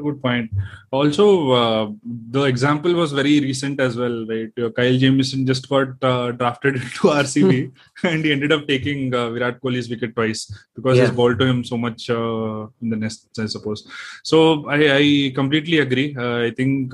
a 0.00 0.02
good 0.02 0.20
point. 0.22 0.50
Also, 0.92 1.26
uh, 1.52 1.90
the 2.30 2.42
example 2.44 2.92
was 2.94 3.12
very 3.12 3.38
recent 3.40 3.78
as 3.80 3.96
well, 3.96 4.26
right? 4.26 4.52
Uh, 4.58 4.70
Kyle 4.70 4.98
Jamieson 4.98 5.46
just 5.46 5.68
got 5.68 5.90
uh, 6.02 6.32
drafted 6.32 6.74
into 6.82 7.02
RCB 7.22 7.72
and 8.02 8.24
he 8.24 8.32
ended 8.32 8.52
up 8.52 8.66
taking 8.66 9.14
uh, 9.14 9.30
Virat 9.30 9.60
Kohli's 9.60 9.88
wicket 9.88 10.16
twice 10.16 10.52
because 10.74 10.96
yeah. 10.96 11.04
he's 11.04 11.14
ball 11.14 11.36
to 11.36 11.44
him 11.44 11.62
so 11.62 11.76
much 11.76 12.10
uh, 12.10 12.66
in 12.82 12.90
the 12.90 12.96
nest, 12.96 13.28
I 13.38 13.46
suppose. 13.46 13.86
So 14.24 14.68
I, 14.68 14.96
I 14.96 15.32
completely 15.34 15.78
agree. 15.78 16.16
Uh, 16.16 16.38
I 16.38 16.50
think 16.50 16.92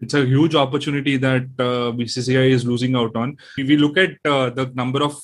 it's 0.00 0.14
a 0.14 0.24
huge 0.24 0.54
opportunity 0.54 1.16
that 1.16 1.56
BCCI 1.56 2.50
is 2.50 2.64
losing 2.64 2.94
out 2.94 3.16
on. 3.16 3.36
If 3.58 3.66
we 3.68 3.76
look 3.76 3.96
at 3.98 4.10
the 4.22 4.70
number 4.74 5.02
of 5.02 5.16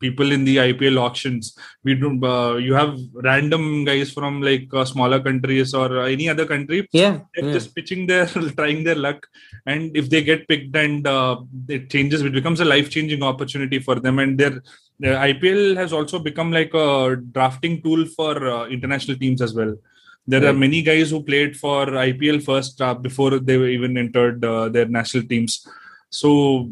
people 0.00 0.32
in 0.32 0.44
the 0.44 0.56
IPL 0.56 0.98
auctions, 0.98 1.56
we 1.84 1.94
do, 1.94 2.58
you 2.58 2.74
have 2.74 2.98
random 3.14 3.84
guys 3.84 4.10
from 4.12 4.40
like 4.40 4.68
smaller 4.86 5.20
countries 5.20 5.74
or 5.74 6.06
any 6.06 6.28
other 6.28 6.46
country 6.46 6.59
Yeah, 6.92 7.20
they're 7.34 7.46
yeah. 7.46 7.52
just 7.52 7.74
pitching 7.74 8.06
their, 8.06 8.26
trying 8.56 8.84
their 8.84 8.94
luck, 8.94 9.26
and 9.66 9.96
if 9.96 10.10
they 10.10 10.22
get 10.22 10.48
picked 10.48 10.74
and 10.76 11.06
uh, 11.06 11.40
it 11.68 11.90
changes, 11.90 12.22
it 12.22 12.32
becomes 12.32 12.60
a 12.60 12.64
life-changing 12.64 13.22
opportunity 13.22 13.78
for 13.78 13.96
them. 13.96 14.18
And 14.18 14.38
their, 14.38 14.62
their 14.98 15.16
IPL 15.16 15.76
has 15.76 15.92
also 15.92 16.18
become 16.18 16.52
like 16.52 16.74
a 16.74 17.16
drafting 17.16 17.82
tool 17.82 18.06
for 18.06 18.46
uh, 18.46 18.66
international 18.66 19.16
teams 19.16 19.40
as 19.42 19.54
well. 19.54 19.76
There 20.26 20.40
right. 20.40 20.50
are 20.50 20.52
many 20.52 20.82
guys 20.82 21.10
who 21.10 21.22
played 21.22 21.56
for 21.56 21.86
IPL 21.86 22.42
first 22.42 22.80
uh, 22.80 22.94
before 22.94 23.38
they 23.38 23.56
even 23.70 23.96
entered 23.96 24.44
uh, 24.44 24.68
their 24.68 24.86
national 24.86 25.24
teams. 25.24 25.66
So 26.10 26.68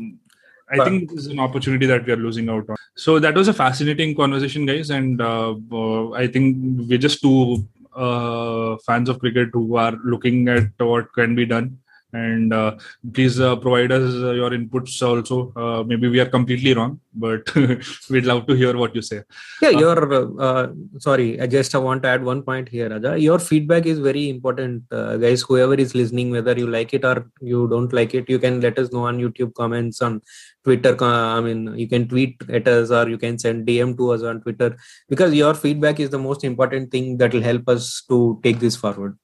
I 0.70 0.76
but, 0.76 0.84
think 0.84 1.10
this 1.10 1.20
is 1.20 1.26
an 1.28 1.40
opportunity 1.40 1.86
that 1.86 2.04
we 2.04 2.12
are 2.12 2.16
losing 2.16 2.48
out 2.50 2.68
on. 2.68 2.76
So 2.94 3.18
that 3.18 3.34
was 3.34 3.48
a 3.48 3.54
fascinating 3.54 4.14
conversation, 4.14 4.66
guys, 4.66 4.90
and 4.90 5.20
uh, 5.20 5.54
uh, 5.72 6.10
I 6.12 6.26
think 6.26 6.56
we're 6.88 6.98
just 6.98 7.22
too 7.22 7.66
uh, 8.06 8.76
fans 8.86 9.08
of 9.08 9.18
cricket 9.18 9.50
who 9.52 9.76
are 9.76 9.96
looking 10.04 10.48
at 10.48 10.70
what 10.78 11.12
can 11.12 11.34
be 11.34 11.46
done 11.46 11.78
and 12.12 12.54
uh, 12.54 12.74
please 13.12 13.38
uh, 13.38 13.54
provide 13.56 13.92
us 13.92 14.14
uh, 14.14 14.32
your 14.32 14.50
inputs 14.50 15.02
also. 15.02 15.52
Uh, 15.54 15.82
maybe 15.82 16.08
we 16.08 16.20
are 16.20 16.26
completely 16.26 16.72
wrong 16.72 17.00
but 17.14 17.54
we'd 18.10 18.24
love 18.24 18.46
to 18.46 18.54
hear 18.54 18.76
what 18.76 18.94
you 18.94 19.02
say. 19.02 19.22
Yeah 19.60 19.68
uh, 19.68 19.78
your 19.78 20.40
uh, 20.40 20.68
sorry 20.98 21.40
i 21.40 21.46
just 21.46 21.74
want 21.74 22.02
to 22.02 22.08
add 22.08 22.24
one 22.24 22.42
point 22.42 22.68
here 22.68 22.88
Raja. 22.88 23.18
your 23.18 23.38
feedback 23.38 23.84
is 23.86 23.98
very 23.98 24.30
important 24.30 24.88
guys. 24.88 25.42
Whoever 25.42 25.74
is 25.74 25.94
listening 25.94 26.30
whether 26.30 26.56
you 26.56 26.66
like 26.66 26.94
it 26.94 27.04
or 27.04 27.30
you 27.40 27.68
don't 27.68 27.92
like 27.92 28.14
it 28.14 28.28
you 28.28 28.38
can 28.38 28.60
let 28.60 28.78
us 28.78 28.90
know 28.92 29.04
on 29.04 29.18
youtube 29.18 29.52
comments 29.54 30.00
on 30.00 30.22
twitter 30.64 30.96
i 31.04 31.40
mean 31.40 31.76
you 31.76 31.88
can 31.88 32.08
tweet 32.08 32.42
at 32.48 32.66
us 32.68 32.90
or 32.90 33.08
you 33.08 33.18
can 33.18 33.38
send 33.38 33.66
dm 33.66 33.96
to 33.96 34.10
us 34.10 34.22
on 34.22 34.40
twitter 34.40 34.76
because 35.08 35.34
your 35.34 35.54
feedback 35.54 36.00
is 36.00 36.10
the 36.10 36.18
most 36.18 36.44
important 36.44 36.90
thing 36.90 37.16
that 37.18 37.32
will 37.32 37.42
help 37.42 37.68
us 37.68 38.02
to 38.08 38.40
take 38.42 38.58
this 38.60 38.76
forward 38.76 39.18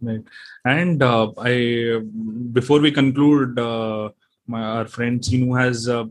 Right. 0.00 0.22
And 0.64 1.02
uh, 1.02 1.32
I 1.38 2.00
before 2.52 2.80
we 2.80 2.92
conclude, 2.92 3.58
uh, 3.58 4.10
my 4.46 4.62
our 4.62 4.86
friend 4.86 5.20
Sinu 5.20 5.58
has 5.58 5.88
uh, 5.88 6.04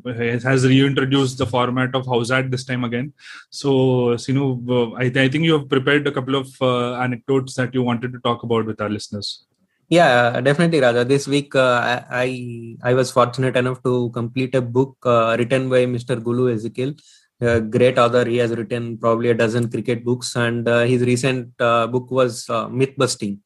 has 0.44 0.66
reintroduced 0.66 1.38
the 1.38 1.46
format 1.46 1.94
of 1.94 2.06
Howzat 2.06 2.50
this 2.50 2.66
time 2.66 2.84
again. 2.84 3.14
So 3.52 4.16
Sinu, 4.16 4.68
uh, 4.70 4.96
I, 4.96 5.10
th- 5.10 5.18
I 5.18 5.30
think 5.30 5.44
you 5.44 5.54
have 5.54 5.70
prepared 5.70 6.08
a 6.08 6.12
couple 6.12 6.36
of 6.36 6.50
uh, 6.62 6.96
anecdotes 6.96 7.54
that 7.56 7.74
you 7.76 7.84
wanted 7.84 8.12
to 8.14 8.20
talk 8.20 8.42
about 8.42 8.66
with 8.66 8.82
our 8.82 8.90
listeners. 8.90 9.46
Yeah, 9.88 10.42
definitely, 10.42 10.82
Raja. 10.82 11.06
This 11.06 11.28
week, 11.28 11.54
uh, 11.54 12.02
I 12.10 12.78
I 12.82 12.96
was 12.96 13.12
fortunate 13.12 13.56
enough 13.56 13.84
to 13.84 14.10
complete 14.10 14.56
a 14.56 14.62
book 14.62 14.98
written 15.06 15.70
by 15.70 15.86
Mr. 15.86 16.20
Gulu 16.20 16.52
Ezekiel. 16.52 16.96
A 17.40 17.62
great 17.62 18.00
author. 18.00 18.26
He 18.26 18.38
has 18.38 18.56
written 18.56 18.98
probably 18.98 19.30
a 19.30 19.36
dozen 19.36 19.70
cricket 19.70 20.04
books, 20.04 20.36
and 20.36 20.68
his 20.68 21.04
recent 21.04 21.56
book 21.58 22.10
was 22.10 22.50
Myth 22.72 22.96
Busting 22.98 23.42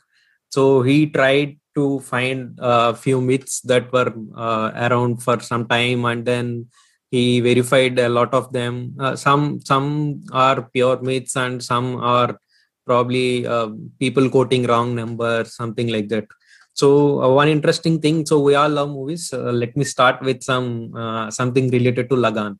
so 0.49 0.81
he 0.81 1.07
tried 1.07 1.57
to 1.75 1.99
find 2.01 2.57
a 2.59 2.93
few 2.95 3.21
myths 3.21 3.61
that 3.61 3.91
were 3.93 4.11
uh, 4.35 4.71
around 4.75 5.23
for 5.23 5.39
some 5.39 5.67
time, 5.67 6.05
and 6.05 6.25
then 6.25 6.67
he 7.11 7.39
verified 7.39 7.97
a 7.99 8.09
lot 8.09 8.33
of 8.33 8.51
them. 8.57 8.95
Uh, 8.99 9.15
some 9.15 9.61
some 9.61 9.87
are 10.31 10.59
pure 10.73 10.99
myths, 11.01 11.35
and 11.35 11.63
some 11.63 11.87
are 11.97 12.39
probably 12.85 13.45
uh, 13.45 13.69
people 13.99 14.29
quoting 14.29 14.65
wrong 14.65 14.95
numbers, 14.95 15.55
something 15.55 15.89
like 15.95 16.09
that. 16.09 16.27
So 16.73 17.21
uh, 17.23 17.29
one 17.29 17.49
interesting 17.49 17.99
thing. 18.01 18.25
So 18.25 18.39
we 18.39 18.55
all 18.55 18.69
love 18.69 18.89
movies. 18.89 19.31
Uh, 19.33 19.51
let 19.51 19.75
me 19.77 19.83
start 19.83 20.21
with 20.21 20.41
some 20.43 20.95
uh, 20.95 21.29
something 21.29 21.69
related 21.69 22.09
to 22.09 22.15
Lagan, 22.15 22.59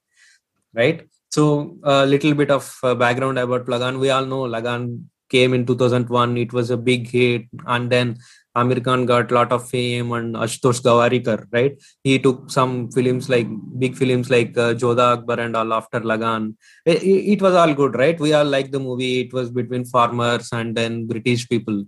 right? 0.73 1.07
So 1.31 1.77
a 1.83 2.05
little 2.05 2.33
bit 2.33 2.51
of 2.51 2.63
background 2.97 3.37
about 3.37 3.69
Lagan. 3.69 3.99
We 3.99 4.09
all 4.09 4.25
know 4.25 4.43
Lagan 4.43 5.09
came 5.29 5.53
in 5.53 5.65
2001 5.65 6.37
it 6.37 6.51
was 6.53 6.69
a 6.69 6.77
big 6.77 7.09
hit 7.09 7.43
and 7.67 7.91
then 7.91 8.17
Aamir 8.57 8.83
Khan 8.83 9.05
got 9.05 9.31
a 9.31 9.33
lot 9.33 9.51
of 9.51 9.69
fame 9.69 10.11
and 10.11 10.35
Ashutosh 10.35 10.81
Gowariker, 10.81 11.45
right? 11.51 11.79
He 12.03 12.17
took 12.17 12.49
some 12.49 12.91
films 12.91 13.29
like 13.29 13.47
big 13.77 13.95
films 13.95 14.29
like 14.29 14.57
uh, 14.57 14.73
Jodha 14.73 15.17
Akbar 15.17 15.39
and 15.39 15.55
all 15.55 15.71
after 15.71 15.99
Lagan. 15.99 16.57
It, 16.85 17.03
it, 17.03 17.41
was 17.41 17.53
all 17.53 17.73
good, 17.73 17.95
right? 17.95 18.19
We 18.19 18.33
all 18.33 18.45
liked 18.45 18.71
the 18.71 18.79
movie. 18.79 19.21
It 19.21 19.33
was 19.33 19.51
between 19.51 19.85
farmers 19.85 20.49
and 20.51 20.75
then 20.75 21.05
British 21.05 21.47
people. 21.47 21.85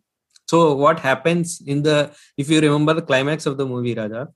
So 0.47 0.75
what 0.75 0.99
happens 0.99 1.61
in 1.65 1.81
the, 1.81 2.11
if 2.37 2.49
you 2.49 2.61
remember 2.61 2.93
the 2.93 3.01
climax 3.01 3.45
of 3.45 3.57
the 3.57 3.65
movie, 3.65 3.95
Raja, 3.95 4.29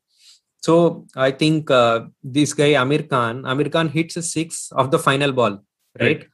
so 0.61 1.05
I 1.15 1.29
think 1.29 1.69
uh, 1.69 2.05
this 2.23 2.53
guy 2.53 2.71
Aamir 2.73 3.07
Khan, 3.07 3.43
Aamir 3.43 3.71
Khan 3.71 3.87
hits 3.87 4.17
a 4.17 4.23
six 4.23 4.71
of 4.71 4.89
the 4.89 4.97
final 4.97 5.31
ball, 5.31 5.59
right? 5.99 6.17
right. 6.19 6.27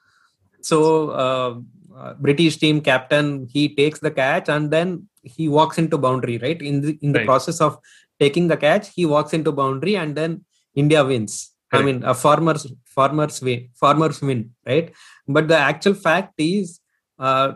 So 0.62 1.10
uh, 1.10 1.60
uh, 2.02 2.14
British 2.26 2.58
team 2.58 2.82
captain 2.82 3.48
he 3.54 3.64
takes 3.76 4.00
the 4.00 4.12
catch 4.12 4.50
and 4.50 4.72
then 4.72 5.08
he 5.24 5.48
walks 5.48 5.78
into 5.78 5.98
boundary, 5.98 6.38
right? 6.38 6.62
In 6.62 6.82
the 6.82 6.98
in 7.02 7.12
the 7.12 7.20
right. 7.20 7.28
process 7.32 7.62
of 7.62 7.78
taking 8.20 8.48
the 8.48 8.58
catch, 8.58 8.90
he 8.96 9.06
walks 9.06 9.34
into 9.34 9.52
boundary 9.52 9.96
and 9.96 10.16
then 10.16 10.46
India 10.76 11.04
wins. 11.04 11.52
Right. 11.72 11.82
I 11.82 11.86
mean, 11.86 12.04
a 12.04 12.14
farmers 12.14 12.68
farmers 12.86 13.42
win, 13.42 13.70
farmers 13.76 14.22
win, 14.22 14.52
right? 14.66 14.92
But 15.28 15.48
the 15.48 15.58
actual 15.58 15.94
fact 15.94 16.34
is, 16.38 16.80
uh, 17.20 17.54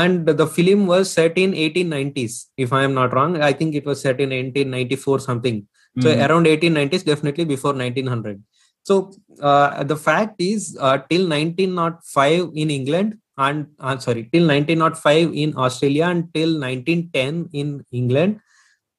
and 0.00 0.26
the 0.26 0.46
film 0.46 0.86
was 0.86 1.10
set 1.10 1.36
in 1.38 1.52
1890s, 1.52 2.46
if 2.56 2.72
I 2.72 2.82
am 2.84 2.94
not 2.94 3.12
wrong. 3.14 3.40
I 3.40 3.52
think 3.52 3.74
it 3.74 3.86
was 3.86 4.00
set 4.00 4.20
in 4.20 4.30
1894 4.30 5.20
something. 5.20 5.66
So 5.98 6.08
mm-hmm. 6.08 6.30
around 6.30 6.46
1890s, 6.46 7.04
definitely 7.04 7.44
before 7.44 7.72
1900. 7.72 8.42
So 8.82 9.12
uh, 9.42 9.82
the 9.84 9.96
fact 9.96 10.40
is, 10.40 10.76
uh, 10.80 10.98
till 11.10 11.28
1905 11.28 12.50
in 12.54 12.70
England, 12.70 13.18
and 13.46 13.66
uh, 13.78 13.96
sorry, 13.98 14.28
till 14.32 14.46
1905 14.46 15.32
in 15.42 15.56
Australia, 15.56 16.06
until 16.16 16.50
1910 16.60 17.48
in 17.52 17.84
England, 17.90 18.40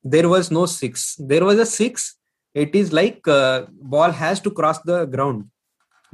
there 0.03 0.27
was 0.27 0.51
no 0.57 0.65
six. 0.65 1.15
There 1.31 1.45
was 1.45 1.59
a 1.59 1.65
six. 1.65 2.15
It 2.53 2.75
is 2.75 2.91
like 2.91 3.27
uh, 3.27 3.65
ball 3.93 4.11
has 4.11 4.39
to 4.41 4.51
cross 4.51 4.79
the 4.79 5.05
ground. 5.05 5.45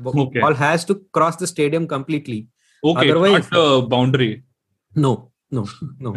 Okay. 0.05 0.39
Ball 0.39 0.53
has 0.53 0.85
to 0.85 0.95
cross 1.11 1.37
the 1.37 1.47
stadium 1.47 1.87
completely. 1.87 2.47
Okay, 2.83 3.09
Otherwise, 3.09 3.51
not 3.51 3.59
the 3.59 3.87
boundary. 3.87 4.43
No, 4.93 5.31
no, 5.49 5.67
no. 5.99 6.11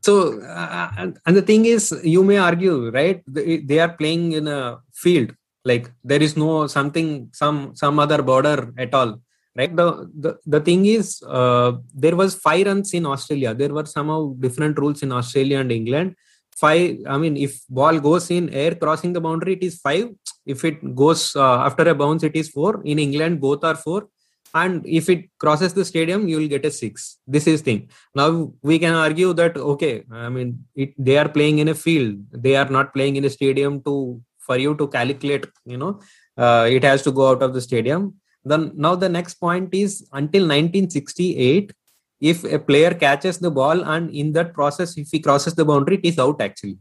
so, 0.00 0.40
uh, 0.42 0.90
and 1.26 1.36
the 1.36 1.42
thing 1.42 1.66
is, 1.66 1.94
you 2.02 2.22
may 2.24 2.38
argue, 2.38 2.90
right? 2.90 3.22
They 3.26 3.78
are 3.80 3.92
playing 4.00 4.32
in 4.32 4.48
a 4.48 4.78
field 4.92 5.34
like 5.64 5.90
there 6.04 6.22
is 6.26 6.36
no 6.42 6.50
something 6.68 7.08
some 7.40 7.58
some 7.74 7.98
other 7.98 8.22
border 8.22 8.72
at 8.84 8.94
all 8.98 9.20
right? 9.56 9.74
The 9.74 10.10
the, 10.24 10.38
the 10.46 10.60
thing 10.60 10.86
is 10.86 11.22
uh, 11.26 11.72
there 11.94 12.16
was 12.16 12.34
five 12.34 12.66
runs 12.66 12.92
in 12.94 13.06
australia. 13.06 13.54
There 13.54 13.72
were 13.72 13.86
somehow 13.86 14.34
different 14.38 14.78
rules 14.78 15.02
in 15.02 15.12
australia 15.12 15.58
and 15.60 15.72
england. 15.72 16.14
Five 16.56 16.98
i 17.06 17.16
mean 17.22 17.36
if 17.36 17.60
ball 17.68 18.00
goes 18.00 18.30
in 18.30 18.48
air 18.50 18.74
crossing 18.74 19.12
the 19.12 19.20
boundary 19.20 19.54
it 19.54 19.62
is 19.62 19.80
five. 19.80 20.08
If 20.44 20.64
it 20.64 20.94
goes 20.94 21.34
uh, 21.36 21.58
after 21.68 21.88
a 21.88 21.94
bounce 21.94 22.22
it 22.22 22.36
is 22.36 22.50
four. 22.50 22.82
In 22.84 22.98
england 22.98 23.40
both 23.40 23.64
are 23.64 23.76
four. 23.76 24.08
And 24.54 24.86
if 24.86 25.10
it 25.10 25.22
crosses 25.38 25.74
the 25.74 25.84
stadium 25.84 26.28
you 26.28 26.38
will 26.38 26.48
get 26.48 26.64
a 26.64 26.70
six. 26.70 27.18
This 27.26 27.46
is 27.46 27.60
thing. 27.60 27.90
Now 28.14 28.52
we 28.62 28.78
can 28.78 28.94
argue 28.94 29.32
that 29.40 29.56
okay 29.72 30.04
i 30.10 30.28
mean 30.28 30.64
it, 30.74 30.94
they 30.98 31.18
are 31.18 31.28
playing 31.28 31.58
in 31.58 31.68
a 31.68 31.74
field. 31.74 32.16
They 32.32 32.56
are 32.56 32.70
not 32.78 32.94
playing 32.94 33.16
in 33.16 33.24
a 33.24 33.30
stadium 33.38 33.82
to 33.82 34.22
for 34.46 34.56
you 34.56 34.76
to 34.80 34.86
calculate 34.86 35.46
you 35.72 35.76
know 35.76 35.98
uh, 36.38 36.66
it 36.70 36.84
has 36.84 37.02
to 37.02 37.10
go 37.10 37.28
out 37.30 37.42
of 37.42 37.52
the 37.52 37.60
stadium 37.60 38.14
then 38.50 38.72
now 38.74 38.94
the 38.94 39.08
next 39.08 39.34
point 39.34 39.74
is 39.74 40.06
until 40.12 40.42
1968 40.42 41.72
if 42.20 42.44
a 42.44 42.58
player 42.58 42.92
catches 42.94 43.38
the 43.38 43.50
ball 43.50 43.84
and 43.94 44.10
in 44.10 44.32
that 44.32 44.54
process 44.54 44.96
if 44.96 45.08
he 45.10 45.20
crosses 45.20 45.54
the 45.54 45.64
boundary 45.64 45.96
it 45.96 46.04
is 46.04 46.18
out 46.18 46.40
actually. 46.40 46.78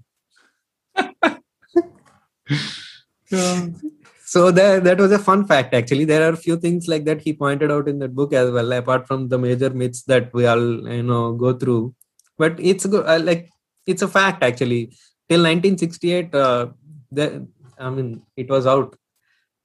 So 4.36 4.52
that, 4.52 4.84
that 4.84 4.98
was 4.98 5.12
a 5.12 5.20
fun 5.20 5.46
fact 5.46 5.74
actually. 5.74 6.06
There 6.06 6.28
are 6.28 6.34
a 6.34 6.38
few 6.46 6.58
things 6.58 6.88
like 6.88 7.06
that 7.06 7.22
he 7.22 7.32
pointed 7.32 7.72
out 7.72 7.88
in 7.88 8.00
that 8.00 8.14
book 8.14 8.34
as 8.34 8.52
well 8.52 8.72
apart 8.74 9.08
from 9.08 9.30
the 9.30 9.38
major 9.38 9.70
myths 9.70 10.04
that 10.04 10.34
we 10.34 10.46
all 10.46 10.66
you 10.92 11.04
know 11.04 11.34
go 11.34 11.54
through. 11.54 11.94
But 12.38 12.60
it's 12.60 12.86
good 12.86 13.06
uh, 13.06 13.20
like 13.20 13.50
it's 13.86 14.02
a 14.02 14.08
fact 14.08 14.44
actually. 14.44 14.88
Till 15.30 15.42
1968 15.42 16.36
uh, 16.36 16.68
the, 17.12 17.48
I 17.78 17.90
mean, 17.90 18.24
it 18.36 18.50
was 18.50 18.68
out. 18.68 18.96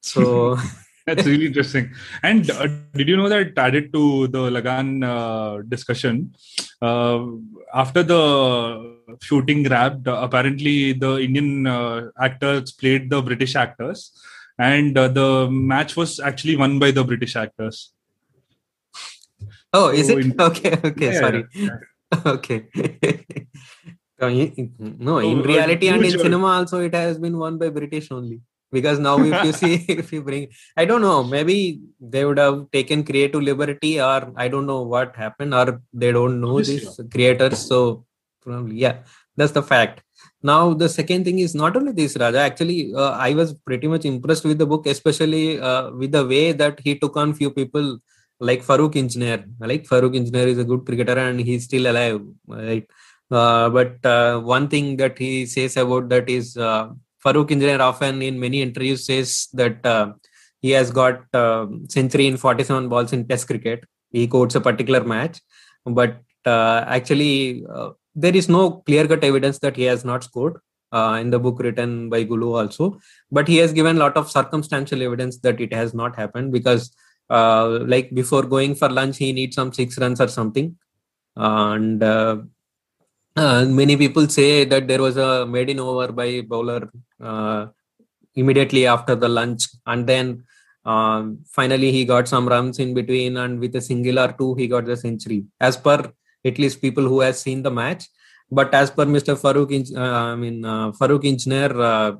So 0.03 0.57
that's 1.15 1.27
really 1.27 1.47
interesting. 1.47 1.93
And 2.23 2.51
uh, 2.51 2.69
did 2.95 3.09
you 3.09 3.17
know 3.17 3.29
that 3.29 3.59
added 3.59 3.93
to 3.93 4.29
the 4.29 4.51
Lagan 4.51 5.03
uh, 5.03 5.59
discussion, 5.69 6.35
uh, 6.81 7.27
after 7.75 8.03
the 8.03 8.97
shooting 9.21 9.65
wrapped, 9.65 10.07
apparently 10.07 10.93
the 10.93 11.19
Indian 11.19 11.67
uh, 11.67 12.11
actors 12.21 12.73
played 12.73 13.11
the 13.11 13.23
British 13.23 13.57
actors, 13.57 14.13
and 14.59 14.97
uh, 14.97 15.09
the 15.09 15.49
match 15.51 15.97
was 15.97 16.21
actually 16.21 16.57
won 16.57 16.79
by 16.79 16.91
the 16.91 17.05
British 17.05 17.37
actors. 17.37 17.93
Oh, 19.73 19.89
is 19.91 20.09
so 20.09 20.19
it? 20.19 20.27
In, 20.27 20.41
okay, 20.49 20.79
okay, 20.85 21.13
yeah, 21.13 21.21
sorry. 21.21 21.45
Yeah. 21.55 21.79
okay. 22.27 22.69
no, 24.21 25.19
in 25.19 25.43
reality 25.43 25.89
and 25.89 26.05
in 26.05 26.19
cinema 26.19 26.47
also, 26.47 26.81
it 26.81 26.95
has 26.95 27.19
been 27.19 27.39
won 27.39 27.59
by 27.59 27.69
British 27.69 28.11
only. 28.11 28.41
Because 28.73 28.99
now, 28.99 29.19
if 29.19 29.45
you 29.45 29.53
see, 29.53 29.75
if 29.89 30.13
you 30.13 30.23
bring, 30.23 30.49
I 30.77 30.85
don't 30.85 31.03
know, 31.03 31.23
maybe 31.25 31.81
they 32.01 32.25
would 32.25 32.39
have 32.39 32.71
taken 32.71 33.05
creative 33.05 33.43
liberty, 33.43 34.01
or 34.01 34.33
I 34.37 34.49
don't 34.49 34.67
know 34.67 34.83
what 34.83 35.17
happened, 35.17 35.55
or 35.55 35.81
they 35.93 36.13
don't 36.13 36.41
know 36.41 36.61
these 36.61 37.01
creators. 37.11 37.59
So, 37.59 38.05
probably, 38.43 38.77
yeah, 38.77 38.99
that's 39.37 39.53
the 39.53 39.63
fact. 39.63 40.03
Now, 40.43 40.73
the 40.73 40.89
second 40.89 41.25
thing 41.25 41.39
is 41.39 41.55
not 41.55 41.77
only 41.77 41.93
this, 41.93 42.17
Raja. 42.17 42.39
Actually, 42.39 42.95
uh, 42.95 43.11
I 43.11 43.35
was 43.35 43.53
pretty 43.53 43.89
much 43.89 44.05
impressed 44.05 44.45
with 44.45 44.59
the 44.59 44.67
book, 44.67 44.87
especially 44.87 45.61
uh, 45.61 45.91
with 45.91 46.13
the 46.13 46.27
way 46.27 46.53
that 46.53 46.81
he 46.81 46.99
took 46.99 47.17
on 47.17 47.35
few 47.35 47.51
people 47.51 47.99
like 48.39 48.65
Farokh 48.65 48.97
Engineer. 48.97 49.45
Like 49.59 49.85
Farokh 49.85 50.17
Engineer 50.17 50.49
is 50.49 50.59
a 50.59 50.65
good 50.65 50.87
cricketer 50.87 51.19
and 51.19 51.41
he's 51.41 51.65
still 51.65 51.91
alive. 51.91 52.23
Right? 52.47 52.87
Uh, 53.31 53.69
but 53.69 54.05
uh, 54.05 54.41
one 54.41 54.69
thing 54.69 54.97
that 54.97 55.19
he 55.19 55.47
says 55.47 55.77
about 55.77 56.09
that 56.09 56.29
is 56.29 56.57
uh, 57.25 57.29
Farokh 57.29 57.51
Engineer 57.51 57.81
often 57.81 58.23
in 58.23 58.39
many 58.39 58.63
interviews 58.63 59.07
says 59.07 59.49
that 59.53 59.85
uh, 59.85 60.13
he 60.61 60.71
has 60.71 60.91
got 60.91 61.23
uh, 61.35 61.67
century 61.89 62.27
in 62.27 62.37
47 62.37 62.89
balls 62.89 63.13
in 63.13 63.27
Test 63.27 63.47
cricket. 63.47 63.85
He 64.11 64.27
quotes 64.27 64.55
a 64.55 64.61
particular 64.61 65.05
match, 65.05 65.41
but 65.85 66.21
uh, 66.47 66.85
actually 66.87 67.65
there 68.15 68.35
is 68.35 68.49
no 68.49 68.83
clear-cut 68.87 69.23
evidence 69.23 69.59
that 69.61 69.77
he 69.77 69.85
has 69.85 70.05
not 70.05 70.25
scored. 70.25 70.59
in 70.93 71.31
the 71.31 71.39
book 71.39 71.61
written 71.61 72.11
by 72.11 72.25
Gulu 72.25 72.59
also, 72.61 72.99
but 73.31 73.47
he 73.47 73.59
has 73.59 73.73
given 73.73 73.97
a 73.97 74.01
lot 74.01 74.17
of 74.17 74.31
circumstantial 74.31 75.03
evidence 75.03 75.39
that 75.39 75.61
it 75.61 75.73
has 75.73 75.95
not 75.95 76.17
happened 76.17 76.53
because, 76.53 76.91
like 77.29 78.11
before 78.13 78.43
going 78.43 78.75
for 78.75 78.89
lunch, 78.89 79.19
he 79.19 79.33
needs 79.33 79.55
some 79.55 79.73
six 79.73 79.99
runs 79.99 80.21
or 80.21 80.27
something, 80.27 80.77
and 81.37 82.03
uh, 83.37 83.65
many 83.65 83.97
people 83.97 84.29
say 84.29 84.65
that 84.65 84.89
there 84.89 85.03
was 85.03 85.17
a 85.17 85.47
maiden 85.47 85.81
over 85.81 86.13
by 86.13 86.41
bowler 86.41 86.91
uh, 87.21 87.67
immediately 88.35 88.87
after 88.87 89.15
the 89.15 89.29
lunch, 89.29 89.65
and 89.87 90.07
then 90.07 90.45
uh, 90.85 91.25
finally 91.47 91.93
he 91.93 92.05
got 92.05 92.27
some 92.27 92.49
runs 92.49 92.79
in 92.79 92.95
between, 92.95 93.37
and 93.37 93.61
with 93.61 93.75
a 93.77 93.81
single 93.81 94.19
or 94.19 94.33
two, 94.33 94.55
he 94.55 94.67
got 94.67 94.85
the 94.85 94.97
century. 94.97 95.45
As 95.61 95.77
per 95.77 96.13
at 96.45 96.59
least 96.59 96.81
people 96.81 97.05
who 97.05 97.21
has 97.21 97.41
seen 97.41 97.63
the 97.63 97.71
match, 97.71 98.05
but 98.51 98.73
as 98.75 98.91
per 98.91 99.05
Mr. 99.05 99.37
Farooq, 99.37 99.97
uh, 99.97 100.01
I 100.01 100.35
mean 100.35 100.65
uh, 100.65 100.93
Farokh 100.93 101.27
Engineer, 101.27 101.79
uh, 101.81 102.13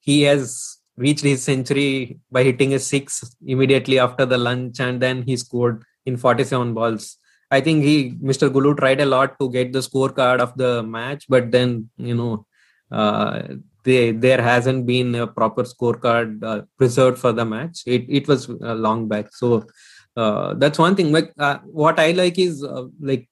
he 0.00 0.22
has 0.22 0.78
reached 0.96 1.24
his 1.24 1.42
century 1.42 2.20
by 2.30 2.44
hitting 2.44 2.74
a 2.74 2.78
six 2.78 3.34
immediately 3.44 3.98
after 3.98 4.26
the 4.26 4.38
lunch, 4.38 4.80
and 4.80 5.00
then 5.00 5.22
he 5.22 5.36
scored 5.36 5.84
in 6.04 6.16
47 6.16 6.74
balls 6.74 7.16
I 7.56 7.60
think 7.60 7.84
he, 7.84 8.12
Mr. 8.30 8.48
Gulu, 8.48 8.78
tried 8.78 9.00
a 9.02 9.04
lot 9.14 9.38
to 9.38 9.50
get 9.50 9.72
the 9.74 9.80
scorecard 9.80 10.38
of 10.40 10.56
the 10.56 10.82
match, 10.82 11.26
but 11.28 11.50
then 11.50 11.90
you 11.98 12.14
know, 12.14 12.46
uh, 12.90 13.42
they, 13.84 14.12
there 14.12 14.40
hasn't 14.40 14.86
been 14.86 15.14
a 15.14 15.26
proper 15.26 15.64
scorecard 15.64 16.42
uh, 16.42 16.62
preserved 16.78 17.18
for 17.18 17.32
the 17.32 17.44
match. 17.44 17.82
It 17.86 18.06
it 18.08 18.26
was 18.26 18.48
uh, 18.48 18.74
long 18.86 19.06
back, 19.06 19.34
so 19.34 19.66
uh, 20.16 20.54
that's 20.54 20.78
one 20.78 20.96
thing. 20.96 21.12
But 21.12 21.32
uh, 21.38 21.58
what 21.82 22.00
I 22.00 22.12
like 22.12 22.38
is 22.38 22.64
uh, 22.64 22.86
like 23.00 23.28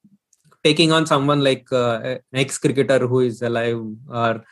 taking 0.64 0.92
on 0.92 1.06
someone 1.06 1.42
like 1.42 1.66
an 1.70 2.18
ex 2.34 2.58
cricketer 2.58 2.98
who 3.06 3.20
is 3.20 3.40
alive, 3.40 3.80
or 4.08 4.44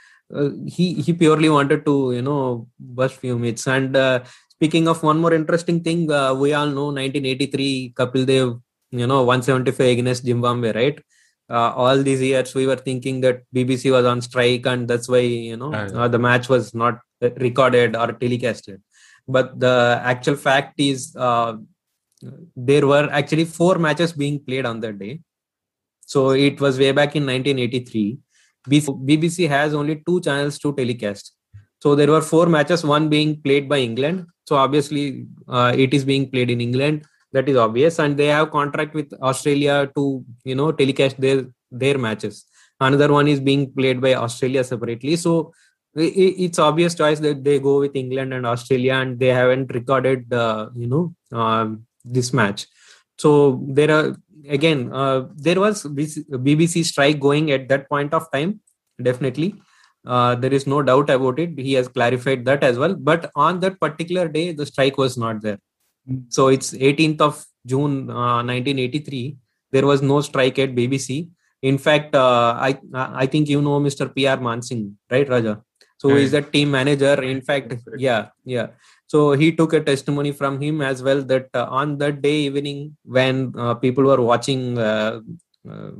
he 0.67 0.95
he 0.95 1.13
purely 1.13 1.51
wanted 1.51 1.85
to 1.85 2.13
you 2.15 2.23
know 2.23 2.69
bust 2.79 3.17
few 3.17 3.39
myths. 3.39 3.67
And 3.67 4.23
speaking 4.49 4.89
of 4.89 5.03
one 5.03 5.19
more 5.19 5.35
interesting 5.35 5.83
thing, 5.83 6.07
we 6.07 6.55
all 6.55 6.73
know 6.79 6.87
1983 6.87 7.93
Kapil 7.99 8.27
Dev 8.33 8.57
you 8.91 9.07
know 9.07 9.23
175 9.23 9.99
against 9.99 10.25
Zimbabwe, 10.25 10.73
right? 10.73 11.01
Uh, 11.51 11.73
all 11.75 12.03
these 12.03 12.21
years 12.21 12.55
we 12.55 12.67
were 12.67 12.77
thinking 12.77 13.23
that 13.23 13.43
BBC 13.55 13.91
was 13.91 14.05
on 14.05 14.21
strike 14.21 14.67
and 14.67 14.87
that's 14.87 15.09
why 15.09 15.21
you 15.21 15.57
know 15.57 15.73
uh, 15.73 16.07
the 16.07 16.19
match 16.19 16.49
was 16.49 16.75
not 16.75 17.01
recorded 17.37 17.97
or 17.97 18.09
telecasted. 18.09 18.81
But 19.27 19.59
the 19.59 20.01
actual 20.03 20.37
fact 20.37 20.75
is 20.79 21.15
uh, 21.17 21.57
there 22.57 22.87
were 22.87 23.09
actually 23.11 23.45
four 23.45 23.79
matches 23.79 24.13
being 24.13 24.41
played 24.41 24.67
on 24.67 24.81
that 24.81 24.99
day. 24.99 25.21
So 26.07 26.31
it 26.31 26.61
was 26.61 26.79
way 26.79 26.93
back 26.93 27.17
in 27.17 27.27
1983. 27.27 28.19
BBC 28.69 29.49
has 29.49 29.75
only 29.75 30.03
two 30.07 30.21
channels 30.21 30.59
to 30.59 30.75
telecast. 30.75 31.33
So 31.81 31.95
there 31.95 32.11
were 32.11 32.23
four 32.23 32.47
matches, 32.47 32.85
one 32.85 33.09
being 33.09 33.41
played 33.41 33.69
by 33.69 33.79
England. 33.79 34.27
So 34.47 34.57
obviously, 34.57 35.27
uh, 35.47 35.73
it 35.77 35.95
is 35.95 36.05
being 36.05 36.31
played 36.31 36.51
in 36.51 36.61
England. 36.61 37.05
That 37.33 37.49
is 37.49 37.57
obvious, 37.57 37.99
and 37.99 38.17
they 38.17 38.27
have 38.27 38.51
contract 38.51 38.95
with 38.95 39.13
Australia 39.21 39.91
to 39.95 40.25
you 40.45 40.55
know 40.55 40.73
telecast 40.73 41.21
their 41.21 41.47
their 41.71 41.99
matches. 41.99 42.47
Another 42.81 43.13
one 43.13 43.29
is 43.29 43.41
being 43.41 43.71
played 43.73 44.01
by 44.01 44.15
Australia 44.15 44.65
separately. 44.65 45.17
So 45.17 45.53
it's 45.95 46.59
obvious 46.59 46.95
choice 46.95 47.19
that 47.21 47.45
they 47.45 47.59
go 47.59 47.81
with 47.81 47.97
England 47.97 48.33
and 48.33 48.47
Australia, 48.47 48.95
and 48.95 49.19
they 49.19 49.29
haven't 49.29 49.75
recorded 49.75 50.33
uh, 50.33 50.71
you 50.75 50.87
know 50.87 51.15
uh, 51.33 51.69
this 52.05 52.33
match. 52.33 52.67
So 53.19 53.63
there 53.69 53.91
are 53.91 54.17
again 54.49 54.91
uh, 54.93 55.27
there 55.37 55.61
was 55.61 55.85
BBC 55.85 56.85
strike 56.85 57.21
going 57.21 57.51
at 57.51 57.69
that 57.69 57.89
point 57.89 58.15
of 58.15 58.31
time. 58.33 58.61
Definitely, 59.03 59.55
uh, 60.07 60.35
there 60.35 60.53
is 60.53 60.67
no 60.67 60.83
doubt 60.83 61.11
about 61.11 61.39
it. 61.39 61.59
He 61.59 61.75
has 61.75 61.89
clarified 61.89 62.45
that 62.47 62.65
as 62.65 62.79
well. 62.79 62.95
But 62.95 63.31
on 63.35 63.61
that 63.61 63.81
particular 63.81 64.29
day, 64.29 64.53
the 64.53 64.67
strike 64.67 64.97
was 64.97 65.19
not 65.19 65.43
there. 65.43 65.59
So 66.29 66.49
it's 66.49 66.73
18th 66.73 67.21
of 67.21 67.45
June, 67.67 68.11
uh, 68.11 68.43
1983. 68.43 69.37
There 69.73 69.87
was 69.87 70.03
no 70.03 70.21
strike 70.21 70.59
at 70.59 70.75
BBC. 70.75 71.29
In 71.63 71.77
fact, 71.77 72.15
uh, 72.15 72.57
I 72.59 72.79
I 72.95 73.27
think 73.27 73.49
you 73.49 73.61
know 73.61 73.81
Mr. 73.81 74.13
P. 74.15 74.27
R. 74.27 74.39
Mansingh, 74.39 74.95
right, 75.11 75.29
Raja? 75.29 75.61
So 75.99 76.15
he's 76.15 76.31
the 76.31 76.43
team 76.43 76.71
manager. 76.71 77.21
In 77.23 77.41
fact, 77.41 77.75
yeah, 77.97 78.29
yeah. 78.45 78.69
So 79.09 79.33
he 79.33 79.51
took 79.53 79.73
a 79.73 79.81
testimony 79.81 80.31
from 80.31 80.61
him 80.61 80.81
as 80.81 81.03
well 81.03 81.23
that 81.25 81.49
uh, 81.55 81.67
on 81.71 81.99
that 81.99 82.23
day 82.23 82.37
evening 82.47 82.97
when 83.05 83.53
uh, 83.59 83.75
people 83.75 84.05
were 84.05 84.23
watching 84.23 84.79
uh, 84.79 85.21
uh 85.69 85.91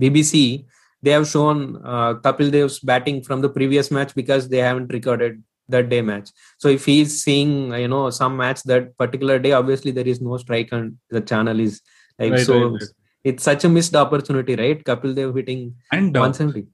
BBC, 0.00 0.66
they 1.02 1.12
have 1.12 1.28
shown 1.28 1.80
uh, 1.84 2.14
Kapil 2.14 2.50
Dev's 2.50 2.80
batting 2.80 3.22
from 3.22 3.42
the 3.42 3.48
previous 3.48 3.92
match 3.92 4.12
because 4.16 4.48
they 4.48 4.58
haven't 4.58 4.92
recorded 4.92 5.40
that 5.68 5.88
day 5.88 6.02
match. 6.02 6.30
So 6.58 6.68
if 6.68 6.84
he's 6.84 7.22
seeing 7.22 7.72
you 7.72 7.88
know 7.88 8.10
some 8.10 8.36
match 8.36 8.62
that 8.64 8.96
particular 8.98 9.38
day, 9.38 9.52
obviously 9.52 9.90
there 9.90 10.06
is 10.06 10.20
no 10.20 10.36
strike 10.36 10.70
and 10.72 10.98
the 11.10 11.20
channel 11.20 11.60
is 11.60 11.80
like 12.18 12.32
right, 12.32 12.40
so. 12.40 12.62
Right, 12.62 12.72
right. 12.72 12.90
It's 13.24 13.42
such 13.42 13.64
a 13.64 13.70
missed 13.70 13.96
opportunity, 13.96 14.54
right? 14.54 14.84
Kapil 14.84 15.14
Dev 15.14 15.34
hitting 15.34 15.76
and 15.90 16.14
uh, 16.14 16.20
170 16.20 16.66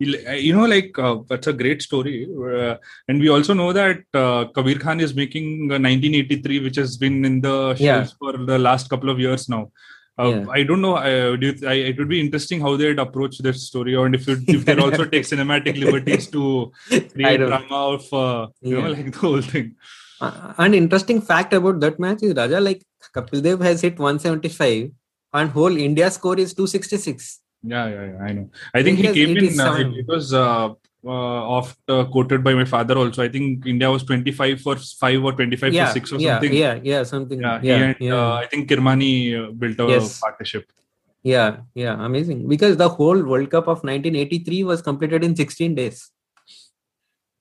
you 0.00 0.54
know 0.54 0.64
like 0.64 0.98
uh, 0.98 1.16
that's 1.28 1.46
a 1.46 1.52
great 1.52 1.82
story 1.82 2.26
uh, 2.26 2.76
and 3.08 3.20
we 3.20 3.28
also 3.28 3.52
know 3.52 3.72
that 3.72 3.98
uh, 4.14 4.46
kabir 4.54 4.78
khan 4.78 4.98
is 4.98 5.14
making 5.14 5.68
1983 5.68 6.60
which 6.60 6.76
has 6.76 6.96
been 6.96 7.24
in 7.24 7.40
the 7.42 7.76
yeah. 7.78 8.06
for 8.18 8.32
the 8.32 8.58
last 8.58 8.88
couple 8.88 9.10
of 9.10 9.20
years 9.20 9.48
now 9.48 9.62
uh, 9.64 9.68
yeah. 10.18 10.46
I 10.50 10.62
don't 10.62 10.80
know. 10.80 10.96
Uh, 10.96 11.36
do 11.36 11.48
you, 11.48 11.68
I, 11.68 11.74
it 11.74 11.98
would 11.98 12.08
be 12.08 12.20
interesting 12.20 12.60
how 12.60 12.76
they'd 12.76 12.98
approach 12.98 13.38
this 13.38 13.62
story, 13.66 13.94
or 13.94 14.12
if, 14.12 14.28
it, 14.28 14.40
if 14.48 14.64
they 14.64 14.76
also 14.76 15.04
take 15.04 15.22
cinematic 15.34 15.78
liberties 15.78 16.26
to 16.28 16.72
create 17.12 17.38
drama 17.38 17.80
of 17.96 18.12
uh, 18.12 18.46
you 18.60 18.80
know 18.80 18.90
like 18.90 19.12
the 19.12 19.18
whole 19.18 19.40
thing. 19.40 19.76
Uh, 20.20 20.52
an 20.58 20.74
interesting 20.74 21.20
fact 21.20 21.52
about 21.54 21.80
that 21.80 21.98
match 21.98 22.22
is 22.22 22.34
Raja, 22.34 22.60
like 22.60 22.84
Kapil 23.14 23.42
Dev 23.42 23.60
has 23.60 23.80
hit 23.80 23.98
175, 23.98 24.90
and 25.32 25.50
whole 25.50 25.76
India 25.76 26.10
score 26.10 26.38
is 26.38 26.52
266. 26.52 27.40
Yeah, 27.62 27.88
yeah, 27.88 28.04
yeah, 28.04 28.22
I 28.22 28.32
know. 28.32 28.50
I 28.74 28.82
think 28.82 28.98
he 28.98 29.12
came 29.12 29.36
in. 29.36 29.60
Uh, 29.60 29.92
it, 29.96 30.06
was 30.06 30.32
uh, 30.34 30.70
uh, 31.04 31.40
oft 31.56 31.78
uh, 31.88 32.04
quoted 32.04 32.44
by 32.44 32.54
my 32.54 32.64
father 32.64 32.96
also. 32.98 33.22
I 33.22 33.28
think 33.28 33.66
India 33.66 33.90
was 33.90 34.02
25 34.04 34.60
for 34.60 34.76
5 34.76 35.24
or 35.24 35.32
25 35.32 35.72
yeah, 35.72 35.86
for 35.86 35.92
6 35.92 36.12
or 36.12 36.16
yeah, 36.18 36.34
something. 36.34 36.52
Yeah, 36.52 36.80
yeah, 36.82 37.02
something. 37.02 37.40
Yeah, 37.40 37.60
yeah, 37.62 37.76
and, 37.76 37.96
yeah. 38.00 38.14
Uh, 38.14 38.34
I 38.34 38.46
think 38.46 38.68
Kirmani 38.68 39.48
uh, 39.48 39.50
built 39.52 39.80
a 39.80 39.88
yes. 39.88 40.20
partnership. 40.20 40.70
Yeah, 41.22 41.58
yeah, 41.74 42.02
amazing. 42.04 42.48
Because 42.48 42.76
the 42.76 42.88
whole 42.88 43.22
World 43.22 43.50
Cup 43.50 43.64
of 43.64 43.84
1983 43.84 44.64
was 44.64 44.82
completed 44.82 45.24
in 45.24 45.36
16 45.36 45.74
days 45.74 46.10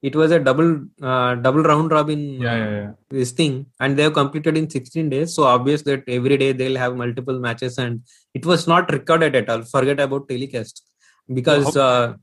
it 0.01 0.15
was 0.15 0.31
a 0.31 0.39
double 0.39 0.85
uh, 1.01 1.35
double 1.35 1.63
round 1.63 1.91
robin 1.91 2.21
yeah, 2.41 2.55
yeah, 2.55 2.71
yeah. 2.71 2.91
this 3.09 3.31
thing 3.31 3.65
and 3.79 3.97
they 3.97 4.03
have 4.03 4.13
completed 4.13 4.57
in 4.57 4.69
16 4.69 5.09
days 5.09 5.33
so 5.33 5.43
obvious 5.43 5.81
that 5.81 6.03
every 6.07 6.37
day 6.37 6.51
they'll 6.53 6.77
have 6.77 6.95
multiple 6.95 7.39
matches 7.39 7.77
and 7.77 8.01
it 8.33 8.45
was 8.45 8.67
not 8.67 8.91
recorded 8.91 9.35
at 9.35 9.49
all 9.49 9.63
forget 9.63 9.99
about 9.99 10.27
telecast 10.29 10.83
because 11.33 11.75
uh, 11.75 12.13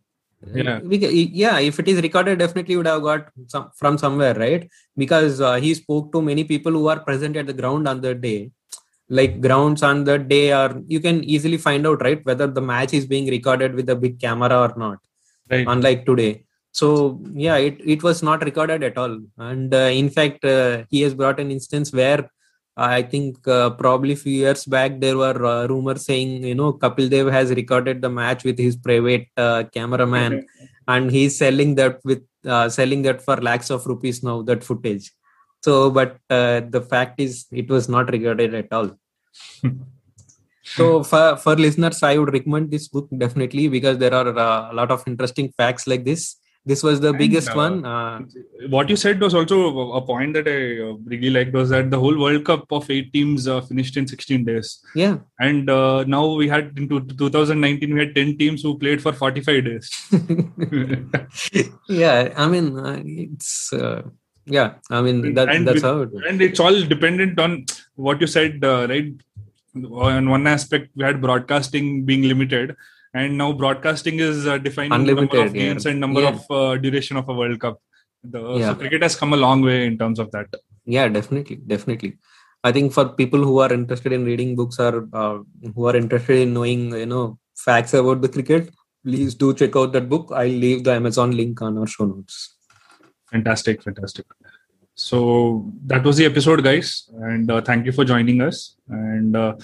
yeah. 0.55 0.81
yeah 0.83 1.59
if 1.59 1.79
it 1.81 1.89
is 1.89 2.03
recorded 2.03 2.39
definitely 2.39 2.77
would 2.77 2.87
have 2.87 3.03
got 3.03 3.29
some 3.49 3.71
from 3.75 3.99
somewhere 3.99 4.35
right? 4.35 4.69
Because 4.97 5.41
uh, 5.41 5.55
he 5.55 5.75
spoke 5.75 6.13
to 6.13 6.23
many 6.23 6.45
people 6.45 6.73
who 6.73 6.89
are 6.89 7.01
present 7.01 7.37
at 7.37 7.47
the 7.47 7.53
ground 7.53 7.89
on 7.89 8.01
the 8.01 8.15
day. 8.15 8.51
Like 9.09 9.41
grounds 9.41 9.83
on 9.83 10.05
the 10.05 10.19
day 10.19 10.53
are 10.53 10.81
you 10.87 11.01
can 11.01 11.23
easily 11.25 11.57
find 11.57 11.87
out 11.87 12.03
right 12.03 12.25
whether 12.25 12.47
the 12.47 12.61
match 12.61 12.93
is 12.93 13.07
being 13.07 13.29
recorded 13.29 13.75
with 13.75 13.89
a 13.89 13.97
big 13.97 14.21
camera 14.21 14.59
or 14.61 14.75
not 14.77 14.99
right. 15.51 15.67
unlike 15.67 16.05
today. 16.07 16.45
So 16.73 17.23
yeah 17.33 17.57
it, 17.57 17.81
it 17.85 18.03
was 18.03 18.23
not 18.23 18.45
recorded 18.45 18.83
at 18.83 18.99
all. 18.99 19.21
And 19.39 19.73
uh, 19.73 19.91
in 20.03 20.11
fact 20.11 20.45
uh, 20.45 20.85
he 20.91 21.03
has 21.03 21.15
brought 21.15 21.41
an 21.41 21.51
instance 21.51 21.93
where 21.93 22.29
i 22.77 23.03
think 23.03 23.47
uh, 23.49 23.71
probably 23.71 24.13
a 24.13 24.17
few 24.17 24.33
years 24.33 24.65
back 24.65 25.01
there 25.01 25.17
were 25.17 25.45
uh, 25.45 25.67
rumors 25.67 26.05
saying 26.05 26.45
you 26.45 26.55
know 26.55 26.73
kapil 26.73 27.09
dev 27.09 27.29
has 27.29 27.51
recorded 27.51 28.03
the 28.03 28.11
match 28.11 28.45
with 28.45 28.59
his 28.59 28.77
private 28.77 29.27
uh, 29.37 29.65
cameraman 29.75 30.47
and 30.89 31.11
he's 31.11 31.37
selling 31.37 31.75
that 31.75 31.99
with 32.05 32.23
uh, 32.47 32.69
selling 32.69 33.03
that 33.03 33.23
for 33.23 33.37
lakhs 33.39 33.71
of 33.71 33.87
rupees 33.87 34.23
now 34.23 34.41
that 34.43 34.63
footage. 34.63 35.11
So 35.65 35.91
but 35.91 36.21
the 36.29 36.87
fact 36.89 37.19
is 37.19 37.47
it 37.51 37.69
was 37.69 37.89
not 37.89 38.13
recorded 38.13 38.55
at 38.55 38.73
all. 38.73 38.91
So 40.63 41.03
for, 41.03 41.37
for 41.37 41.57
listeners 41.57 42.03
i 42.03 42.17
would 42.19 42.33
recommend 42.33 42.71
this 42.71 42.87
book 42.87 43.09
definitely 43.17 43.67
because 43.69 43.99
there 43.99 44.15
are 44.15 44.29
a 44.29 44.75
lot 44.75 44.91
of 44.91 45.03
interesting 45.07 45.53
facts 45.57 45.87
like 45.87 46.05
this 46.05 46.37
this 46.67 46.83
was 46.83 47.01
the 47.01 47.11
and, 47.11 47.19
biggest 47.19 47.51
uh, 47.51 47.55
one 47.55 47.75
uh, 47.87 48.21
what 48.69 48.91
you 48.91 48.97
said 48.97 49.21
was 49.21 49.35
also 49.35 49.59
a 49.99 50.03
point 50.11 50.35
that 50.37 50.49
i 50.55 50.61
uh, 50.87 50.95
really 51.13 51.31
liked 51.31 51.53
was 51.59 51.71
that 51.71 51.91
the 51.93 52.01
whole 52.05 52.19
world 52.23 52.45
cup 52.45 52.73
of 52.79 52.91
eight 52.91 53.13
teams 53.13 53.47
uh, 53.47 53.61
finished 53.61 53.97
in 53.97 54.07
16 54.07 54.45
days. 54.45 54.81
Yeah. 54.95 55.19
And 55.39 55.71
uh, 55.71 56.05
now 56.05 56.27
we 56.35 56.49
had 56.49 56.77
into 56.77 57.01
2019 57.01 57.95
we 57.95 58.01
had 58.01 58.15
10 58.15 58.37
teams 58.39 58.63
who 58.63 58.77
played 58.79 59.01
for 59.01 59.13
45 59.13 59.65
days. 59.65 59.87
Yeah 61.89 62.33
i 62.37 62.49
mean 62.49 62.67
uh, 62.79 63.01
it's 63.05 63.73
yeah 64.57 64.75
i 64.91 65.01
mean 65.05 65.35
that, 65.35 65.47
that's 65.65 65.75
with, 65.75 65.83
how 65.83 66.01
it 66.03 66.11
and 66.29 66.43
it's 66.47 66.61
all 66.61 66.77
dependent 66.95 67.39
on 67.39 67.65
what 67.95 68.21
you 68.21 68.27
said 68.27 68.63
right? 68.93 69.13
On 70.09 70.31
one 70.31 70.47
aspect 70.47 70.91
we 70.97 71.05
had 71.05 71.21
broadcasting 71.21 72.05
being 72.05 72.23
limited 72.23 72.77
and 73.19 73.39
now 73.41 73.51
broadcasting 73.63 74.21
is 74.29 74.47
uh, 74.47 74.59
defining 74.67 74.93
Unlimited, 74.93 75.33
number 75.33 75.47
of 75.47 75.55
games 75.55 75.85
yeah. 75.85 75.91
and 75.91 76.01
number 76.05 76.23
yeah. 76.23 76.35
of 76.35 76.41
uh, 76.51 76.77
duration 76.77 77.17
of 77.17 77.29
a 77.29 77.35
World 77.41 77.59
Cup. 77.65 77.81
The, 78.23 78.41
yeah. 78.57 78.73
So 78.73 78.75
cricket 78.81 79.03
has 79.03 79.17
come 79.17 79.33
a 79.33 79.37
long 79.47 79.63
way 79.63 79.87
in 79.87 79.99
terms 80.03 80.19
of 80.19 80.31
that. 80.33 80.49
Yeah, 80.85 81.09
definitely, 81.09 81.57
definitely. 81.75 82.19
I 82.65 82.73
think 82.73 82.93
for 82.93 83.09
people 83.21 83.43
who 83.49 83.59
are 83.61 83.73
interested 83.73 84.13
in 84.13 84.25
reading 84.25 84.57
books 84.57 84.79
or 84.81 85.09
uh, 85.13 85.39
who 85.75 85.87
are 85.87 85.97
interested 85.97 86.39
in 86.45 86.55
knowing, 86.55 86.93
you 86.93 87.07
know, 87.07 87.39
facts 87.57 87.95
about 87.95 88.21
the 88.23 88.29
cricket, 88.29 88.71
please 89.05 89.35
do 89.35 89.55
check 89.55 89.77
out 89.77 89.93
that 89.93 90.09
book. 90.09 90.33
I'll 90.35 90.59
leave 90.65 90.85
the 90.85 90.93
Amazon 90.93 91.37
link 91.37 91.63
on 91.63 91.79
our 91.79 91.87
show 91.87 92.07
notes. 92.07 92.57
Fantastic, 93.31 93.83
fantastic. 93.83 94.27
So 94.95 95.71
that 95.85 96.03
was 96.05 96.17
the 96.17 96.25
episode, 96.25 96.65
guys, 96.65 97.09
and 97.31 97.51
uh, 97.51 97.61
thank 97.61 97.87
you 97.87 97.93
for 97.93 98.05
joining 98.05 98.41
us. 98.41 98.77
And 98.89 99.37
uh, 99.37 99.57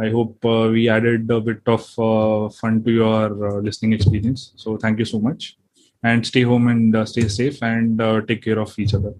I 0.00 0.08
hope 0.10 0.44
uh, 0.44 0.68
we 0.72 0.88
added 0.88 1.30
a 1.30 1.40
bit 1.40 1.62
of 1.66 1.82
uh, 1.98 2.48
fun 2.48 2.82
to 2.84 2.90
your 2.90 3.26
uh, 3.48 3.60
listening 3.60 3.92
experience. 3.92 4.52
So 4.56 4.76
thank 4.76 4.98
you 4.98 5.04
so 5.04 5.18
much, 5.18 5.56
and 6.02 6.26
stay 6.26 6.42
home 6.42 6.68
and 6.68 7.08
stay 7.08 7.28
safe 7.28 7.62
and 7.62 7.98
take 8.26 8.42
care 8.42 8.58
of 8.58 8.78
each 8.78 8.94
other. 8.94 9.14